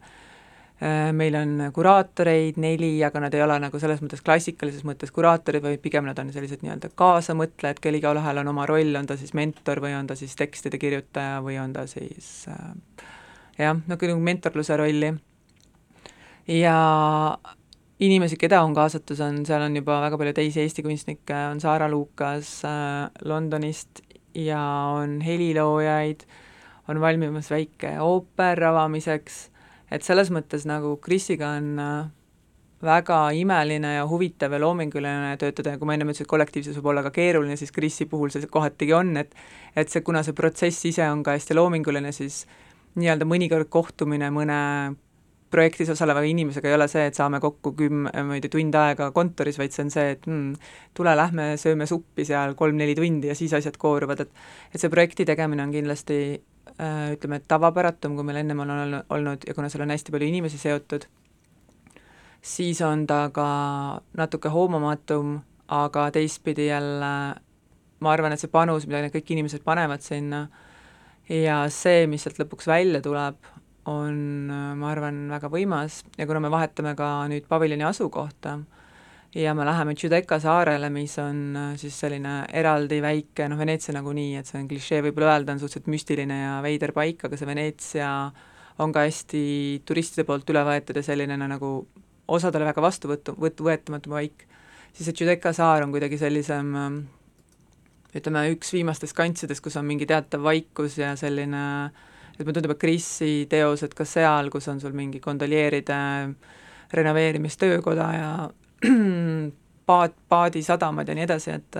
meil 1.18 1.36
on 1.40 1.72
kuraatoreid 1.74 2.60
neli, 2.62 2.92
aga 3.04 3.22
nad 3.24 3.34
ei 3.34 3.42
ole 3.42 3.56
nagu 3.64 3.80
selles 3.82 4.02
mõttes 4.04 4.22
klassikalises 4.22 4.84
mõttes 4.86 5.10
kuraatorid, 5.16 5.64
vaid 5.64 5.82
pigem 5.82 6.06
nad 6.06 6.20
on 6.22 6.30
sellised 6.34 6.62
nii-öelda 6.62 6.92
kaasamõtlejad, 6.94 7.82
kel 7.82 7.98
igaühel 7.98 8.42
on 8.44 8.52
oma 8.54 8.68
roll, 8.70 8.94
on 9.00 9.10
ta 9.10 9.18
siis 9.18 9.34
mentor 9.38 9.82
või 9.82 9.96
on 9.98 10.10
ta 10.10 10.18
siis 10.20 10.38
tekstide 10.38 10.78
kirjutaja 10.78 11.40
või 11.42 11.58
on 11.58 11.74
ta 11.74 11.88
siis 11.90 12.46
äh, 12.54 13.08
jah, 13.58 13.82
nagu 13.90 14.18
mentorluse 14.22 14.78
rolli. 14.78 15.14
ja 16.48 16.78
inimesi, 18.00 18.38
keda 18.38 18.62
on 18.62 18.76
kaasatus, 18.78 19.22
on, 19.26 19.42
seal 19.46 19.66
on 19.66 19.76
juba 19.76 20.02
väga 20.06 20.18
palju 20.22 20.34
teisi 20.38 20.62
Eesti 20.62 20.86
kunstnikke, 20.86 21.36
on 21.52 21.62
Saara 21.64 21.90
Lukas 21.90 22.60
äh, 22.66 23.10
Londonist 23.26 24.04
ja 24.38 24.62
on 24.94 25.22
heliloojaid, 25.22 26.28
on 26.88 27.02
valmimas 27.02 27.50
väike 27.52 27.98
ooper 28.04 28.64
avamiseks, 28.70 29.48
et 29.92 30.04
selles 30.04 30.32
mõttes 30.34 30.66
nagu 30.68 30.96
Krisiga 31.04 31.56
on 31.58 31.74
äh, 31.80 32.10
väga 32.84 33.32
imeline 33.34 33.96
ja 33.96 34.06
huvitav 34.08 34.54
ja 34.54 34.60
loominguline 34.62 35.34
töötada 35.42 35.74
ja 35.74 35.80
kui 35.82 35.90
ma 35.90 35.96
ennem 35.96 36.12
ütlesin, 36.12 36.28
et 36.28 36.34
kollektiivsus 36.34 36.78
võib 36.78 36.92
olla 36.92 37.04
ka 37.08 37.12
keeruline, 37.16 37.58
siis 37.58 37.74
Krisi 37.74 38.06
puhul 38.06 38.30
see 38.34 38.46
kohatigi 38.52 38.94
on, 38.94 39.16
et 39.18 39.34
et 39.76 39.90
see, 39.90 40.04
kuna 40.06 40.24
see 40.26 40.38
protsess 40.38 40.86
ise 40.86 41.06
on 41.10 41.24
ka 41.26 41.34
hästi 41.38 41.58
loominguline, 41.58 42.12
siis 42.14 42.46
nii-öelda 42.98 43.26
mõnikord 43.30 43.70
kohtumine 43.74 44.30
mõne 44.34 44.62
projektis 45.50 45.90
osaleva 45.90 46.22
inimesega 46.28 46.70
ei 46.70 46.76
ole 46.76 46.88
see, 46.92 47.06
et 47.08 47.16
saame 47.16 47.40
kokku 47.40 47.72
kümme, 47.78 48.12
ma 48.12 48.36
ei 48.36 48.44
tea, 48.44 48.52
tund 48.52 48.76
aega 48.76 49.10
kontoris, 49.16 49.58
vaid 49.58 49.74
see 49.74 49.86
on 49.86 49.92
see, 49.94 50.12
et 50.18 50.28
hmm, 50.28 50.58
tule 50.98 51.14
lähme 51.16 51.54
sööme 51.62 51.88
suppi 51.90 52.26
seal 52.28 52.54
kolm-neli 52.60 52.98
tundi 52.98 53.32
ja 53.32 53.36
siis 53.38 53.56
asjad 53.58 53.80
kooruvad, 53.80 54.26
et 54.26 54.76
et 54.76 54.84
see 54.84 54.92
projekti 54.92 55.26
tegemine 55.26 55.64
on 55.64 55.74
kindlasti 55.74 56.20
ütleme, 57.14 57.40
et 57.40 57.48
tavapäratum, 57.48 58.16
kui 58.18 58.28
meil 58.28 58.42
ennem 58.44 58.60
on 58.64 58.74
olnud 58.74 59.48
ja 59.48 59.56
kuna 59.58 59.70
seal 59.72 59.86
on 59.86 59.94
hästi 59.96 60.14
palju 60.14 60.30
inimesi 60.30 60.60
seotud, 60.62 61.08
siis 62.42 62.82
on 62.86 63.06
ta 63.10 63.28
ka 63.34 63.50
natuke 64.18 64.52
hoomamatum, 64.54 65.38
aga 65.68 66.08
teistpidi 66.16 66.70
jälle 66.70 67.12
ma 68.00 68.14
arvan, 68.14 68.34
et 68.34 68.42
see 68.42 68.52
panus, 68.52 68.86
mida 68.88 69.02
need 69.04 69.16
kõik 69.16 69.32
inimesed 69.34 69.64
panevad 69.66 70.04
sinna, 70.06 70.46
ja 71.30 71.64
see, 71.74 72.06
mis 72.10 72.24
sealt 72.26 72.40
lõpuks 72.42 72.70
välja 72.70 73.02
tuleb, 73.04 73.40
on, 73.88 74.18
ma 74.78 74.92
arvan, 74.92 75.26
väga 75.32 75.50
võimas. 75.52 76.02
Ja 76.20 76.28
kuna 76.28 76.42
me 76.44 76.52
vahetame 76.52 76.94
ka 77.00 77.10
nüüd 77.32 77.48
paviljoni 77.50 77.88
asukohta 77.88 78.58
ja 79.36 79.54
me 79.54 79.66
läheme 79.66 79.96
Giudecca 79.96 80.40
saarele, 80.40 80.90
mis 80.90 81.18
on 81.20 81.56
äh, 81.56 81.72
siis 81.80 82.00
selline 82.00 82.40
eraldi 82.54 83.02
väike, 83.04 83.48
noh, 83.52 83.60
Veneetsia 83.60 83.96
nagunii, 83.98 84.36
et 84.40 84.50
see 84.50 84.60
on 84.62 84.68
klišee 84.70 85.02
võib-olla 85.06 85.36
öelda, 85.36 85.56
on 85.56 85.62
suhteliselt 85.62 85.92
müstiline 85.92 86.40
ja 86.42 86.58
veider 86.66 86.94
paik, 86.96 87.28
aga 87.28 87.40
see 87.40 87.50
Veneetsia 87.50 88.12
on 88.84 88.94
ka 88.94 89.06
hästi 89.08 89.44
turistide 89.86 90.26
poolt 90.28 90.50
üle 90.54 90.64
võetud 90.68 91.00
ja 91.00 91.06
selline 91.06 91.38
nagu 91.40 91.72
osadele 92.28 92.68
väga 92.70 92.84
vastuvõtu, 92.84 93.36
võt-, 93.40 93.64
võetamatu 93.64 94.12
paik, 94.14 94.48
siis 94.94 95.10
see 95.10 95.22
Giudecca 95.22 95.54
saar 95.56 95.86
on 95.86 95.94
kuidagi 95.96 96.20
sellisem 96.22 96.76
ähm, 96.76 97.00
ütleme, 98.18 98.48
üks 98.54 98.72
viimastest 98.74 99.16
kantsidest, 99.18 99.64
kus 99.64 99.78
on 99.80 99.88
mingi 99.88 100.08
teatav 100.10 100.46
vaikus 100.46 101.00
ja 101.02 101.16
selline 101.20 101.64
et 102.38 102.46
mulle 102.46 102.54
tundub, 102.60 102.76
et 102.76 102.82
Krisi 102.82 103.34
teosed 103.50 103.96
ka 103.98 104.06
seal, 104.06 104.52
kus 104.54 104.70
on 104.70 104.80
sul 104.82 104.94
mingi 104.98 105.20
gondolieride 105.24 105.98
renoveerimistöökoda 106.94 108.08
ja 108.14 108.32
paat, 109.90 110.16
paadisadamad 110.30 111.08
ja 111.08 111.16
nii 111.18 111.26
edasi, 111.28 111.56
et 111.58 111.80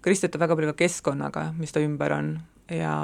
Kris 0.00 0.22
töötab 0.22 0.46
väga 0.46 0.56
palju 0.56 0.72
ka 0.72 0.80
keskkonnaga, 0.80 1.50
mis 1.60 1.72
ta 1.74 1.82
ümber 1.84 2.14
on. 2.16 2.32
Ja 2.72 2.94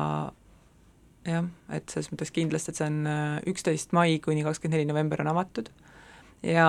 jah, 1.27 1.49
et 1.75 1.91
selles 1.91 2.09
mõttes 2.13 2.33
kindlasti, 2.35 2.73
et 2.73 2.81
see 2.81 2.89
on 2.89 3.03
äh, 3.11 3.39
üksteist 3.51 3.93
mai 3.97 4.19
kuni 4.25 4.45
kakskümmend 4.47 4.79
neli 4.79 4.89
november 4.89 5.23
on 5.25 5.33
avatud. 5.33 5.71
Ja 6.47 6.69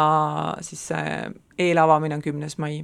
siis 0.65 0.81
see 0.89 1.17
eelavamine 1.67 2.17
on 2.17 2.23
kümnes 2.25 2.57
mai 2.61 2.81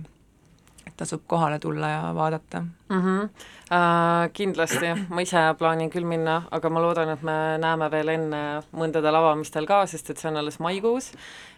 tasub 0.98 1.24
kohale 1.28 1.60
tulla 1.60 1.90
ja 1.90 2.16
vaadata 2.16 2.62
mm. 2.62 3.02
-hmm. 3.02 3.30
Äh, 3.74 4.30
kindlasti, 4.34 4.90
ma 5.10 5.22
ise 5.22 5.40
plaanin 5.58 5.90
küll 5.90 6.06
minna, 6.06 6.44
aga 6.52 6.70
ma 6.70 6.82
loodan, 6.84 7.10
et 7.10 7.22
me 7.26 7.58
näeme 7.58 7.88
veel 7.92 8.12
enne 8.14 8.42
mõndadel 8.76 9.16
avamistel 9.18 9.66
ka, 9.66 9.86
sest 9.90 10.12
et 10.12 10.20
see 10.22 10.30
on 10.30 10.38
alles 10.38 10.60
maikuus, 10.60 11.08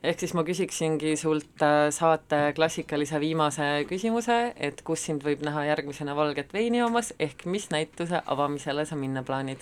ehk 0.04 0.20
siis 0.20 0.34
ma 0.38 0.46
küsiksingi 0.48 1.16
sult 1.20 1.66
äh, 1.66 1.90
saate 1.90 2.54
klassikalise 2.56 3.20
viimase 3.20 3.68
küsimuse, 3.90 4.54
et 4.56 4.82
kus 4.88 5.04
sind 5.10 5.26
võib 5.28 5.44
näha 5.44 5.66
järgmisena 5.66 6.16
valget 6.16 6.54
veini 6.54 6.78
joomas, 6.78 7.12
ehk 7.20 7.46
mis 7.46 7.68
näituse 7.70 8.22
avamisele 8.26 8.86
sa 8.86 8.96
minna 8.96 9.24
plaanid? 9.24 9.60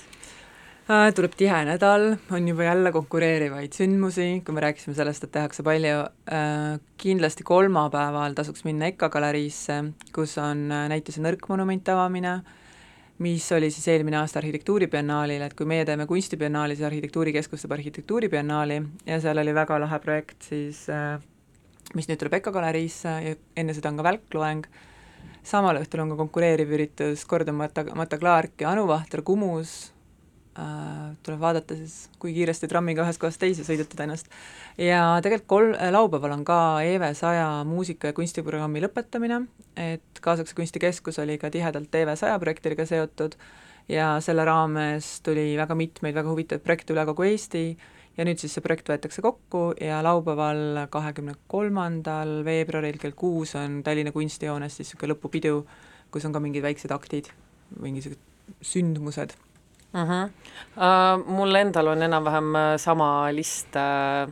Äh, 0.83 1.13
tuleb 1.15 1.31
tihe 1.39 1.61
nädal, 1.63 2.17
on 2.35 2.47
juba 2.49 2.65
jälle 2.65 2.91
konkureerivaid 2.91 3.71
sündmusi, 3.71 4.41
kui 4.43 4.51
me 4.51 4.65
rääkisime 4.65 4.91
sellest, 4.97 5.23
et 5.23 5.31
tehakse 5.31 5.63
palju, 5.63 6.01
äh, 6.27 6.73
kindlasti 6.99 7.45
kolmapäeval 7.47 8.35
tasuks 8.35 8.65
minna 8.67 8.89
EKA 8.91 9.07
galeriisse, 9.13 9.77
kus 10.11 10.33
on 10.43 10.65
äh, 10.75 10.89
näituse 10.91 11.23
Nõrk 11.23 11.47
monument 11.47 11.87
avamine, 11.93 12.33
mis 13.23 13.47
oli 13.55 13.69
siis 13.71 13.87
eelmine 13.93 14.19
aasta 14.19 14.41
arhitektuuribiennaalil, 14.41 15.45
et 15.47 15.55
kui 15.55 15.71
meie 15.71 15.85
teeme 15.87 16.03
kunstibiennaali, 16.09 16.75
siis 16.75 16.89
arhitektuurikeskus 16.89 17.63
teeb 17.63 17.77
arhitektuuribiennaali 17.77 18.81
ja 19.07 19.21
seal 19.23 19.39
oli 19.39 19.55
väga 19.55 19.79
lahe 19.85 20.01
projekt 20.03 20.49
siis, 20.49 20.83
mis 21.95 22.11
nüüd 22.11 22.19
tuleb 22.19 22.41
EKA 22.41 22.51
galeriisse 22.59 23.15
ja 23.29 23.39
enne 23.55 23.77
seda 23.79 23.93
on 23.93 24.03
ka 24.03 24.09
välkloeng, 24.11 24.67
samal 25.47 25.79
õhtul 25.79 26.03
on 26.03 26.11
ka 26.11 26.21
konkureeriv 26.25 26.75
üritus 26.75 27.23
Gordon 27.23 27.61
Mata, 27.63 27.87
Mata 27.95 28.19
Clark 28.19 28.67
ja 28.67 28.75
Anu 28.75 28.83
Vahter 28.91 29.23
Kumus, 29.23 29.77
äh, 29.87 29.92
tuleb 30.53 31.39
vaadata 31.41 31.75
siis, 31.77 32.09
kui 32.21 32.33
kiiresti 32.35 32.67
trammiga 32.69 33.01
ühest 33.05 33.21
kohast 33.21 33.41
teise 33.41 33.65
sõidutad 33.65 34.03
ennast. 34.05 34.27
ja 34.77 35.17
tegelikult 35.25 35.49
kol-, 35.49 35.93
laupäeval 35.95 36.35
on 36.35 36.43
ka 36.45 36.57
EVE 36.85 37.13
saja 37.17 37.63
muusika- 37.65 38.11
ja 38.11 38.13
kunstiprogrammi 38.13 38.83
lõpetamine, 38.83 39.47
et 39.75 40.21
Kaasaegse 40.21 40.55
Kunstikeskus 40.55 41.17
oli 41.19 41.37
ka 41.41 41.49
tihedalt 41.49 41.95
EVE 41.95 42.15
saja 42.15 42.37
projektidega 42.39 42.85
seotud 42.85 43.35
ja 43.89 44.19
selle 44.21 44.45
raames 44.45 45.21
tuli 45.25 45.57
väga 45.57 45.75
mitmeid 45.75 46.15
väga 46.15 46.29
huvitavaid 46.29 46.63
projekte 46.63 46.93
üle 46.93 47.05
kogu 47.09 47.25
Eesti 47.27 47.63
ja 48.17 48.25
nüüd 48.27 48.37
siis 48.37 48.53
see 48.53 48.63
projekt 48.63 48.91
võetakse 48.91 49.23
kokku 49.25 49.71
ja 49.81 50.03
laupäeval, 50.05 50.85
kahekümne 50.93 51.33
kolmandal 51.47 52.43
veebruaril 52.45 52.99
kell 53.01 53.17
kuus 53.17 53.55
on 53.57 53.81
Tallinna 53.83 54.13
Kunstihoones 54.13 54.77
siis 54.77 54.93
niisugune 54.93 55.15
lõpupidu, 55.15 55.63
kus 56.13 56.29
on 56.29 56.35
ka 56.35 56.43
mingid 56.43 56.61
väiksed 56.61 56.93
aktid, 56.93 57.31
mingisugused 57.81 58.29
sündmused 58.61 59.33
mm. 59.93 60.05
-hmm. 60.07 60.29
Uh, 60.73 61.19
mul 61.35 61.55
endal 61.55 61.87
on 61.87 62.01
enam-vähem 62.01 62.55
äh, 62.55 62.77
sama 62.77 63.31
list 63.31 63.75
uh, 63.77 64.31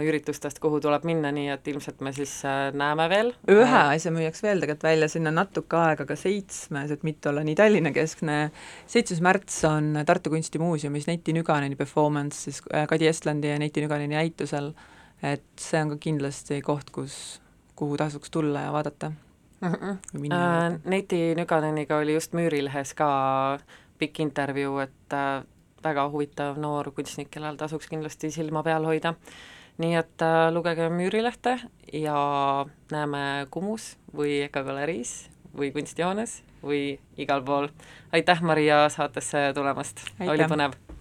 üritustest, 0.00 0.56
kuhu 0.58 0.78
tuleb 0.80 1.04
minna, 1.04 1.28
nii 1.32 1.50
et 1.52 1.66
ilmselt 1.68 2.00
me 2.00 2.12
siis 2.16 2.32
uh, 2.48 2.70
näeme 2.72 3.08
veel. 3.12 3.32
ühe 3.52 3.80
asja 3.80 4.12
müüaks 4.14 4.40
veel 4.42 4.62
tegelikult 4.62 4.86
välja, 4.86 5.08
sinna 5.12 5.30
natuke 5.30 5.76
aega 5.76 6.06
ka 6.08 6.16
seitsmes, 6.16 6.90
et 6.90 7.04
mitte 7.04 7.28
olla 7.28 7.44
nii 7.44 7.56
Tallinna-keskne, 7.60 8.38
seitsmes 8.86 9.20
märts 9.20 9.58
on 9.68 10.00
Tartu 10.06 10.32
Kunstimuuseumis 10.32 11.06
Neiti 11.06 11.36
Nüganeni 11.36 11.76
performance 11.76 12.40
siis 12.40 12.62
Kadi 12.88 13.06
Estlandi 13.06 13.52
ja 13.52 13.58
Neiti 13.60 13.84
Nüganeni 13.84 14.16
näitusel, 14.16 14.72
et 15.22 15.44
see 15.60 15.82
on 15.82 15.92
ka 15.92 16.00
kindlasti 16.00 16.62
koht, 16.64 16.88
kus, 16.90 17.18
kuhu 17.76 18.00
tasuks 18.00 18.32
tulla 18.32 18.64
ja 18.64 18.72
vaadata 18.72 19.12
mm. 19.60 19.72
-hmm. 19.74 19.96
Uh, 20.24 20.80
Neiti 20.84 21.34
Nüganeniga 21.34 21.96
oli 21.96 22.14
just 22.14 22.32
Müürilehes 22.32 22.94
ka 22.94 23.58
pikk 24.02 24.22
intervjuu, 24.26 24.76
et 24.84 25.16
äh, 25.16 25.42
väga 25.82 26.06
huvitav 26.12 26.60
noor 26.62 26.92
kunstnik, 26.94 27.30
kellel 27.32 27.58
tasuks 27.60 27.90
kindlasti 27.90 28.30
silma 28.34 28.62
peal 28.66 28.86
hoida. 28.88 29.14
nii 29.80 29.94
et 29.96 30.22
äh, 30.22 30.50
lugege 30.52 30.90
Müürilehte 30.92 31.56
ja 31.96 32.16
näeme 32.92 33.46
Kumus 33.50 33.96
või 34.14 34.42
EKA 34.44 34.62
galeriis 34.68 35.30
või 35.56 35.72
kunstihoones 35.72 36.42
või 36.62 36.98
igal 37.16 37.42
pool. 37.42 37.68
aitäh, 38.12 38.42
Maria, 38.42 38.88
saatesse 38.88 39.52
tulemast, 39.54 40.04
oli 40.20 40.48
põnev! 40.48 40.91